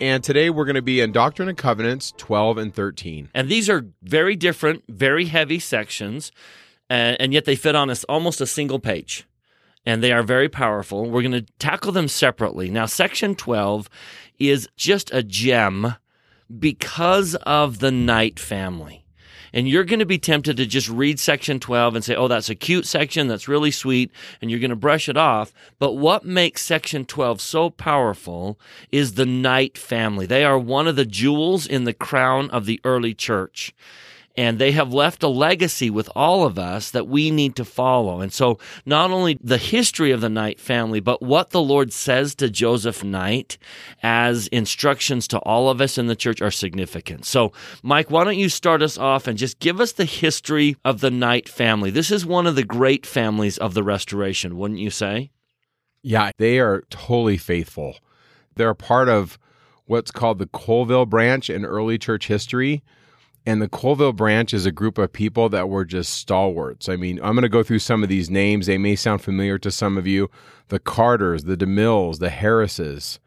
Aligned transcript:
And 0.00 0.22
today 0.22 0.50
we're 0.50 0.64
going 0.64 0.74
to 0.74 0.82
be 0.82 1.00
in 1.00 1.12
Doctrine 1.12 1.48
and 1.48 1.58
Covenants 1.58 2.12
12 2.16 2.58
and 2.58 2.74
13. 2.74 3.30
And 3.34 3.48
these 3.48 3.68
are 3.68 3.86
very 4.02 4.36
different, 4.36 4.84
very 4.88 5.26
heavy 5.26 5.58
sections, 5.58 6.32
and, 6.88 7.20
and 7.20 7.32
yet 7.32 7.44
they 7.44 7.56
fit 7.56 7.74
on 7.74 7.90
us 7.90 8.04
almost 8.04 8.40
a 8.40 8.46
single 8.46 8.78
page. 8.78 9.26
And 9.86 10.02
they 10.02 10.12
are 10.12 10.22
very 10.22 10.48
powerful. 10.48 11.08
We're 11.08 11.22
going 11.22 11.32
to 11.32 11.46
tackle 11.58 11.92
them 11.92 12.08
separately. 12.08 12.68
Now, 12.68 12.86
section 12.86 13.34
12 13.34 13.88
is 14.38 14.68
just 14.76 15.12
a 15.12 15.22
gem 15.22 15.94
because 16.58 17.34
of 17.36 17.78
the 17.78 17.90
Knight 17.90 18.38
family. 18.38 19.04
And 19.52 19.68
you're 19.68 19.84
going 19.84 19.98
to 19.98 20.06
be 20.06 20.18
tempted 20.18 20.56
to 20.56 20.66
just 20.66 20.88
read 20.88 21.18
section 21.18 21.60
12 21.60 21.96
and 21.96 22.04
say, 22.04 22.14
oh, 22.14 22.28
that's 22.28 22.50
a 22.50 22.54
cute 22.54 22.86
section. 22.86 23.28
That's 23.28 23.48
really 23.48 23.70
sweet. 23.70 24.10
And 24.40 24.50
you're 24.50 24.60
going 24.60 24.70
to 24.70 24.76
brush 24.76 25.08
it 25.08 25.16
off. 25.16 25.52
But 25.78 25.94
what 25.94 26.24
makes 26.24 26.64
section 26.64 27.04
12 27.04 27.40
so 27.40 27.70
powerful 27.70 28.58
is 28.90 29.14
the 29.14 29.26
Knight 29.26 29.78
family. 29.78 30.26
They 30.26 30.44
are 30.44 30.58
one 30.58 30.88
of 30.88 30.96
the 30.96 31.04
jewels 31.04 31.66
in 31.66 31.84
the 31.84 31.94
crown 31.94 32.50
of 32.50 32.66
the 32.66 32.80
early 32.84 33.14
church 33.14 33.74
and 34.38 34.60
they 34.60 34.70
have 34.70 34.94
left 34.94 35.24
a 35.24 35.28
legacy 35.28 35.90
with 35.90 36.08
all 36.14 36.44
of 36.44 36.60
us 36.60 36.92
that 36.92 37.08
we 37.08 37.28
need 37.28 37.56
to 37.56 37.64
follow. 37.64 38.20
And 38.20 38.32
so, 38.32 38.60
not 38.86 39.10
only 39.10 39.36
the 39.42 39.58
history 39.58 40.12
of 40.12 40.20
the 40.20 40.28
Knight 40.28 40.60
family, 40.60 41.00
but 41.00 41.20
what 41.20 41.50
the 41.50 41.60
Lord 41.60 41.92
says 41.92 42.36
to 42.36 42.48
Joseph 42.48 43.02
Knight 43.02 43.58
as 44.00 44.46
instructions 44.46 45.26
to 45.28 45.40
all 45.40 45.68
of 45.68 45.80
us 45.80 45.98
in 45.98 46.06
the 46.06 46.14
church 46.14 46.40
are 46.40 46.52
significant. 46.52 47.24
So, 47.24 47.52
Mike, 47.82 48.12
why 48.12 48.22
don't 48.22 48.38
you 48.38 48.48
start 48.48 48.80
us 48.80 48.96
off 48.96 49.26
and 49.26 49.36
just 49.36 49.58
give 49.58 49.80
us 49.80 49.90
the 49.90 50.04
history 50.04 50.76
of 50.84 51.00
the 51.00 51.10
Knight 51.10 51.48
family? 51.48 51.90
This 51.90 52.12
is 52.12 52.24
one 52.24 52.46
of 52.46 52.54
the 52.54 52.62
great 52.62 53.04
families 53.04 53.58
of 53.58 53.74
the 53.74 53.82
Restoration, 53.82 54.56
wouldn't 54.56 54.78
you 54.78 54.90
say? 54.90 55.32
Yeah, 56.00 56.30
they 56.38 56.60
are 56.60 56.84
totally 56.90 57.38
faithful. 57.38 57.96
They're 58.54 58.72
part 58.72 59.08
of 59.08 59.36
what's 59.86 60.12
called 60.12 60.38
the 60.38 60.46
Colesville 60.46 61.08
branch 61.08 61.50
in 61.50 61.64
early 61.64 61.98
church 61.98 62.28
history. 62.28 62.84
And 63.48 63.62
the 63.62 63.68
Colesville 63.68 64.14
branch 64.14 64.52
is 64.52 64.66
a 64.66 64.70
group 64.70 64.98
of 64.98 65.10
people 65.10 65.48
that 65.48 65.70
were 65.70 65.86
just 65.86 66.12
stalwarts. 66.12 66.86
I 66.86 66.96
mean, 66.96 67.18
I'm 67.22 67.32
going 67.32 67.44
to 67.44 67.48
go 67.48 67.62
through 67.62 67.78
some 67.78 68.02
of 68.02 68.10
these 68.10 68.28
names. 68.28 68.66
They 68.66 68.76
may 68.76 68.94
sound 68.94 69.22
familiar 69.22 69.56
to 69.60 69.70
some 69.70 69.96
of 69.96 70.06
you. 70.06 70.30
The 70.68 70.78
Carters, 70.78 71.44
the 71.44 71.56
DeMills, 71.56 72.18
the 72.18 72.28
Harrises, 72.28 73.20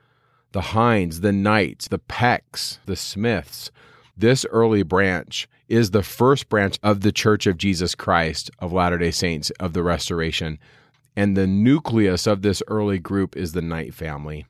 the 0.51 0.61
Hines, 0.61 1.21
the 1.21 1.31
Knights, 1.31 1.87
the 1.87 1.97
Pecks, 1.97 2.77
the 2.85 2.95
Smiths. 2.95 3.71
This 4.15 4.45
early 4.51 4.83
branch 4.83 5.47
is 5.67 5.89
the 5.89 6.03
first 6.03 6.49
branch 6.49 6.77
of 6.83 7.01
the 7.01 7.11
Church 7.11 7.47
of 7.47 7.57
Jesus 7.57 7.95
Christ 7.95 8.51
of 8.59 8.71
Latter 8.71 8.99
day 8.99 9.09
Saints 9.09 9.49
of 9.59 9.73
the 9.73 9.81
Restoration. 9.81 10.59
And 11.15 11.35
the 11.35 11.47
nucleus 11.47 12.27
of 12.27 12.43
this 12.43 12.61
early 12.67 12.99
group 12.99 13.35
is 13.35 13.53
the 13.53 13.61
Knight 13.63 13.95
family. 13.95 14.45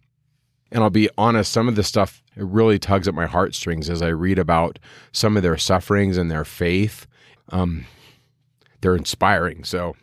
And 0.71 0.83
I'll 0.83 0.89
be 0.89 1.09
honest, 1.17 1.51
some 1.51 1.67
of 1.67 1.75
the 1.75 1.83
stuff 1.83 2.23
it 2.35 2.45
really 2.45 2.79
tugs 2.79 3.07
at 3.07 3.13
my 3.13 3.25
heartstrings 3.25 3.89
as 3.89 4.01
I 4.01 4.07
read 4.07 4.39
about 4.39 4.79
some 5.11 5.35
of 5.35 5.43
their 5.43 5.57
sufferings 5.57 6.17
and 6.17 6.31
their 6.31 6.45
faith. 6.45 7.07
Um, 7.49 7.85
they're 8.79 8.95
inspiring. 8.95 9.63
So 9.63 9.95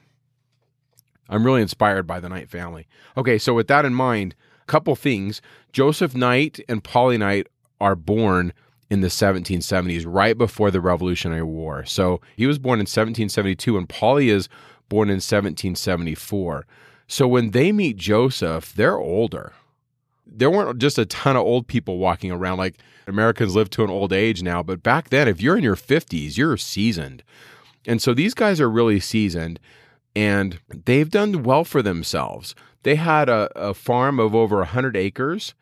I'm 1.29 1.45
really 1.45 1.63
inspired 1.63 2.07
by 2.07 2.21
the 2.21 2.29
Knight 2.29 2.51
family. 2.51 2.87
Okay, 3.17 3.39
so 3.39 3.55
with 3.55 3.69
that 3.69 3.85
in 3.85 3.95
mind, 3.95 4.35
a 4.63 4.67
couple 4.67 4.95
things. 4.95 5.41
Joseph 5.73 6.15
Knight 6.15 6.61
and 6.69 6.85
Polly 6.85 7.17
Knight 7.17 7.47
are 7.81 7.97
born 7.97 8.53
in 8.91 9.01
the 9.01 9.09
1770s, 9.09 10.05
right 10.07 10.37
before 10.37 10.71
the 10.71 10.81
Revolutionary 10.81 11.43
War. 11.43 11.85
So 11.85 12.21
he 12.37 12.47
was 12.47 12.59
born 12.59 12.79
in 12.79 12.85
1772, 12.85 13.77
and 13.77 13.89
Polly 13.89 14.31
is 14.31 14.49
born 14.89 15.09
in 15.09 15.17
1774. 15.17 16.67
So 17.07 17.29
when 17.29 17.51
they 17.51 17.73
meet 17.73 17.97
Joseph, 17.97 18.75
they're 18.75 18.99
older 18.99 19.53
there 20.29 20.51
weren't 20.51 20.79
just 20.79 20.99
a 20.99 21.07
ton 21.07 21.37
of 21.37 21.43
old 21.43 21.67
people 21.67 21.99
walking 21.99 22.31
around 22.31 22.59
like 22.59 22.77
Americans 23.07 23.55
live 23.55 23.71
to 23.71 23.85
an 23.85 23.91
old 23.91 24.13
age 24.13 24.43
now, 24.43 24.63
but 24.63 24.83
back 24.83 25.09
then, 25.09 25.27
if 25.29 25.41
you're 25.41 25.57
in 25.57 25.65
your 25.65 25.77
50s, 25.77 26.37
you're 26.37 26.57
seasoned. 26.57 27.23
And 27.87 28.03
so 28.03 28.13
these 28.13 28.35
guys 28.35 28.61
are 28.61 28.71
really 28.71 29.01
seasoned 29.01 29.59
and 30.15 30.61
they've 30.85 31.11
done 31.11 31.43
well 31.43 31.65
for 31.65 31.81
themselves. 31.81 32.55
They 32.83 32.97
had 32.97 33.29
a, 33.29 33.51
a 33.57 33.75
farm 33.75 34.21
of 34.21 34.35
over 34.35 34.57
100 34.59 34.97
acres 34.97 35.55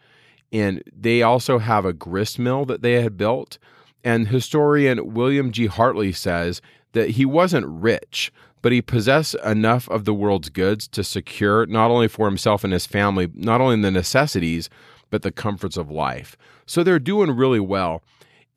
and 0.53 0.83
they 0.95 1.23
also 1.23 1.59
have 1.59 1.85
a 1.85 1.93
grist 1.93 2.39
mill 2.39 2.65
that 2.67 2.83
they 2.83 3.03
had 3.03 3.17
built. 3.17 3.59
And 4.03 4.29
historian 4.29 5.15
William 5.15 5.53
G. 5.53 5.67
Hartley 5.67 6.13
says 6.13 6.61
that 6.93 7.11
he 7.11 7.25
wasn't 7.25 7.67
rich, 7.67 8.33
but 8.63 8.73
he 8.73 8.83
possessed 8.83 9.37
enough 9.45 9.89
of 9.89 10.05
the 10.05 10.15
world's 10.15 10.49
goods 10.49 10.89
to 10.89 11.05
secure 11.05 11.67
not 11.67 11.91
only 11.91 12.09
for 12.09 12.27
himself 12.27 12.65
and 12.65 12.73
his 12.73 12.87
family, 12.87 13.31
not 13.35 13.61
only 13.61 13.81
the 13.81 13.91
necessities, 13.91 14.69
but 15.11 15.23
the 15.23 15.33
comforts 15.33 15.77
of 15.77 15.91
life. 15.91 16.37
So 16.67 16.83
they're 16.83 16.99
doing 16.99 17.31
really 17.31 17.61
well. 17.61 18.03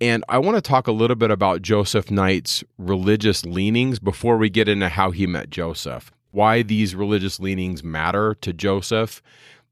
And 0.02 0.24
I 0.30 0.38
want 0.38 0.56
to 0.56 0.62
talk 0.62 0.88
a 0.88 0.94
little 0.94 1.16
bit 1.16 1.30
about 1.30 1.62
Joseph 1.62 2.10
Knight's 2.10 2.64
religious 2.78 3.46
leanings 3.46 4.00
before 4.00 4.38
we 4.38 4.50
get 4.50 4.70
into 4.70 4.90
how 4.90 5.12
he 5.12 5.28
met 5.28 5.50
Joseph, 5.50 6.12
why 6.32 6.62
these 6.62 6.96
religious 6.96 7.40
leanings 7.40 7.84
matter 7.84 8.34
to 8.36 8.54
Joseph, 8.54 9.22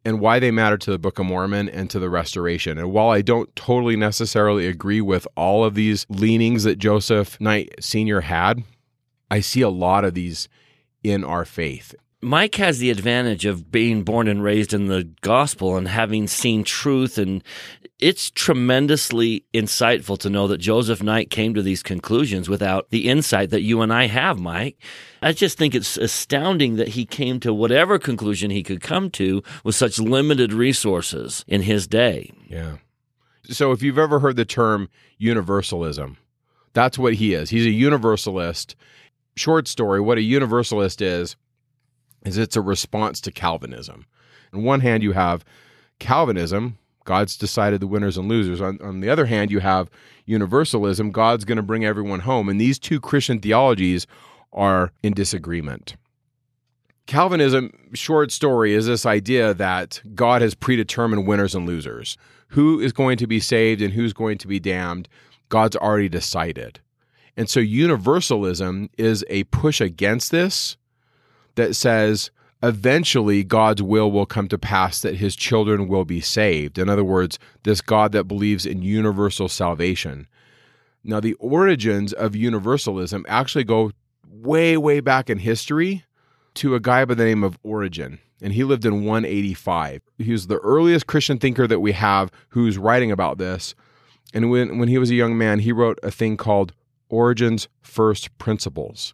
and 0.03 0.19
why 0.19 0.39
they 0.39 0.51
matter 0.51 0.77
to 0.77 0.91
the 0.91 0.99
Book 0.99 1.17
of 1.19 1.25
Mormon 1.25 1.67
and 1.69 1.89
to 1.89 1.99
the 1.99 2.09
Restoration. 2.09 2.77
And 2.77 2.91
while 2.91 3.09
I 3.09 3.21
don't 3.21 3.53
totally 3.55 3.95
necessarily 3.95 4.67
agree 4.67 5.01
with 5.01 5.27
all 5.35 5.63
of 5.63 5.75
these 5.75 6.05
leanings 6.09 6.63
that 6.63 6.77
Joseph 6.77 7.39
Knight 7.41 7.73
Sr. 7.79 8.21
had, 8.21 8.63
I 9.29 9.39
see 9.41 9.61
a 9.61 9.69
lot 9.69 10.05
of 10.05 10.13
these 10.13 10.47
in 11.03 11.23
our 11.23 11.45
faith. 11.45 11.95
Mike 12.21 12.55
has 12.55 12.79
the 12.79 12.89
advantage 12.89 13.45
of 13.45 13.71
being 13.71 14.03
born 14.03 14.27
and 14.27 14.41
raised 14.41 14.73
in 14.73 14.88
the 14.88 15.03
gospel 15.21 15.77
and 15.77 15.88
having 15.88 16.27
seen 16.27 16.63
truth. 16.63 17.19
And 17.19 17.43
it's 17.99 18.31
tremendously 18.31 19.45
insightful 19.53 20.17
to 20.19 20.29
know 20.29 20.47
that 20.47 20.57
Joseph 20.57 21.03
Knight 21.03 21.29
came 21.29 21.53
to 21.53 21.61
these 21.61 21.83
conclusions 21.83 22.49
without 22.49 22.89
the 22.89 23.07
insight 23.07 23.51
that 23.51 23.61
you 23.61 23.81
and 23.81 23.93
I 23.93 24.07
have, 24.07 24.39
Mike. 24.39 24.77
I 25.21 25.31
just 25.31 25.59
think 25.59 25.75
it's 25.75 25.95
astounding 25.95 26.77
that 26.77 26.89
he 26.89 27.05
came 27.05 27.39
to 27.41 27.53
whatever 27.53 27.99
conclusion 27.99 28.49
he 28.49 28.63
could 28.63 28.81
come 28.81 29.11
to 29.11 29.44
with 29.63 29.75
such 29.75 29.99
limited 29.99 30.53
resources 30.53 31.45
in 31.47 31.61
his 31.61 31.88
day. 31.88 32.31
Yeah. 32.47 32.77
So 33.44 33.71
if 33.71 33.83
you've 33.83 33.99
ever 33.99 34.19
heard 34.19 34.38
the 34.38 34.45
term 34.45 34.89
universalism, 35.19 36.17
that's 36.73 36.97
what 36.97 37.13
he 37.13 37.33
is. 37.33 37.51
He's 37.51 37.65
a 37.65 37.71
universalist 37.71 38.75
short 39.38 39.68
story, 39.68 40.02
what 40.02 40.18
a 40.18 40.22
universalist 40.22 41.02
is, 41.02 41.36
is 42.25 42.38
it's 42.38 42.56
a 42.56 42.62
response 42.62 43.22
to 43.22 43.31
Calvinism. 43.31 44.06
On 44.53 44.64
one 44.64 44.81
hand, 44.81 45.03
you 45.03 45.14
have 45.14 45.46
Calvinism, 46.00 46.78
God's 47.06 47.38
decided 47.38 47.80
the 47.80 47.88
winners 47.88 48.18
and 48.18 48.28
losers. 48.28 48.59
On, 48.62 48.78
on 48.81 49.00
the 49.00 49.09
other 49.09 49.25
hand, 49.25 49.50
you 49.50 49.59
have 49.59 49.90
universalism, 50.25 51.12
God's 51.12 51.46
going 51.46 51.56
to 51.56 51.64
bring 51.64 51.86
everyone 51.86 52.20
home. 52.22 52.50
And 52.50 52.59
these 52.59 52.78
two 52.78 53.00
Christian 53.00 53.40
theologies 53.40 54.06
are 54.52 54.92
in 55.02 55.14
disagreement. 55.14 55.96
Calvinism, 57.06 57.72
short 57.94 58.31
story, 58.31 58.74
is 58.74 58.88
this 58.88 59.06
idea 59.06 59.54
that 59.54 60.02
God 60.14 60.42
has 60.42 60.54
predetermined 60.54 61.25
winners 61.25 61.56
and 61.56 61.66
losers. 61.66 62.18
Who 62.50 62.80
is 62.81 62.92
going 62.92 63.18
to 63.18 63.28
be 63.28 63.40
saved 63.40 63.81
and 63.81 63.94
who's 63.94 64.12
going 64.12 64.38
to 64.40 64.48
be 64.48 64.59
damned, 64.59 65.08
God's 65.48 65.78
already 65.78 66.09
decided. 66.09 66.81
And 67.38 67.48
so 67.48 67.60
universalism 67.60 68.89
is 68.98 69.24
a 69.30 69.44
push 69.45 69.80
against 69.80 70.31
this 70.31 70.75
that 71.56 71.75
says 71.75 72.31
eventually 72.63 73.44
God's 73.44 73.84
will 73.84 74.12
will 74.12 74.25
come 74.25 74.48
to 74.48 74.57
pass 74.57 75.01
that 75.01 75.18
his 75.18 75.36
children 75.36 75.88
will 75.88 76.04
be 76.04 76.19
saved. 76.19 76.80
In 76.80 76.89
other 76.89 77.04
words, 77.04 77.38
this 77.63 77.80
God 77.80 78.12
that 78.13 78.24
believes 78.24 78.66
in 78.66 78.81
universal 78.81 79.48
salvation. 79.48 80.28
Now, 81.04 81.19
the 81.19 81.36
origins 81.36 82.12
of 82.12 82.36
universalism 82.36 83.24
actually 83.30 83.63
go 83.63 83.92
way, 84.28 84.75
way 84.75 85.00
back 85.00 85.30
in 85.30 85.38
history 85.38 86.04
to 86.56 86.74
a 86.74 86.80
guy 86.80 87.06
by 87.06 87.13
the 87.13 87.24
name 87.24 87.44
of 87.44 87.60
Origen. 87.62 88.19
And 88.42 88.54
he 88.54 88.63
lived 88.63 88.86
in 88.86 89.06
185. 89.06 90.01
He 90.18 90.31
was 90.31 90.48
the 90.48 90.57
earliest 90.60 91.07
Christian 91.07 91.38
thinker 91.38 91.68
that 91.68 91.80
we 91.80 91.92
have 91.92 92.31
who's 92.50 92.78
writing 92.78 93.12
about 93.12 93.38
this. 93.38 93.75
And 94.33 94.50
when, 94.50 94.80
when 94.80 94.90
he 94.90 94.98
was 94.98 95.12
a 95.12 95.16
young 95.16 95.38
man, 95.38 95.60
he 95.60 95.72
wrote 95.72 96.00
a 96.04 96.12
thing 96.12 96.36
called 96.36 96.74
Origen's 97.09 97.68
First 97.81 98.38
Principles. 98.38 99.13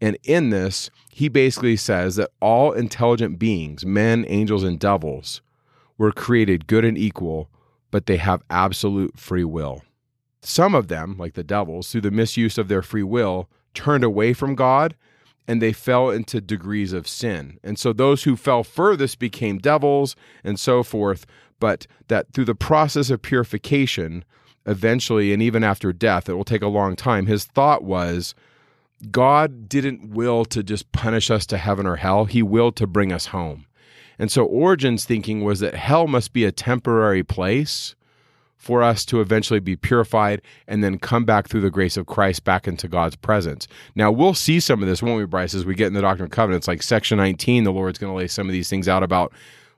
And 0.00 0.16
in 0.24 0.50
this, 0.50 0.90
he 1.10 1.28
basically 1.28 1.76
says 1.76 2.16
that 2.16 2.30
all 2.40 2.72
intelligent 2.72 3.38
beings, 3.38 3.84
men, 3.84 4.24
angels, 4.28 4.64
and 4.64 4.78
devils, 4.78 5.42
were 5.98 6.12
created 6.12 6.66
good 6.66 6.84
and 6.84 6.96
equal, 6.96 7.50
but 7.90 8.06
they 8.06 8.16
have 8.16 8.42
absolute 8.48 9.18
free 9.18 9.44
will. 9.44 9.82
Some 10.42 10.74
of 10.74 10.88
them, 10.88 11.16
like 11.18 11.34
the 11.34 11.44
devils, 11.44 11.90
through 11.90 12.00
the 12.00 12.10
misuse 12.10 12.56
of 12.56 12.68
their 12.68 12.80
free 12.80 13.02
will, 13.02 13.50
turned 13.74 14.04
away 14.04 14.32
from 14.32 14.54
God 14.54 14.96
and 15.46 15.60
they 15.60 15.72
fell 15.72 16.10
into 16.10 16.40
degrees 16.40 16.92
of 16.92 17.08
sin. 17.08 17.58
And 17.64 17.78
so 17.78 17.92
those 17.92 18.22
who 18.22 18.36
fell 18.36 18.62
furthest 18.62 19.18
became 19.18 19.58
devils 19.58 20.14
and 20.44 20.58
so 20.60 20.82
forth. 20.82 21.26
But 21.58 21.86
that 22.08 22.32
through 22.32 22.44
the 22.46 22.54
process 22.54 23.10
of 23.10 23.20
purification, 23.20 24.24
eventually, 24.66 25.32
and 25.32 25.42
even 25.42 25.64
after 25.64 25.92
death, 25.92 26.28
it 26.28 26.34
will 26.34 26.44
take 26.44 26.62
a 26.62 26.68
long 26.68 26.96
time, 26.96 27.26
his 27.26 27.44
thought 27.44 27.82
was 27.82 28.34
God 29.10 29.68
didn't 29.68 30.10
will 30.10 30.44
to 30.46 30.62
just 30.62 30.92
punish 30.92 31.30
us 31.30 31.46
to 31.46 31.56
heaven 31.56 31.86
or 31.86 31.96
hell, 31.96 32.26
he 32.26 32.42
willed 32.42 32.76
to 32.76 32.86
bring 32.86 33.12
us 33.12 33.26
home. 33.26 33.66
And 34.18 34.30
so 34.30 34.44
Origen's 34.44 35.06
thinking 35.06 35.42
was 35.42 35.60
that 35.60 35.74
hell 35.74 36.06
must 36.06 36.34
be 36.34 36.44
a 36.44 36.52
temporary 36.52 37.22
place 37.22 37.94
for 38.58 38.82
us 38.82 39.06
to 39.06 39.22
eventually 39.22 39.60
be 39.60 39.74
purified 39.74 40.42
and 40.68 40.84
then 40.84 40.98
come 40.98 41.24
back 41.24 41.48
through 41.48 41.62
the 41.62 41.70
grace 41.70 41.96
of 41.96 42.04
Christ 42.04 42.44
back 42.44 42.68
into 42.68 42.88
God's 42.88 43.16
presence. 43.16 43.66
Now, 43.94 44.12
we'll 44.12 44.34
see 44.34 44.60
some 44.60 44.82
of 44.82 44.88
this, 44.88 45.02
won't 45.02 45.16
we, 45.16 45.24
Bryce, 45.24 45.54
as 45.54 45.64
we 45.64 45.74
get 45.74 45.86
in 45.86 45.94
the 45.94 46.02
Doctrine 46.02 46.26
and 46.26 46.32
Covenants. 46.32 46.68
Like 46.68 46.82
section 46.82 47.16
19, 47.16 47.64
the 47.64 47.72
Lord's 47.72 47.98
going 47.98 48.12
to 48.12 48.16
lay 48.16 48.26
some 48.26 48.46
of 48.46 48.52
these 48.52 48.68
things 48.68 48.86
out 48.86 49.02
about 49.02 49.32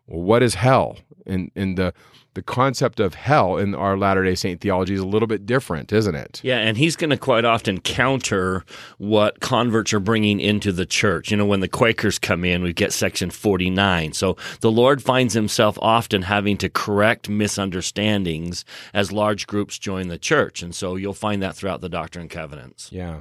well, 0.09 0.23
what 0.23 0.43
is 0.43 0.55
hell? 0.55 0.99
And, 1.27 1.51
and 1.55 1.79
the 1.79 1.95
the 2.35 2.43
concept 2.43 2.99
of 2.99 3.15
hell 3.15 3.59
in 3.59 3.75
our 3.75 3.97
Latter 3.97 4.25
day 4.25 4.35
Saint 4.35 4.61
theology 4.61 4.95
is 4.95 5.01
a 5.01 5.07
little 5.07 5.27
bit 5.27 5.45
different, 5.45 5.93
isn't 5.93 6.15
it? 6.15 6.41
Yeah, 6.43 6.59
and 6.59 6.79
he's 6.79 6.97
going 6.97 7.11
to 7.11 7.19
quite 7.19 7.45
often 7.45 7.81
counter 7.81 8.65
what 8.99 9.41
converts 9.41 9.93
are 9.93 10.01
bringing 10.01 10.41
into 10.41 10.73
the 10.73 10.87
church. 10.87 11.31
You 11.31 11.37
know, 11.37 11.45
when 11.45 11.61
the 11.61 11.69
Quakers 11.69 12.19
come 12.19 12.45
in, 12.45 12.63
we 12.63 12.73
get 12.73 12.93
section 12.93 13.31
49. 13.31 14.15
So 14.15 14.37
the 14.61 14.71
Lord 14.71 15.03
finds 15.03 15.35
himself 15.35 15.79
often 15.83 16.23
having 16.23 16.57
to 16.59 16.71
correct 16.71 17.29
misunderstandings 17.29 18.65
as 18.95 19.13
large 19.13 19.47
groups 19.47 19.79
join 19.79 20.09
the 20.09 20.19
church. 20.19 20.63
And 20.63 20.75
so 20.75 20.97
you'll 20.97 21.13
find 21.13 21.43
that 21.43 21.55
throughout 21.55 21.83
the 21.83 21.89
Doctrine 21.89 22.23
and 22.23 22.31
Covenants. 22.31 22.91
Yeah. 22.91 23.21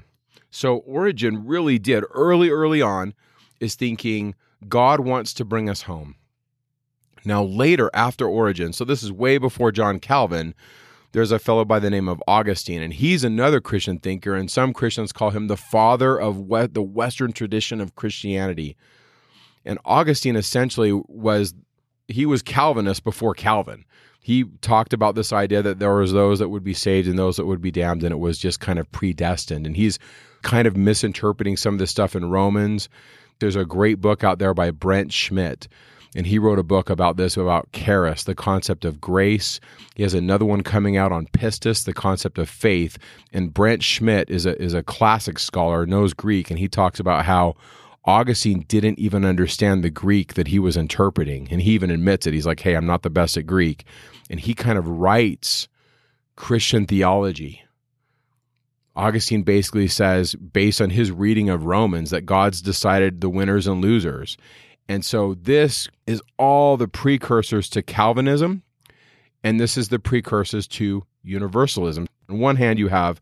So 0.51 0.77
Origen 0.77 1.45
really 1.45 1.79
did 1.79 2.05
early, 2.13 2.49
early 2.49 2.81
on 2.81 3.13
is 3.59 3.75
thinking 3.75 4.35
God 4.67 5.01
wants 5.01 5.33
to 5.35 5.45
bring 5.45 5.69
us 5.69 5.83
home. 5.83 6.15
Now, 7.23 7.43
later 7.43 7.89
after 7.93 8.27
Origen, 8.27 8.73
so 8.73 8.83
this 8.83 9.03
is 9.03 9.11
way 9.11 9.37
before 9.37 9.71
John 9.71 9.99
Calvin, 9.99 10.55
there's 11.11 11.31
a 11.31 11.39
fellow 11.39 11.65
by 11.65 11.79
the 11.79 11.89
name 11.89 12.07
of 12.07 12.23
Augustine, 12.27 12.81
and 12.81 12.93
he's 12.93 13.23
another 13.23 13.59
Christian 13.59 13.99
thinker, 13.99 14.33
and 14.33 14.49
some 14.49 14.73
Christians 14.73 15.11
call 15.11 15.31
him 15.31 15.47
the 15.47 15.57
father 15.57 16.19
of 16.19 16.47
the 16.73 16.81
Western 16.81 17.33
tradition 17.33 17.81
of 17.81 17.95
Christianity. 17.95 18.77
And 19.65 19.77
Augustine 19.85 20.35
essentially 20.35 20.91
was 21.07 21.53
he 22.07 22.25
was 22.25 22.41
Calvinist 22.41 23.03
before 23.03 23.33
Calvin. 23.33 23.85
He 24.19 24.45
talked 24.61 24.93
about 24.93 25.15
this 25.15 25.33
idea 25.33 25.61
that 25.61 25.79
there 25.79 25.95
was 25.95 26.13
those 26.13 26.39
that 26.39 26.49
would 26.49 26.63
be 26.63 26.73
saved 26.73 27.07
and 27.07 27.17
those 27.17 27.37
that 27.37 27.45
would 27.45 27.61
be 27.61 27.71
damned, 27.71 28.03
and 28.03 28.11
it 28.11 28.19
was 28.19 28.37
just 28.37 28.59
kind 28.59 28.79
of 28.79 28.91
predestined. 28.91 29.65
And 29.65 29.75
he's 29.75 29.99
kind 30.43 30.67
of 30.67 30.77
misinterpreting 30.77 31.57
some 31.57 31.75
of 31.75 31.79
this 31.79 31.91
stuff 31.91 32.15
in 32.15 32.29
Romans. 32.29 32.87
There's 33.39 33.55
a 33.55 33.65
great 33.65 33.99
book 33.99 34.23
out 34.23 34.39
there 34.39 34.53
by 34.53 34.71
Brent 34.71 35.11
Schmidt 35.11 35.67
and 36.15 36.27
he 36.27 36.39
wrote 36.39 36.59
a 36.59 36.63
book 36.63 36.89
about 36.89 37.17
this 37.17 37.37
about 37.37 37.71
charis, 37.71 38.23
the 38.23 38.35
concept 38.35 38.83
of 38.85 38.99
grace. 38.99 39.59
He 39.95 40.03
has 40.03 40.13
another 40.13 40.45
one 40.45 40.61
coming 40.61 40.97
out 40.97 41.11
on 41.11 41.27
pistis, 41.27 41.85
the 41.85 41.93
concept 41.93 42.37
of 42.37 42.49
faith. 42.49 42.97
And 43.31 43.53
Brent 43.53 43.83
Schmidt 43.83 44.29
is 44.29 44.45
a 44.45 44.61
is 44.61 44.73
a 44.73 44.83
classic 44.83 45.39
scholar, 45.39 45.85
knows 45.85 46.13
Greek, 46.13 46.49
and 46.49 46.59
he 46.59 46.67
talks 46.67 46.99
about 46.99 47.25
how 47.25 47.55
Augustine 48.03 48.65
didn't 48.67 48.99
even 48.99 49.23
understand 49.23 49.83
the 49.83 49.89
Greek 49.89 50.33
that 50.33 50.47
he 50.47 50.59
was 50.59 50.75
interpreting, 50.75 51.47
and 51.51 51.61
he 51.61 51.71
even 51.71 51.91
admits 51.91 52.27
it. 52.27 52.33
He's 52.33 52.47
like, 52.47 52.59
"Hey, 52.59 52.75
I'm 52.75 52.87
not 52.87 53.03
the 53.03 53.09
best 53.09 53.37
at 53.37 53.45
Greek," 53.45 53.85
and 54.29 54.39
he 54.39 54.53
kind 54.53 54.77
of 54.77 54.87
writes 54.87 55.67
Christian 56.35 56.85
theology. 56.87 57.63
Augustine 58.95 59.43
basically 59.43 59.87
says, 59.87 60.35
based 60.35 60.81
on 60.81 60.89
his 60.89 61.11
reading 61.11 61.49
of 61.49 61.65
Romans, 61.65 62.09
that 62.09 62.25
God's 62.25 62.61
decided 62.61 63.21
the 63.21 63.29
winners 63.29 63.65
and 63.65 63.81
losers. 63.81 64.35
And 64.91 65.05
so 65.05 65.35
this 65.35 65.87
is 66.05 66.21
all 66.37 66.75
the 66.75 66.89
precursors 66.89 67.69
to 67.69 67.81
Calvinism, 67.81 68.61
and 69.41 69.57
this 69.57 69.77
is 69.77 69.87
the 69.87 69.99
precursors 69.99 70.67
to 70.67 71.05
universalism. 71.23 72.07
On 72.27 72.39
one 72.39 72.57
hand, 72.57 72.77
you 72.77 72.89
have 72.89 73.21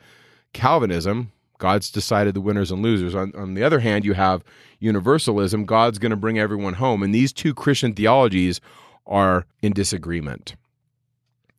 Calvinism, 0.51 1.31
God's 1.59 1.91
decided 1.91 2.33
the 2.33 2.41
winners 2.41 2.71
and 2.71 2.81
losers. 2.81 3.13
On, 3.13 3.31
on 3.37 3.53
the 3.53 3.61
other 3.61 3.81
hand, 3.81 4.03
you 4.03 4.13
have 4.13 4.43
universalism, 4.79 5.65
God's 5.65 5.99
going 5.99 6.09
to 6.09 6.15
bring 6.15 6.39
everyone 6.39 6.73
home. 6.73 7.03
And 7.03 7.13
these 7.13 7.31
two 7.31 7.53
Christian 7.53 7.93
theologies 7.93 8.59
are 9.05 9.45
in 9.61 9.71
disagreement. 9.71 10.55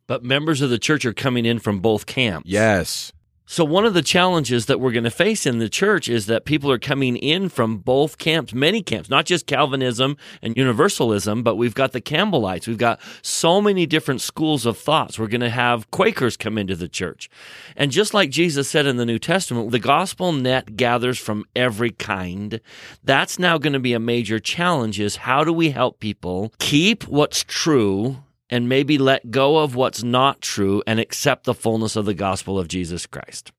But 0.07 0.25
members 0.25 0.59
of 0.61 0.69
the 0.69 0.79
church 0.79 1.05
are 1.05 1.13
coming 1.13 1.45
in 1.45 1.57
from 1.57 1.79
both 1.79 2.05
camps. 2.05 2.49
Yes. 2.49 3.13
So, 3.51 3.65
one 3.65 3.83
of 3.83 3.93
the 3.93 4.01
challenges 4.01 4.67
that 4.67 4.79
we're 4.79 4.93
going 4.93 5.03
to 5.03 5.11
face 5.11 5.45
in 5.45 5.59
the 5.59 5.67
church 5.67 6.07
is 6.07 6.27
that 6.27 6.45
people 6.45 6.71
are 6.71 6.79
coming 6.79 7.17
in 7.17 7.49
from 7.49 7.79
both 7.79 8.17
camps, 8.17 8.53
many 8.53 8.81
camps, 8.81 9.09
not 9.09 9.25
just 9.25 9.45
Calvinism 9.45 10.15
and 10.41 10.55
Universalism, 10.55 11.43
but 11.43 11.57
we've 11.57 11.75
got 11.75 11.91
the 11.91 11.99
Campbellites. 11.99 12.65
We've 12.65 12.77
got 12.77 13.01
so 13.21 13.59
many 13.59 13.85
different 13.85 14.21
schools 14.21 14.65
of 14.65 14.77
thoughts. 14.77 15.19
We're 15.19 15.27
going 15.27 15.41
to 15.41 15.49
have 15.49 15.91
Quakers 15.91 16.37
come 16.37 16.57
into 16.57 16.77
the 16.77 16.87
church. 16.87 17.29
And 17.75 17.91
just 17.91 18.13
like 18.13 18.29
Jesus 18.29 18.69
said 18.69 18.85
in 18.85 18.95
the 18.95 19.05
New 19.05 19.19
Testament, 19.19 19.71
the 19.71 19.79
gospel 19.79 20.31
net 20.31 20.77
gathers 20.77 21.19
from 21.19 21.43
every 21.53 21.91
kind. 21.91 22.61
That's 23.03 23.37
now 23.37 23.57
going 23.57 23.73
to 23.73 23.79
be 23.79 23.91
a 23.91 23.99
major 23.99 24.39
challenge 24.39 24.97
is 24.97 25.17
how 25.17 25.43
do 25.43 25.51
we 25.51 25.71
help 25.71 25.99
people 25.99 26.53
keep 26.57 27.05
what's 27.05 27.43
true 27.43 28.23
and 28.51 28.69
maybe 28.69 28.97
let 28.97 29.31
go 29.31 29.57
of 29.57 29.75
what's 29.75 30.03
not 30.03 30.41
true 30.41 30.83
and 30.85 30.99
accept 30.99 31.45
the 31.45 31.53
fullness 31.53 31.95
of 31.95 32.05
the 32.05 32.13
gospel 32.13 32.59
of 32.59 32.67
Jesus 32.67 33.07
Christ. 33.07 33.51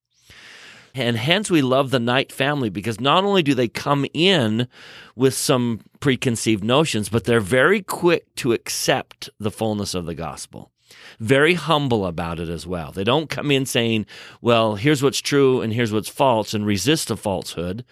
And 0.94 1.16
hence 1.16 1.50
we 1.50 1.62
love 1.62 1.90
the 1.90 1.98
Knight 1.98 2.30
family 2.30 2.68
because 2.68 3.00
not 3.00 3.24
only 3.24 3.42
do 3.42 3.54
they 3.54 3.68
come 3.68 4.04
in 4.12 4.68
with 5.16 5.32
some 5.32 5.80
preconceived 6.00 6.62
notions, 6.62 7.08
but 7.08 7.24
they're 7.24 7.40
very 7.40 7.80
quick 7.80 8.34
to 8.36 8.52
accept 8.52 9.30
the 9.40 9.50
fullness 9.50 9.94
of 9.94 10.04
the 10.04 10.14
gospel. 10.14 10.70
Very 11.18 11.54
humble 11.54 12.04
about 12.04 12.38
it 12.38 12.50
as 12.50 12.66
well. 12.66 12.92
They 12.92 13.04
don't 13.04 13.30
come 13.30 13.50
in 13.50 13.64
saying, 13.64 14.04
well, 14.42 14.74
here's 14.74 15.02
what's 15.02 15.20
true 15.20 15.62
and 15.62 15.72
here's 15.72 15.92
what's 15.92 16.10
false 16.10 16.52
and 16.52 16.66
resist 16.66 17.10
a 17.10 17.16
falsehood. 17.16 17.86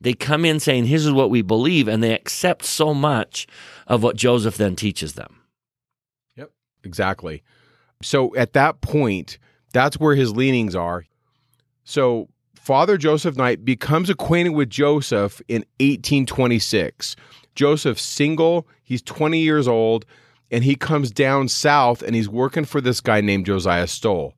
They 0.00 0.14
come 0.14 0.46
in 0.46 0.58
saying, 0.58 0.86
here's 0.86 1.10
what 1.10 1.30
we 1.30 1.42
believe, 1.42 1.88
and 1.88 2.02
they 2.02 2.14
accept 2.14 2.64
so 2.64 2.94
much 2.94 3.46
of 3.86 4.02
what 4.02 4.16
Joseph 4.16 4.56
then 4.56 4.76
teaches 4.76 5.14
them. 5.14 5.40
Exactly. 6.86 7.42
So 8.02 8.34
at 8.36 8.52
that 8.52 8.80
point, 8.80 9.38
that's 9.72 9.98
where 9.98 10.14
his 10.14 10.32
leanings 10.32 10.74
are. 10.74 11.04
So 11.84 12.28
Father 12.54 12.96
Joseph 12.96 13.36
Knight 13.36 13.64
becomes 13.64 14.08
acquainted 14.08 14.50
with 14.50 14.70
Joseph 14.70 15.42
in 15.48 15.62
1826. 15.80 17.16
Joseph's 17.54 18.02
single, 18.02 18.68
he's 18.82 19.02
20 19.02 19.38
years 19.40 19.66
old, 19.66 20.06
and 20.50 20.62
he 20.62 20.76
comes 20.76 21.10
down 21.10 21.48
south 21.48 22.02
and 22.02 22.14
he's 22.14 22.28
working 22.28 22.64
for 22.64 22.80
this 22.80 23.00
guy 23.00 23.20
named 23.20 23.46
Josiah 23.46 23.86
Stowell. 23.86 24.34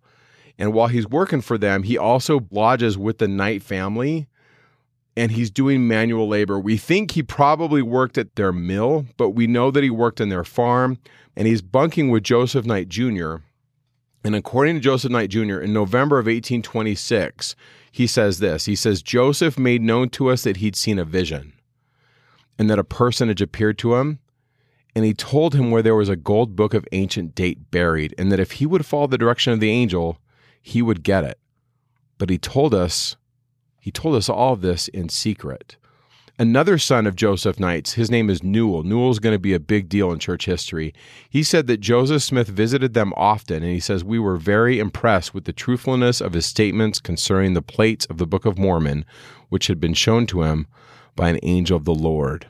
And 0.58 0.73
while 0.73 0.88
he's 0.88 1.06
working 1.06 1.40
for 1.40 1.58
them, 1.58 1.82
he 1.82 1.99
also 1.99 2.46
lodges 2.50 2.96
with 2.96 3.18
the 3.18 3.28
Knight 3.28 3.62
family 3.62 4.26
and 5.18 5.32
he's 5.32 5.50
doing 5.50 5.88
manual 5.88 6.28
labor. 6.28 6.60
We 6.60 6.76
think 6.76 7.10
he 7.10 7.25
probably 7.25 7.82
worked 7.82 8.16
at 8.16 8.37
their 8.37 8.52
mill, 8.52 9.04
but 9.16 9.30
we 9.30 9.48
know 9.48 9.72
that 9.72 9.82
he 9.82 9.90
worked 9.90 10.20
in 10.20 10.28
their 10.28 10.44
farm 10.44 10.98
and 11.37 11.48
he's 11.48 11.60
bunking 11.60 12.08
with 12.08 12.22
Joseph 12.22 12.64
Knight 12.64 12.88
Jr. 12.88 13.37
And 14.22 14.37
according 14.37 14.76
to 14.76 14.80
Joseph 14.80 15.10
Knight 15.10 15.30
Jr., 15.30 15.58
in 15.58 15.72
November 15.72 16.20
of 16.20 16.26
1826, 16.26 17.56
he 17.90 18.06
says 18.06 18.38
this 18.38 18.66
He 18.66 18.76
says, 18.76 19.02
Joseph 19.02 19.58
made 19.58 19.82
known 19.82 20.08
to 20.10 20.28
us 20.28 20.44
that 20.44 20.58
he'd 20.58 20.76
seen 20.76 21.00
a 21.00 21.04
vision 21.04 21.52
and 22.56 22.70
that 22.70 22.78
a 22.78 22.84
personage 22.84 23.42
appeared 23.42 23.76
to 23.78 23.96
him. 23.96 24.20
And 24.94 25.04
he 25.04 25.14
told 25.14 25.54
him 25.54 25.72
where 25.72 25.82
there 25.82 25.94
was 25.96 26.08
a 26.08 26.16
gold 26.16 26.54
book 26.54 26.75
of 26.75 26.87
ancient 26.92 27.34
date 27.34 27.70
buried, 27.70 28.14
and 28.18 28.32
that 28.32 28.40
if 28.40 28.52
he 28.52 28.66
would 28.66 28.87
follow 28.87 29.06
the 29.06 29.18
direction 29.18 29.52
of 29.52 29.60
the 29.60 29.70
angel, 29.70 30.18
he 30.60 30.80
would 30.80 31.02
get 31.02 31.25
it. 31.25 31.38
But 32.18 32.30
he 32.30 32.38
told 32.38 32.75
us, 32.75 33.16
he 33.80 33.90
told 33.90 34.16
us 34.16 34.28
all 34.28 34.56
this 34.56 34.88
in 34.88 35.08
secret 35.08 35.76
another 36.38 36.78
son 36.78 37.06
of 37.06 37.16
Joseph 37.16 37.58
Knight's. 37.58 37.94
His 37.94 38.11
name 38.11 38.30
is 38.30 38.42
Newell. 38.42 38.85
Newell's 38.85 39.18
going 39.18 39.35
to 39.35 39.40
be 39.40 39.54
a 39.54 39.61
big 39.61 39.88
deal 39.88 40.12
in 40.12 40.18
church 40.18 40.47
history. 40.47 40.94
He 41.28 41.42
said 41.42 41.66
that 41.66 41.80
Joseph 41.80 42.23
Smith 42.23 42.49
visited 42.49 42.94
them 42.94 43.12
often, 43.16 43.62
and 43.62 43.73
he 43.73 43.80
says, 43.80 44.04
We 44.04 44.18
were 44.18 44.37
very 44.37 44.78
impressed 44.78 45.35
with 45.35 45.44
the 45.44 45.52
truthfulness 45.52 46.20
of 46.20 46.32
his 46.32 46.47
statements 46.47 47.00
concerning 47.00 47.54
the 47.54 47.62
plates 47.62 48.06
of 48.06 48.18
the 48.18 48.26
Book 48.26 48.44
of 48.44 48.58
Mormon, 48.58 49.04
which 49.49 49.66
had 49.66 49.80
been 49.80 49.94
shown 49.94 50.26
to 50.26 50.42
him 50.42 50.66
by 51.16 51.28
an 51.28 51.40
angel 51.42 51.76
of 51.76 51.85
the 51.85 51.94
Lord. 51.94 52.47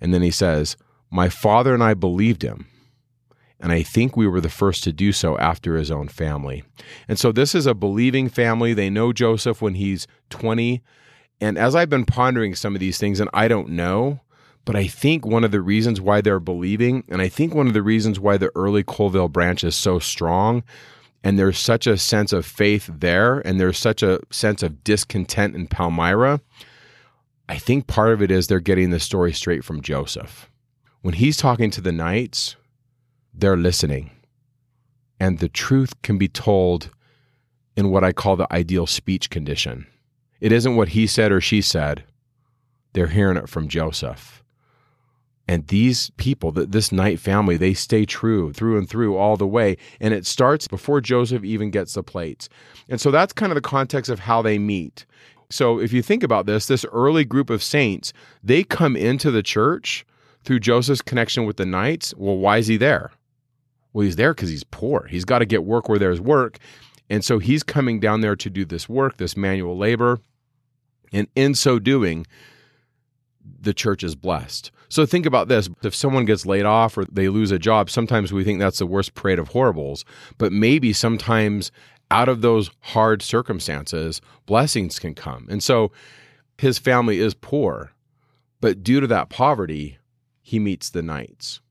And 0.00 0.14
then 0.14 0.22
he 0.22 0.30
says, 0.30 0.76
My 1.10 1.28
father 1.28 1.74
and 1.74 1.82
I 1.82 1.94
believed 1.94 2.42
him. 2.42 2.66
And 3.58 3.72
I 3.72 3.82
think 3.82 4.16
we 4.16 4.26
were 4.26 4.40
the 4.40 4.50
first 4.50 4.84
to 4.84 4.92
do 4.92 5.12
so 5.12 5.38
after 5.38 5.76
his 5.76 5.90
own 5.90 6.08
family. 6.08 6.62
And 7.08 7.18
so 7.18 7.32
this 7.32 7.54
is 7.54 7.66
a 7.66 7.74
believing 7.74 8.28
family. 8.28 8.74
They 8.74 8.90
know 8.90 9.12
Joseph 9.12 9.62
when 9.62 9.74
he's 9.74 10.06
20 10.30 10.82
and 11.40 11.58
as 11.58 11.74
I've 11.74 11.90
been 11.90 12.06
pondering 12.06 12.54
some 12.54 12.74
of 12.74 12.80
these 12.80 12.98
things, 12.98 13.20
and 13.20 13.28
I 13.34 13.48
don't 13.48 13.70
know, 13.70 14.20
but 14.64 14.74
I 14.74 14.86
think 14.86 15.26
one 15.26 15.44
of 15.44 15.50
the 15.50 15.60
reasons 15.60 16.00
why 16.00 16.20
they're 16.20 16.40
believing, 16.40 17.04
and 17.08 17.20
I 17.20 17.28
think 17.28 17.54
one 17.54 17.66
of 17.66 17.74
the 17.74 17.82
reasons 17.82 18.18
why 18.18 18.36
the 18.36 18.50
early 18.54 18.82
Colesville 18.82 19.30
branch 19.30 19.62
is 19.62 19.76
so 19.76 19.98
strong, 19.98 20.64
and 21.22 21.38
there's 21.38 21.58
such 21.58 21.86
a 21.86 21.98
sense 21.98 22.32
of 22.32 22.46
faith 22.46 22.88
there, 22.92 23.40
and 23.40 23.60
there's 23.60 23.78
such 23.78 24.02
a 24.02 24.20
sense 24.30 24.62
of 24.62 24.82
discontent 24.82 25.54
in 25.54 25.66
Palmyra. 25.66 26.40
I 27.48 27.58
think 27.58 27.86
part 27.86 28.12
of 28.12 28.22
it 28.22 28.30
is 28.30 28.46
they're 28.46 28.60
getting 28.60 28.90
the 28.90 29.00
story 29.00 29.32
straight 29.32 29.64
from 29.64 29.82
Joseph. 29.82 30.50
When 31.02 31.14
he's 31.14 31.36
talking 31.36 31.70
to 31.72 31.80
the 31.80 31.92
knights, 31.92 32.56
they're 33.36 33.56
listening. 33.56 34.10
And 35.20 35.38
the 35.38 35.48
truth 35.48 36.00
can 36.02 36.18
be 36.18 36.28
told 36.28 36.90
in 37.76 37.90
what 37.90 38.04
I 38.04 38.12
call 38.12 38.36
the 38.36 38.52
ideal 38.52 38.86
speech 38.86 39.30
condition. 39.30 39.86
It 40.40 40.52
isn't 40.52 40.76
what 40.76 40.88
he 40.88 41.06
said 41.06 41.32
or 41.32 41.40
she 41.40 41.60
said, 41.60 42.04
they're 42.92 43.08
hearing 43.08 43.36
it 43.36 43.48
from 43.48 43.68
Joseph. 43.68 44.42
And 45.48 45.66
these 45.68 46.10
people, 46.16 46.50
this 46.50 46.90
Knight 46.90 47.20
family, 47.20 47.56
they 47.56 47.72
stay 47.72 48.04
true 48.04 48.52
through 48.52 48.78
and 48.78 48.88
through 48.88 49.16
all 49.16 49.36
the 49.36 49.46
way. 49.46 49.76
And 50.00 50.12
it 50.12 50.26
starts 50.26 50.66
before 50.66 51.00
Joseph 51.00 51.44
even 51.44 51.70
gets 51.70 51.94
the 51.94 52.02
plates. 52.02 52.48
And 52.88 53.00
so 53.00 53.10
that's 53.10 53.32
kind 53.32 53.52
of 53.52 53.54
the 53.54 53.60
context 53.60 54.10
of 54.10 54.20
how 54.20 54.42
they 54.42 54.58
meet. 54.58 55.06
So 55.48 55.78
if 55.78 55.92
you 55.92 56.02
think 56.02 56.24
about 56.24 56.46
this, 56.46 56.66
this 56.66 56.84
early 56.92 57.24
group 57.24 57.50
of 57.50 57.62
saints, 57.62 58.12
they 58.42 58.64
come 58.64 58.96
into 58.96 59.30
the 59.30 59.42
church 59.42 60.04
through 60.42 60.60
Joseph's 60.60 61.02
connection 61.02 61.44
with 61.44 61.58
the 61.58 61.66
Knights. 61.66 62.12
Well, 62.16 62.38
why 62.38 62.58
is 62.58 62.66
he 62.66 62.76
there? 62.76 63.12
Well, 63.96 64.04
he's 64.04 64.16
there 64.16 64.34
because 64.34 64.50
he's 64.50 64.62
poor. 64.62 65.06
He's 65.08 65.24
got 65.24 65.38
to 65.38 65.46
get 65.46 65.64
work 65.64 65.88
where 65.88 65.98
there's 65.98 66.20
work. 66.20 66.58
And 67.08 67.24
so 67.24 67.38
he's 67.38 67.62
coming 67.62 67.98
down 67.98 68.20
there 68.20 68.36
to 68.36 68.50
do 68.50 68.66
this 68.66 68.90
work, 68.90 69.16
this 69.16 69.38
manual 69.38 69.74
labor. 69.74 70.18
And 71.14 71.28
in 71.34 71.54
so 71.54 71.78
doing, 71.78 72.26
the 73.42 73.72
church 73.72 74.04
is 74.04 74.14
blessed. 74.14 74.70
So 74.90 75.06
think 75.06 75.24
about 75.24 75.48
this. 75.48 75.70
If 75.82 75.94
someone 75.94 76.26
gets 76.26 76.44
laid 76.44 76.66
off 76.66 76.98
or 76.98 77.06
they 77.06 77.30
lose 77.30 77.50
a 77.50 77.58
job, 77.58 77.88
sometimes 77.88 78.34
we 78.34 78.44
think 78.44 78.58
that's 78.58 78.80
the 78.80 78.86
worst 78.86 79.14
parade 79.14 79.38
of 79.38 79.48
horribles. 79.48 80.04
But 80.36 80.52
maybe 80.52 80.92
sometimes 80.92 81.72
out 82.10 82.28
of 82.28 82.42
those 82.42 82.70
hard 82.80 83.22
circumstances, 83.22 84.20
blessings 84.44 84.98
can 84.98 85.14
come. 85.14 85.46
And 85.48 85.62
so 85.62 85.90
his 86.58 86.78
family 86.78 87.20
is 87.20 87.32
poor, 87.32 87.92
but 88.60 88.82
due 88.82 89.00
to 89.00 89.06
that 89.06 89.30
poverty, 89.30 89.96
he 90.42 90.58
meets 90.58 90.90
the 90.90 91.00
knights. 91.00 91.62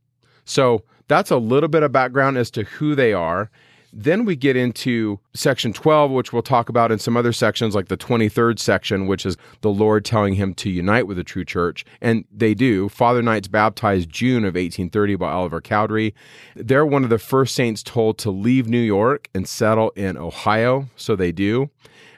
So 0.44 0.86
that's 1.08 1.32
a 1.32 1.38
little 1.38 1.70
bit 1.70 1.84
of 1.84 1.92
background 1.92 2.38
as 2.38 2.52
to 2.52 2.64
who 2.64 2.96
they 2.96 3.14
are. 3.14 3.50
Then 3.98 4.26
we 4.26 4.36
get 4.36 4.58
into 4.58 5.22
section 5.34 5.72
12, 5.72 6.12
which 6.12 6.34
we'll 6.34 6.42
talk 6.42 6.68
about 6.68 6.92
in 6.92 7.00
some 7.00 7.16
other 7.16 7.32
sections, 7.32 7.76
like 7.76 7.88
the 7.88 7.96
23rd 7.96 8.60
section, 8.60 9.08
which 9.08 9.26
is 9.26 9.38
the 9.62 9.70
Lord 9.70 10.04
telling 10.04 10.34
him 10.34 10.54
to 10.56 10.70
unite 10.70 11.08
with 11.08 11.16
the 11.16 11.24
true 11.24 11.46
church. 11.46 11.86
And 12.02 12.26
they 12.30 12.54
do. 12.54 12.90
Father 12.90 13.22
Knight's 13.22 13.48
baptized 13.48 14.10
June 14.10 14.44
of 14.44 14.56
1830 14.56 15.16
by 15.16 15.32
Oliver 15.32 15.62
Cowdery. 15.62 16.14
They're 16.58 16.86
one 16.86 17.06
of 17.06 17.10
the 17.10 17.18
first 17.18 17.56
saints 17.56 17.82
told 17.82 18.18
to 18.18 18.32
leave 18.32 18.68
New 18.68 18.78
York 18.78 19.30
and 19.34 19.48
settle 19.48 19.92
in 19.92 20.18
Ohio. 20.18 20.90
So 20.98 21.16
they 21.16 21.32
do. 21.32 21.70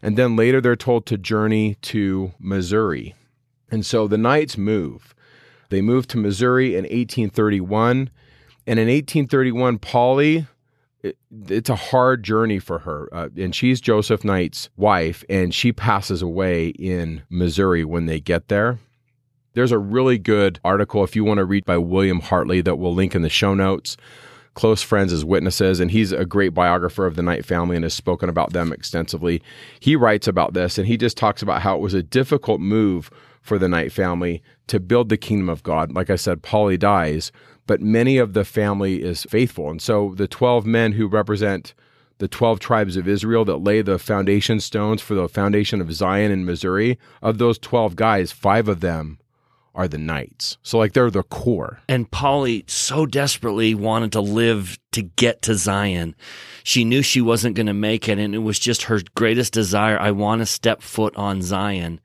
And 0.01 0.17
then 0.17 0.35
later 0.35 0.59
they're 0.59 0.75
told 0.75 1.05
to 1.07 1.17
journey 1.17 1.75
to 1.83 2.33
Missouri. 2.39 3.13
And 3.69 3.85
so 3.85 4.07
the 4.07 4.17
Knights 4.17 4.57
move. 4.57 5.13
They 5.69 5.81
move 5.81 6.07
to 6.07 6.17
Missouri 6.17 6.69
in 6.69 6.85
1831. 6.85 8.09
And 8.67 8.79
in 8.79 8.87
1831, 8.87 9.79
Polly, 9.79 10.45
it, 11.01 11.17
it's 11.47 11.69
a 11.69 11.75
hard 11.75 12.23
journey 12.23 12.59
for 12.59 12.79
her. 12.79 13.09
Uh, 13.13 13.29
and 13.37 13.55
she's 13.55 13.79
Joseph 13.79 14.25
Knight's 14.25 14.69
wife, 14.75 15.23
and 15.29 15.55
she 15.55 15.71
passes 15.71 16.21
away 16.21 16.67
in 16.69 17.23
Missouri 17.29 17.85
when 17.85 18.05
they 18.07 18.19
get 18.19 18.49
there. 18.49 18.77
There's 19.53 19.71
a 19.71 19.79
really 19.79 20.19
good 20.19 20.59
article, 20.63 21.03
if 21.03 21.15
you 21.15 21.23
want 21.23 21.39
to 21.39 21.45
read, 21.45 21.65
by 21.65 21.77
William 21.77 22.19
Hartley 22.19 22.61
that 22.61 22.75
we'll 22.75 22.93
link 22.93 23.15
in 23.15 23.21
the 23.21 23.29
show 23.29 23.53
notes. 23.53 23.95
Close 24.53 24.81
friends 24.81 25.13
as 25.13 25.23
witnesses, 25.23 25.79
and 25.79 25.89
he's 25.91 26.11
a 26.11 26.25
great 26.25 26.53
biographer 26.53 27.05
of 27.05 27.15
the 27.15 27.21
Knight 27.21 27.45
family 27.45 27.75
and 27.75 27.85
has 27.85 27.93
spoken 27.93 28.27
about 28.27 28.53
them 28.53 28.73
extensively. 28.73 29.41
He 29.79 29.95
writes 29.95 30.27
about 30.27 30.53
this, 30.53 30.77
and 30.77 30.87
he 30.87 30.97
just 30.97 31.15
talks 31.15 31.41
about 31.41 31.61
how 31.61 31.75
it 31.75 31.81
was 31.81 31.93
a 31.93 32.03
difficult 32.03 32.59
move 32.59 33.09
for 33.41 33.57
the 33.57 33.69
Knight 33.69 33.91
family 33.91 34.43
to 34.67 34.79
build 34.79 35.09
the 35.09 35.17
kingdom 35.17 35.47
of 35.47 35.63
God. 35.63 35.91
Like 35.91 36.09
I 36.09 36.17
said, 36.17 36.43
Polly 36.43 36.75
dies, 36.75 37.31
but 37.67 37.81
many 37.81 38.17
of 38.17 38.33
the 38.33 38.45
family 38.45 39.03
is 39.03 39.25
faithful. 39.25 39.69
And 39.69 39.81
so 39.81 40.13
the 40.15 40.27
12 40.27 40.65
men 40.65 40.93
who 40.93 41.07
represent 41.07 41.73
the 42.17 42.27
12 42.27 42.59
tribes 42.59 42.97
of 42.97 43.07
Israel 43.07 43.45
that 43.45 43.57
lay 43.57 43.81
the 43.81 43.99
foundation 43.99 44.59
stones 44.59 45.01
for 45.01 45.13
the 45.13 45.27
foundation 45.27 45.81
of 45.81 45.93
Zion 45.93 46.31
in 46.31 46.45
Missouri, 46.45 46.97
of 47.21 47.37
those 47.37 47.59
12 47.59 47.95
guys, 47.95 48.31
five 48.31 48.67
of 48.67 48.79
them 48.79 49.19
are 49.75 49.87
the 49.87 49.99
knights. 49.99 50.57
So 50.63 50.79
like 50.79 50.93
they're 50.93 51.11
the 51.11 51.21
core. 51.21 51.79
And 51.87 52.09
Polly 52.09 52.63
so 52.67 53.05
desperately 53.05 53.75
wanted 53.75 54.11
to 54.13 54.21
live 54.21 54.79
to 54.93 55.03
get 55.03 55.43
to 55.43 55.53
Zion. 55.53 56.15
She 56.63 56.83
knew 56.83 57.03
she 57.03 57.21
wasn't 57.21 57.55
going 57.55 57.67
to 57.67 57.73
make 57.73 58.09
it 58.09 58.17
and 58.17 58.33
it 58.33 58.39
was 58.39 58.57
just 58.57 58.83
her 58.83 59.01
greatest 59.13 59.53
desire. 59.53 59.99
I 59.99 60.11
want 60.11 60.39
to 60.39 60.47
step 60.47 60.81
foot 60.81 61.15
on 61.15 61.43
Zion. 61.43 62.01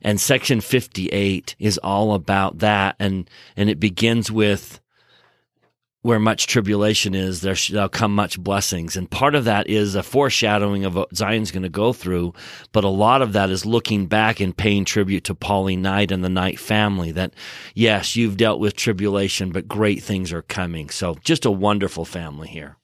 And 0.00 0.20
section 0.20 0.60
58 0.60 1.56
is 1.58 1.78
all 1.78 2.14
about 2.14 2.58
that 2.58 2.94
and 3.00 3.28
and 3.56 3.68
it 3.68 3.80
begins 3.80 4.30
with 4.30 4.80
where 6.02 6.20
much 6.20 6.46
tribulation 6.46 7.14
is, 7.14 7.40
there 7.40 7.56
shall 7.56 7.88
come 7.88 8.14
much 8.14 8.38
blessings. 8.38 8.96
And 8.96 9.10
part 9.10 9.34
of 9.34 9.44
that 9.46 9.66
is 9.66 9.94
a 9.94 10.02
foreshadowing 10.02 10.84
of 10.84 10.94
what 10.94 11.14
Zion's 11.16 11.50
going 11.50 11.64
to 11.64 11.68
go 11.68 11.92
through. 11.92 12.34
But 12.72 12.84
a 12.84 12.88
lot 12.88 13.20
of 13.20 13.32
that 13.32 13.50
is 13.50 13.66
looking 13.66 14.06
back 14.06 14.38
and 14.38 14.56
paying 14.56 14.84
tribute 14.84 15.24
to 15.24 15.34
Polly 15.34 15.74
Knight 15.74 16.12
and 16.12 16.22
the 16.22 16.28
Knight 16.28 16.60
family 16.60 17.10
that, 17.12 17.34
yes, 17.74 18.14
you've 18.14 18.36
dealt 18.36 18.60
with 18.60 18.76
tribulation, 18.76 19.50
but 19.50 19.66
great 19.66 20.02
things 20.02 20.32
are 20.32 20.42
coming. 20.42 20.88
So 20.88 21.16
just 21.24 21.44
a 21.44 21.50
wonderful 21.50 22.04
family 22.04 22.48
here. 22.48 22.76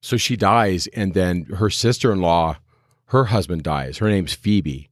So 0.00 0.16
she 0.16 0.36
dies, 0.36 0.88
and 0.88 1.14
then 1.14 1.44
her 1.44 1.70
sister 1.70 2.12
in 2.12 2.20
law, 2.20 2.58
her 3.06 3.26
husband 3.26 3.62
dies. 3.62 3.98
Her 3.98 4.08
name's 4.08 4.34
Phoebe. 4.34 4.88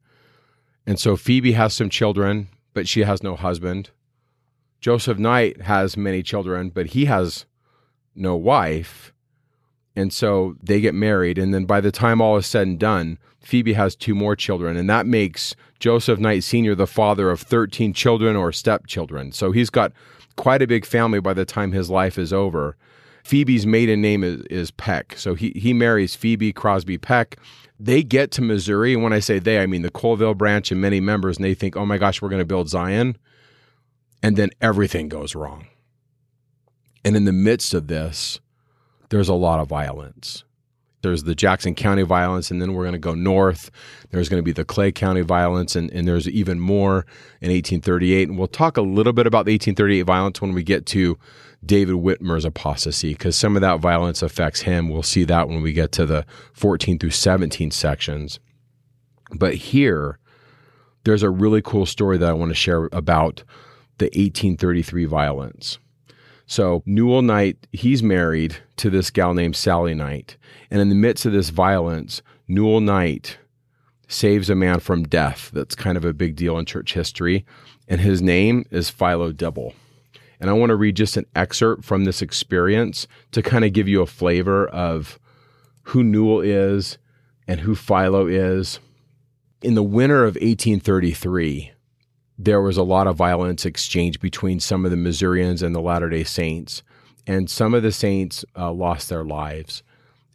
And 0.86 0.98
so 0.98 1.16
Phoebe 1.16 1.52
has 1.52 1.72
some 1.72 1.90
children, 1.90 2.48
but 2.74 2.88
she 2.88 3.00
has 3.00 3.22
no 3.22 3.36
husband. 3.36 3.90
Joseph 4.80 5.18
Knight 5.18 5.62
has 5.62 5.96
many 5.96 6.22
children, 6.22 6.70
but 6.70 6.88
he 6.88 7.04
has 7.06 7.44
no 8.14 8.36
wife. 8.36 9.12
And 9.96 10.12
so 10.12 10.56
they 10.62 10.80
get 10.80 10.94
married. 10.94 11.38
And 11.38 11.52
then 11.52 11.64
by 11.64 11.80
the 11.80 11.92
time 11.92 12.20
all 12.20 12.36
is 12.36 12.46
said 12.46 12.66
and 12.66 12.78
done, 12.78 13.18
Phoebe 13.40 13.72
has 13.72 13.96
two 13.96 14.14
more 14.14 14.36
children. 14.36 14.76
And 14.76 14.88
that 14.88 15.06
makes 15.06 15.54
Joseph 15.78 16.18
Knight 16.18 16.44
Sr. 16.44 16.74
the 16.74 16.86
father 16.86 17.30
of 17.30 17.40
13 17.40 17.92
children 17.92 18.36
or 18.36 18.52
stepchildren. 18.52 19.32
So 19.32 19.50
he's 19.50 19.70
got 19.70 19.92
quite 20.36 20.62
a 20.62 20.66
big 20.66 20.84
family 20.84 21.20
by 21.20 21.34
the 21.34 21.44
time 21.44 21.72
his 21.72 21.90
life 21.90 22.18
is 22.18 22.32
over. 22.32 22.76
Phoebe's 23.24 23.66
maiden 23.66 24.00
name 24.00 24.24
is, 24.24 24.42
is 24.42 24.70
Peck. 24.70 25.14
So 25.16 25.34
he, 25.34 25.50
he 25.54 25.72
marries 25.72 26.14
Phoebe 26.14 26.52
Crosby 26.52 26.98
Peck. 26.98 27.36
They 27.78 28.02
get 28.02 28.30
to 28.32 28.42
Missouri. 28.42 28.94
And 28.94 29.02
when 29.02 29.12
I 29.12 29.20
say 29.20 29.38
they, 29.38 29.58
I 29.58 29.66
mean 29.66 29.82
the 29.82 29.90
Colesville 29.90 30.36
branch 30.36 30.70
and 30.70 30.80
many 30.80 31.00
members. 31.00 31.36
And 31.36 31.44
they 31.44 31.54
think, 31.54 31.76
oh 31.76 31.86
my 31.86 31.98
gosh, 31.98 32.20
we're 32.22 32.28
going 32.28 32.40
to 32.40 32.46
build 32.46 32.68
Zion. 32.68 33.16
And 34.22 34.36
then 34.36 34.50
everything 34.60 35.08
goes 35.08 35.34
wrong. 35.34 35.66
And 37.04 37.16
in 37.16 37.24
the 37.24 37.32
midst 37.32 37.74
of 37.74 37.86
this, 37.86 38.40
there's 39.08 39.28
a 39.28 39.34
lot 39.34 39.60
of 39.60 39.68
violence. 39.68 40.44
There's 41.02 41.22
the 41.22 41.34
Jackson 41.34 41.74
County 41.74 42.02
violence, 42.02 42.50
and 42.50 42.60
then 42.60 42.74
we're 42.74 42.82
going 42.82 42.92
to 42.92 42.98
go 42.98 43.14
north. 43.14 43.70
There's 44.10 44.28
going 44.28 44.38
to 44.38 44.44
be 44.44 44.52
the 44.52 44.66
Clay 44.66 44.92
County 44.92 45.22
violence, 45.22 45.74
and, 45.74 45.90
and 45.92 46.06
there's 46.06 46.28
even 46.28 46.60
more 46.60 47.06
in 47.40 47.50
1838. 47.50 48.28
And 48.28 48.38
we'll 48.38 48.48
talk 48.48 48.76
a 48.76 48.82
little 48.82 49.14
bit 49.14 49.26
about 49.26 49.46
the 49.46 49.52
1838 49.52 50.02
violence 50.02 50.42
when 50.42 50.52
we 50.52 50.62
get 50.62 50.84
to 50.86 51.18
David 51.64 51.96
Whitmer's 51.96 52.44
apostasy, 52.44 53.12
because 53.14 53.34
some 53.34 53.56
of 53.56 53.62
that 53.62 53.80
violence 53.80 54.22
affects 54.22 54.62
him. 54.62 54.90
We'll 54.90 55.02
see 55.02 55.24
that 55.24 55.48
when 55.48 55.62
we 55.62 55.72
get 55.72 55.90
to 55.92 56.04
the 56.04 56.26
14 56.52 56.98
through 56.98 57.10
17 57.10 57.70
sections. 57.70 58.38
But 59.34 59.54
here, 59.54 60.18
there's 61.04 61.22
a 61.22 61.30
really 61.30 61.62
cool 61.62 61.86
story 61.86 62.18
that 62.18 62.28
I 62.28 62.34
want 62.34 62.50
to 62.50 62.54
share 62.54 62.90
about 62.92 63.42
the 63.98 64.06
1833 64.06 65.06
violence. 65.06 65.78
So 66.50 66.82
Newell 66.84 67.22
Knight, 67.22 67.68
he's 67.70 68.02
married 68.02 68.56
to 68.78 68.90
this 68.90 69.10
gal 69.10 69.34
named 69.34 69.54
Sally 69.54 69.94
Knight. 69.94 70.36
And 70.68 70.80
in 70.80 70.88
the 70.88 70.96
midst 70.96 71.24
of 71.24 71.32
this 71.32 71.50
violence, 71.50 72.22
Newell 72.48 72.80
Knight 72.80 73.38
saves 74.08 74.50
a 74.50 74.56
man 74.56 74.80
from 74.80 75.04
death. 75.04 75.52
That's 75.54 75.76
kind 75.76 75.96
of 75.96 76.04
a 76.04 76.12
big 76.12 76.34
deal 76.34 76.58
in 76.58 76.66
church 76.66 76.92
history. 76.92 77.46
And 77.86 78.00
his 78.00 78.20
name 78.20 78.64
is 78.72 78.90
Philo 78.90 79.30
Dibble. 79.30 79.74
And 80.40 80.50
I 80.50 80.54
want 80.54 80.70
to 80.70 80.74
read 80.74 80.96
just 80.96 81.16
an 81.16 81.26
excerpt 81.36 81.84
from 81.84 82.04
this 82.04 82.20
experience 82.20 83.06
to 83.30 83.42
kind 83.42 83.64
of 83.64 83.72
give 83.72 83.86
you 83.86 84.02
a 84.02 84.06
flavor 84.06 84.66
of 84.66 85.20
who 85.82 86.02
Newell 86.02 86.40
is 86.40 86.98
and 87.46 87.60
who 87.60 87.76
Philo 87.76 88.26
is. 88.26 88.80
In 89.62 89.76
the 89.76 89.84
winter 89.84 90.24
of 90.24 90.34
1833, 90.34 91.70
there 92.44 92.62
was 92.62 92.76
a 92.76 92.82
lot 92.82 93.06
of 93.06 93.16
violence 93.16 93.66
exchanged 93.66 94.20
between 94.20 94.60
some 94.60 94.84
of 94.84 94.90
the 94.90 94.96
Missourians 94.96 95.62
and 95.62 95.74
the 95.74 95.80
Latter 95.80 96.08
day 96.08 96.24
Saints. 96.24 96.82
And 97.26 97.50
some 97.50 97.74
of 97.74 97.82
the 97.82 97.92
saints 97.92 98.44
uh, 98.56 98.72
lost 98.72 99.08
their 99.08 99.24
lives. 99.24 99.82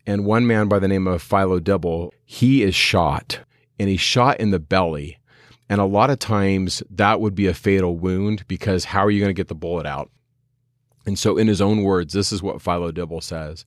And 0.05 0.25
one 0.25 0.45
man 0.45 0.67
by 0.67 0.77
the 0.77 0.87
name 0.87 1.07
of 1.07 1.21
Philo 1.23 1.59
Dibble, 1.59 2.13
he 2.23 2.61
is 2.61 2.75
shot 2.75 3.39
and 3.79 3.89
he's 3.89 3.99
shot 3.99 4.39
in 4.39 4.51
the 4.51 4.59
belly. 4.59 5.17
And 5.67 5.81
a 5.81 5.85
lot 5.85 6.11
of 6.11 6.19
times 6.19 6.83
that 6.91 7.19
would 7.19 7.33
be 7.33 7.47
a 7.47 7.55
fatal 7.55 7.97
wound 7.97 8.47
because 8.47 8.85
how 8.85 9.03
are 9.03 9.09
you 9.09 9.19
going 9.19 9.29
to 9.29 9.33
get 9.33 9.47
the 9.47 9.55
bullet 9.55 9.87
out? 9.87 10.11
And 11.07 11.17
so, 11.17 11.37
in 11.37 11.47
his 11.47 11.59
own 11.61 11.83
words, 11.83 12.13
this 12.13 12.31
is 12.31 12.43
what 12.43 12.61
Philo 12.61 12.91
Dibble 12.91 13.21
says. 13.21 13.65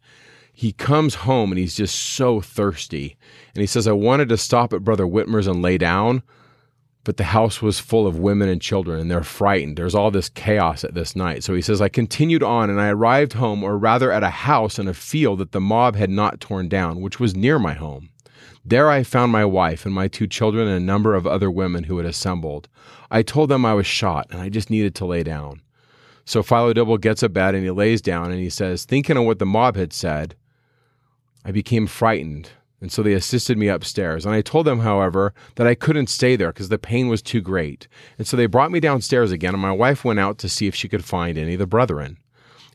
he 0.53 0.73
comes 0.73 1.15
home 1.15 1.53
and 1.53 1.59
he's 1.59 1.77
just 1.77 1.95
so 1.95 2.41
thirsty. 2.41 3.17
And 3.55 3.61
he 3.61 3.67
says, 3.67 3.87
I 3.87 3.93
wanted 3.93 4.29
to 4.31 4.37
stop 4.37 4.73
at 4.73 4.83
Brother 4.83 5.07
Whitmer's 5.07 5.47
and 5.47 5.63
lay 5.63 5.79
down, 5.79 6.25
but 7.09 7.17
the 7.17 7.25
house 7.25 7.63
was 7.63 7.81
full 7.81 8.07
of 8.07 8.19
women 8.19 8.51
and 8.51 8.61
children 8.61 9.01
and 9.01 9.11
they're 9.11 9.23
frightened. 9.23 9.79
There's 9.79 9.95
all 9.95 10.11
this 10.11 10.29
chaos 10.29 10.85
at 10.85 10.93
this 10.93 11.17
night. 11.17 11.43
So 11.43 11.55
he 11.55 11.63
says, 11.63 11.81
I 11.81 11.89
continued 11.89 12.43
on 12.43 12.69
and 12.69 12.79
I 12.79 12.91
arrived 12.91 13.33
home, 13.33 13.65
or 13.65 13.79
rather 13.79 14.13
at 14.13 14.23
a 14.23 14.29
house 14.29 14.79
in 14.79 14.87
a 14.87 14.93
field 14.93 15.39
that 15.39 15.53
the 15.53 15.59
mob 15.59 15.97
had 15.97 16.11
not 16.11 16.39
torn 16.39 16.69
down, 16.69 17.01
which 17.01 17.19
was 17.19 17.35
near 17.35 17.59
my 17.59 17.73
home. 17.73 18.11
There 18.63 18.91
I 18.91 19.05
found 19.05 19.33
my 19.33 19.47
wife 19.47 19.87
and 19.87 19.95
my 19.95 20.07
two 20.07 20.27
children 20.27 20.69
and 20.69 20.77
a 20.77 20.81
number 20.81 21.15
of 21.15 21.27
other 21.27 21.51
women 21.51 21.85
who 21.85 21.97
had 21.97 22.05
assembled. 22.05 22.69
I 23.11 23.23
told 23.23 23.49
them 23.49 23.65
I 23.65 23.73
was 23.73 23.87
shot 23.87 24.27
and 24.29 24.43
I 24.43 24.51
just 24.51 24.69
needed 24.69 24.95
to 24.97 25.07
lay 25.07 25.23
down. 25.23 25.63
So 26.27 26.43
Philo 26.43 26.75
Dibble 26.75 26.99
gets 26.99 27.23
a 27.23 27.31
bed 27.31 27.55
and 27.55 27.65
he 27.65 27.71
lays 27.71 28.03
down 28.03 28.33
and 28.33 28.39
he 28.39 28.51
says, 28.51 28.85
thinking 28.85 29.17
of 29.17 29.25
what 29.25 29.39
the 29.39 29.47
mob 29.47 29.77
had 29.77 29.95
said, 29.95 30.35
I 31.43 31.53
became 31.53 31.87
frightened, 31.87 32.51
and 32.81 32.93
so 32.93 33.03
they 33.03 33.13
assisted 33.13 33.59
me 33.59 33.69
upstairs. 33.69 34.25
And 34.25 34.35
I 34.35 34.41
told 34.41 34.67
them, 34.67 34.81
however, 34.81 35.35
that 35.57 35.67
I 35.67 35.75
couldn't 35.75 36.09
stay 36.09 36.37
there 36.37 36.53
because 36.53 36.69
the 36.69 36.79
pain 36.79 37.09
was 37.09 37.23
too 37.23 37.41
great. 37.41 37.89
And 38.19 38.27
so 38.27 38.37
they 38.37 38.47
brought 38.47 38.71
me 38.71 38.81
downstairs 38.81 39.33
again, 39.33 39.55
and 39.55 39.63
my 39.63 39.73
wife 39.73 40.05
went 40.05 40.21
out 40.21 40.39
to 40.39 40.49
see 40.49 40.67
if 40.67 40.75
she 40.75 40.89
could 40.89 41.05
find 41.05 41.37
any 41.37 41.55
of 41.55 41.59
the 41.59 41.67
brethren. 41.67 42.19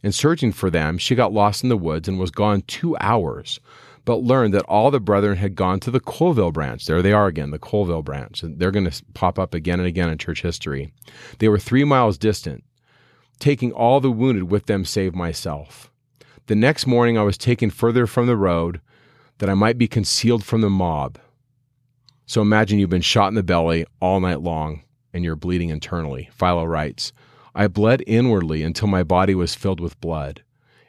In 0.03 0.11
searching 0.11 0.51
for 0.51 0.69
them, 0.69 0.97
she 0.97 1.15
got 1.15 1.31
lost 1.31 1.63
in 1.63 1.69
the 1.69 1.77
woods 1.77 2.09
and 2.09 2.19
was 2.19 2.31
gone 2.31 2.63
two 2.63 2.97
hours, 2.99 3.61
but 4.03 4.17
learned 4.17 4.53
that 4.53 4.65
all 4.65 4.91
the 4.91 4.99
brethren 4.99 5.37
had 5.37 5.55
gone 5.55 5.79
to 5.79 5.91
the 5.91 6.01
Colesville 6.01 6.51
branch. 6.51 6.85
There 6.85 7.01
they 7.01 7.13
are 7.13 7.27
again, 7.27 7.51
the 7.51 7.59
Colesville 7.59 8.03
branch. 8.03 8.43
And 8.43 8.59
they're 8.59 8.71
going 8.71 8.89
to 8.89 9.05
pop 9.13 9.39
up 9.39 9.53
again 9.53 9.79
and 9.79 9.87
again 9.87 10.09
in 10.09 10.17
church 10.17 10.41
history. 10.41 10.91
They 11.39 11.47
were 11.47 11.59
three 11.59 11.85
miles 11.85 12.17
distant, 12.17 12.65
taking 13.39 13.71
all 13.71 14.01
the 14.01 14.11
wounded 14.11 14.51
with 14.51 14.65
them 14.65 14.83
save 14.83 15.15
myself. 15.15 15.89
The 16.47 16.55
next 16.55 16.85
morning, 16.85 17.17
I 17.17 17.23
was 17.23 17.37
taken 17.37 17.69
further 17.69 18.05
from 18.05 18.27
the 18.27 18.35
road 18.35 18.81
that 19.37 19.49
I 19.49 19.53
might 19.53 19.77
be 19.77 19.87
concealed 19.87 20.43
from 20.43 20.61
the 20.61 20.69
mob. 20.69 21.19
So 22.25 22.41
imagine 22.41 22.79
you've 22.79 22.89
been 22.89 23.01
shot 23.01 23.27
in 23.27 23.35
the 23.35 23.43
belly 23.43 23.85
all 23.99 24.19
night 24.19 24.41
long 24.41 24.83
and 25.13 25.23
you're 25.23 25.35
bleeding 25.35 25.69
internally. 25.69 26.29
Philo 26.33 26.63
writes, 26.63 27.13
I 27.55 27.67
bled 27.67 28.03
inwardly 28.07 28.63
until 28.63 28.87
my 28.87 29.03
body 29.03 29.35
was 29.35 29.53
filled 29.53 29.79
with 29.79 29.99
blood, 30.01 30.41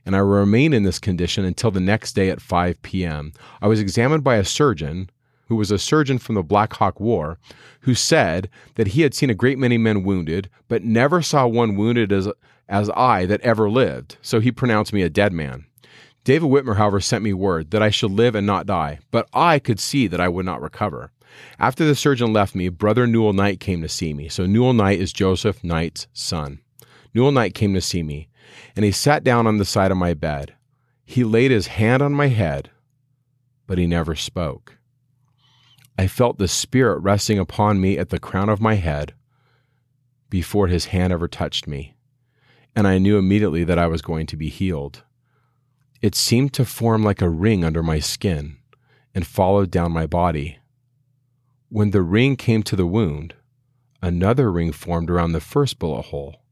and 0.06 0.16
I 0.16 0.20
remained 0.20 0.72
in 0.72 0.82
this 0.82 0.98
condition 0.98 1.44
until 1.44 1.70
the 1.70 1.80
next 1.80 2.14
day 2.14 2.30
at 2.30 2.40
5 2.40 2.80
p.m. 2.82 3.32
I 3.60 3.68
was 3.68 3.80
examined 3.80 4.24
by 4.24 4.36
a 4.36 4.44
surgeon 4.44 5.10
who 5.48 5.56
was 5.56 5.70
a 5.70 5.78
surgeon 5.78 6.18
from 6.18 6.36
the 6.36 6.42
Black 6.42 6.72
Hawk 6.72 6.98
War, 6.98 7.38
who 7.80 7.94
said 7.94 8.48
that 8.76 8.88
he 8.88 9.02
had 9.02 9.12
seen 9.12 9.28
a 9.28 9.34
great 9.34 9.58
many 9.58 9.76
men 9.76 10.02
wounded, 10.02 10.48
but 10.68 10.82
never 10.82 11.20
saw 11.20 11.46
one 11.46 11.76
wounded 11.76 12.12
as 12.12 12.28
as 12.66 12.88
I 12.96 13.26
that 13.26 13.42
ever 13.42 13.68
lived, 13.68 14.16
so 14.22 14.40
he 14.40 14.50
pronounced 14.50 14.94
me 14.94 15.02
a 15.02 15.10
dead 15.10 15.34
man. 15.34 15.66
David 16.24 16.48
Whitmer, 16.48 16.76
however, 16.76 17.00
sent 17.00 17.22
me 17.22 17.32
word 17.32 17.70
that 17.70 17.82
I 17.82 17.90
should 17.90 18.10
live 18.10 18.34
and 18.34 18.46
not 18.46 18.66
die, 18.66 18.98
but 19.10 19.28
I 19.32 19.58
could 19.58 19.78
see 19.78 20.06
that 20.06 20.20
I 20.20 20.28
would 20.28 20.46
not 20.46 20.62
recover. 20.62 21.12
After 21.58 21.84
the 21.84 21.94
surgeon 21.94 22.32
left 22.32 22.54
me, 22.54 22.68
brother 22.68 23.06
Newell 23.06 23.32
Knight 23.32 23.60
came 23.60 23.82
to 23.82 23.88
see 23.88 24.14
me. 24.14 24.28
So 24.28 24.46
Newell 24.46 24.72
Knight 24.72 25.00
is 25.00 25.12
Joseph 25.12 25.62
Knight's 25.62 26.06
son. 26.12 26.60
Newell 27.12 27.32
Knight 27.32 27.54
came 27.54 27.74
to 27.74 27.80
see 27.80 28.02
me, 28.02 28.28
and 28.74 28.84
he 28.84 28.92
sat 28.92 29.22
down 29.22 29.46
on 29.46 29.58
the 29.58 29.64
side 29.64 29.90
of 29.90 29.96
my 29.96 30.14
bed. 30.14 30.54
He 31.04 31.24
laid 31.24 31.50
his 31.50 31.66
hand 31.66 32.02
on 32.02 32.12
my 32.12 32.28
head, 32.28 32.70
but 33.66 33.78
he 33.78 33.86
never 33.86 34.14
spoke. 34.14 34.78
I 35.98 36.06
felt 36.06 36.38
the 36.38 36.48
Spirit 36.48 37.00
resting 37.00 37.38
upon 37.38 37.80
me 37.80 37.98
at 37.98 38.08
the 38.08 38.18
crown 38.18 38.48
of 38.48 38.60
my 38.60 38.74
head 38.74 39.14
before 40.30 40.68
his 40.68 40.86
hand 40.86 41.12
ever 41.12 41.28
touched 41.28 41.68
me 41.68 41.94
and 42.76 42.86
I 42.86 42.98
knew 42.98 43.18
immediately 43.18 43.64
that 43.64 43.78
I 43.78 43.86
was 43.86 44.02
going 44.02 44.26
to 44.26 44.36
be 44.36 44.48
healed. 44.48 45.04
It 46.04 46.14
seemed 46.14 46.52
to 46.52 46.66
form 46.66 47.02
like 47.02 47.22
a 47.22 47.30
ring 47.30 47.64
under 47.64 47.82
my 47.82 47.98
skin 47.98 48.58
and 49.14 49.26
followed 49.26 49.70
down 49.70 49.90
my 49.92 50.06
body. 50.06 50.58
When 51.70 51.92
the 51.92 52.02
ring 52.02 52.36
came 52.36 52.62
to 52.64 52.76
the 52.76 52.84
wound, 52.84 53.32
another 54.02 54.52
ring 54.52 54.70
formed 54.70 55.08
around 55.08 55.32
the 55.32 55.40
first 55.40 55.78
bullet 55.78 56.02
hole, 56.02 56.42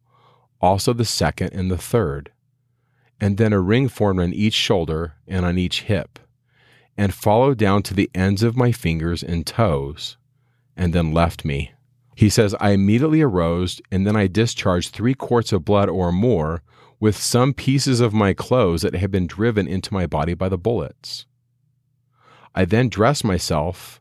also 0.62 0.94
the 0.94 1.04
second 1.04 1.52
and 1.52 1.70
the 1.70 1.76
third, 1.76 2.32
and 3.20 3.36
then 3.36 3.52
a 3.52 3.60
ring 3.60 3.88
formed 3.88 4.20
on 4.20 4.32
each 4.32 4.54
shoulder 4.54 5.16
and 5.28 5.44
on 5.44 5.58
each 5.58 5.82
hip, 5.82 6.18
and 6.96 7.12
followed 7.12 7.58
down 7.58 7.82
to 7.82 7.92
the 7.92 8.10
ends 8.14 8.42
of 8.42 8.56
my 8.56 8.72
fingers 8.72 9.22
and 9.22 9.46
toes, 9.46 10.16
and 10.78 10.94
then 10.94 11.12
left 11.12 11.44
me. 11.44 11.72
He 12.16 12.30
says, 12.30 12.54
I 12.58 12.70
immediately 12.70 13.20
arose, 13.20 13.82
and 13.90 14.06
then 14.06 14.16
I 14.16 14.28
discharged 14.28 14.94
three 14.94 15.12
quarts 15.12 15.52
of 15.52 15.66
blood 15.66 15.90
or 15.90 16.10
more 16.10 16.62
with 17.02 17.16
some 17.16 17.52
pieces 17.52 17.98
of 17.98 18.14
my 18.14 18.32
clothes 18.32 18.82
that 18.82 18.94
had 18.94 19.10
been 19.10 19.26
driven 19.26 19.66
into 19.66 19.92
my 19.92 20.06
body 20.06 20.34
by 20.34 20.48
the 20.48 20.56
bullets. 20.56 21.26
I 22.54 22.64
then 22.64 22.88
dressed 22.88 23.24
myself 23.24 24.00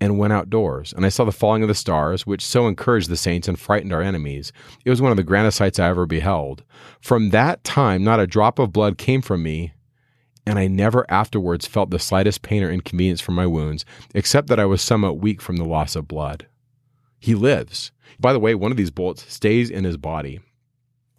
and 0.00 0.20
went 0.20 0.32
outdoors, 0.32 0.92
and 0.92 1.04
I 1.04 1.08
saw 1.08 1.24
the 1.24 1.32
falling 1.32 1.62
of 1.62 1.68
the 1.68 1.74
stars, 1.74 2.24
which 2.24 2.46
so 2.46 2.68
encouraged 2.68 3.08
the 3.08 3.16
saints 3.16 3.48
and 3.48 3.58
frightened 3.58 3.92
our 3.92 4.00
enemies. 4.00 4.52
It 4.84 4.90
was 4.90 5.02
one 5.02 5.10
of 5.10 5.16
the 5.16 5.24
grandest 5.24 5.58
sights 5.58 5.80
I 5.80 5.88
ever 5.88 6.06
beheld. 6.06 6.62
From 7.00 7.30
that 7.30 7.64
time, 7.64 8.04
not 8.04 8.20
a 8.20 8.26
drop 8.28 8.60
of 8.60 8.72
blood 8.72 8.98
came 8.98 9.20
from 9.20 9.42
me, 9.42 9.72
and 10.46 10.60
I 10.60 10.68
never 10.68 11.04
afterwards 11.10 11.66
felt 11.66 11.90
the 11.90 11.98
slightest 11.98 12.42
pain 12.42 12.62
or 12.62 12.70
inconvenience 12.70 13.20
from 13.20 13.34
my 13.34 13.48
wounds, 13.48 13.84
except 14.14 14.46
that 14.46 14.60
I 14.60 14.64
was 14.64 14.80
somewhat 14.80 15.18
weak 15.18 15.42
from 15.42 15.56
the 15.56 15.64
loss 15.64 15.96
of 15.96 16.06
blood. 16.06 16.46
He 17.18 17.34
lives. 17.34 17.90
By 18.20 18.32
the 18.32 18.38
way, 18.38 18.54
one 18.54 18.70
of 18.70 18.76
these 18.76 18.92
bullets 18.92 19.24
stays 19.32 19.70
in 19.70 19.82
his 19.82 19.96
body. 19.96 20.38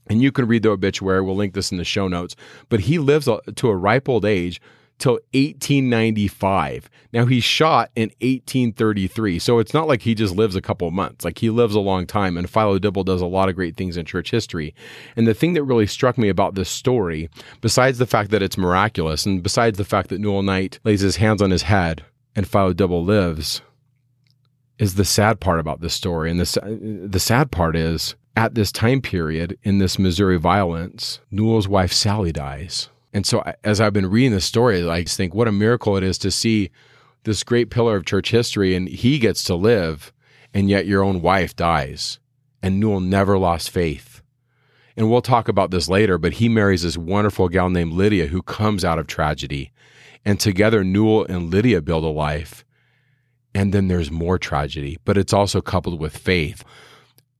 And 0.07 0.21
you 0.21 0.31
can 0.31 0.47
read 0.47 0.63
the 0.63 0.69
obituary. 0.69 1.21
We'll 1.21 1.35
link 1.35 1.53
this 1.53 1.71
in 1.71 1.77
the 1.77 1.83
show 1.83 2.07
notes. 2.07 2.35
But 2.69 2.81
he 2.81 2.99
lives 2.99 3.27
to 3.55 3.69
a 3.69 3.75
ripe 3.75 4.09
old 4.09 4.25
age 4.25 4.61
till 4.99 5.13
1895. 5.33 6.89
Now 7.11 7.25
he's 7.25 7.43
shot 7.43 7.91
in 7.95 8.09
1833. 8.21 9.39
So 9.39 9.59
it's 9.59 9.73
not 9.73 9.87
like 9.87 10.01
he 10.01 10.15
just 10.15 10.35
lives 10.35 10.55
a 10.55 10.61
couple 10.61 10.89
months. 10.91 11.25
Like 11.25 11.39
he 11.39 11.49
lives 11.49 11.75
a 11.75 11.79
long 11.79 12.05
time 12.05 12.37
and 12.37 12.49
Philo 12.49 12.79
Dibble 12.79 13.03
does 13.03 13.21
a 13.21 13.25
lot 13.25 13.49
of 13.49 13.55
great 13.55 13.75
things 13.75 13.97
in 13.97 14.05
church 14.05 14.31
history. 14.31 14.73
And 15.15 15.27
the 15.27 15.33
thing 15.33 15.53
that 15.53 15.63
really 15.63 15.87
struck 15.87 16.17
me 16.17 16.29
about 16.29 16.55
this 16.55 16.69
story, 16.69 17.29
besides 17.61 17.97
the 17.97 18.07
fact 18.07 18.31
that 18.31 18.41
it's 18.41 18.57
miraculous 18.57 19.25
and 19.25 19.43
besides 19.43 19.77
the 19.77 19.85
fact 19.85 20.09
that 20.09 20.21
Newell 20.21 20.43
Knight 20.43 20.79
lays 20.83 21.01
his 21.01 21.17
hands 21.17 21.41
on 21.41 21.51
his 21.51 21.63
head 21.63 22.03
and 22.35 22.47
Philo 22.47 22.73
Dibble 22.73 23.03
lives, 23.03 23.61
is 24.79 24.95
the 24.95 25.05
sad 25.05 25.39
part 25.39 25.59
about 25.59 25.81
this 25.81 25.93
story. 25.93 26.31
And 26.31 26.39
the, 26.39 27.07
the 27.09 27.19
sad 27.19 27.51
part 27.51 27.75
is 27.75 28.15
at 28.35 28.55
this 28.55 28.71
time 28.71 29.01
period 29.01 29.57
in 29.63 29.77
this 29.77 29.99
Missouri 29.99 30.37
violence, 30.37 31.19
Newell's 31.31 31.67
wife 31.67 31.93
Sally 31.93 32.31
dies. 32.31 32.89
And 33.13 33.25
so 33.25 33.43
as 33.63 33.79
I've 33.79 33.93
been 33.93 34.09
reading 34.09 34.31
this 34.31 34.45
story, 34.45 34.87
I 34.87 35.03
just 35.03 35.17
think 35.17 35.35
what 35.35 35.47
a 35.47 35.51
miracle 35.51 35.97
it 35.97 36.03
is 36.03 36.17
to 36.19 36.31
see 36.31 36.71
this 37.23 37.43
great 37.43 37.69
pillar 37.69 37.95
of 37.95 38.05
church 38.05 38.31
history 38.31 38.75
and 38.75 38.87
he 38.87 39.19
gets 39.19 39.43
to 39.45 39.55
live 39.55 40.11
and 40.53 40.69
yet 40.69 40.87
your 40.87 41.03
own 41.03 41.21
wife 41.21 41.55
dies. 41.55 42.19
And 42.61 42.79
Newell 42.79 43.01
never 43.01 43.37
lost 43.37 43.69
faith. 43.69 44.21
And 44.95 45.09
we'll 45.09 45.21
talk 45.21 45.47
about 45.47 45.71
this 45.71 45.89
later, 45.89 46.17
but 46.17 46.33
he 46.33 46.47
marries 46.47 46.83
this 46.83 46.97
wonderful 46.97 47.49
gal 47.49 47.69
named 47.69 47.93
Lydia 47.93 48.27
who 48.27 48.41
comes 48.41 48.85
out 48.85 48.99
of 48.99 49.07
tragedy. 49.07 49.71
And 50.23 50.39
together, 50.39 50.83
Newell 50.83 51.25
and 51.25 51.51
Lydia 51.51 51.81
build 51.81 52.03
a 52.03 52.07
life 52.07 52.63
and 53.55 53.73
then 53.73 53.87
there's 53.87 54.11
more 54.11 54.37
tragedy, 54.37 54.97
but 55.05 55.17
it's 55.17 55.33
also 55.33 55.61
coupled 55.61 55.99
with 55.99 56.17
faith. 56.17 56.63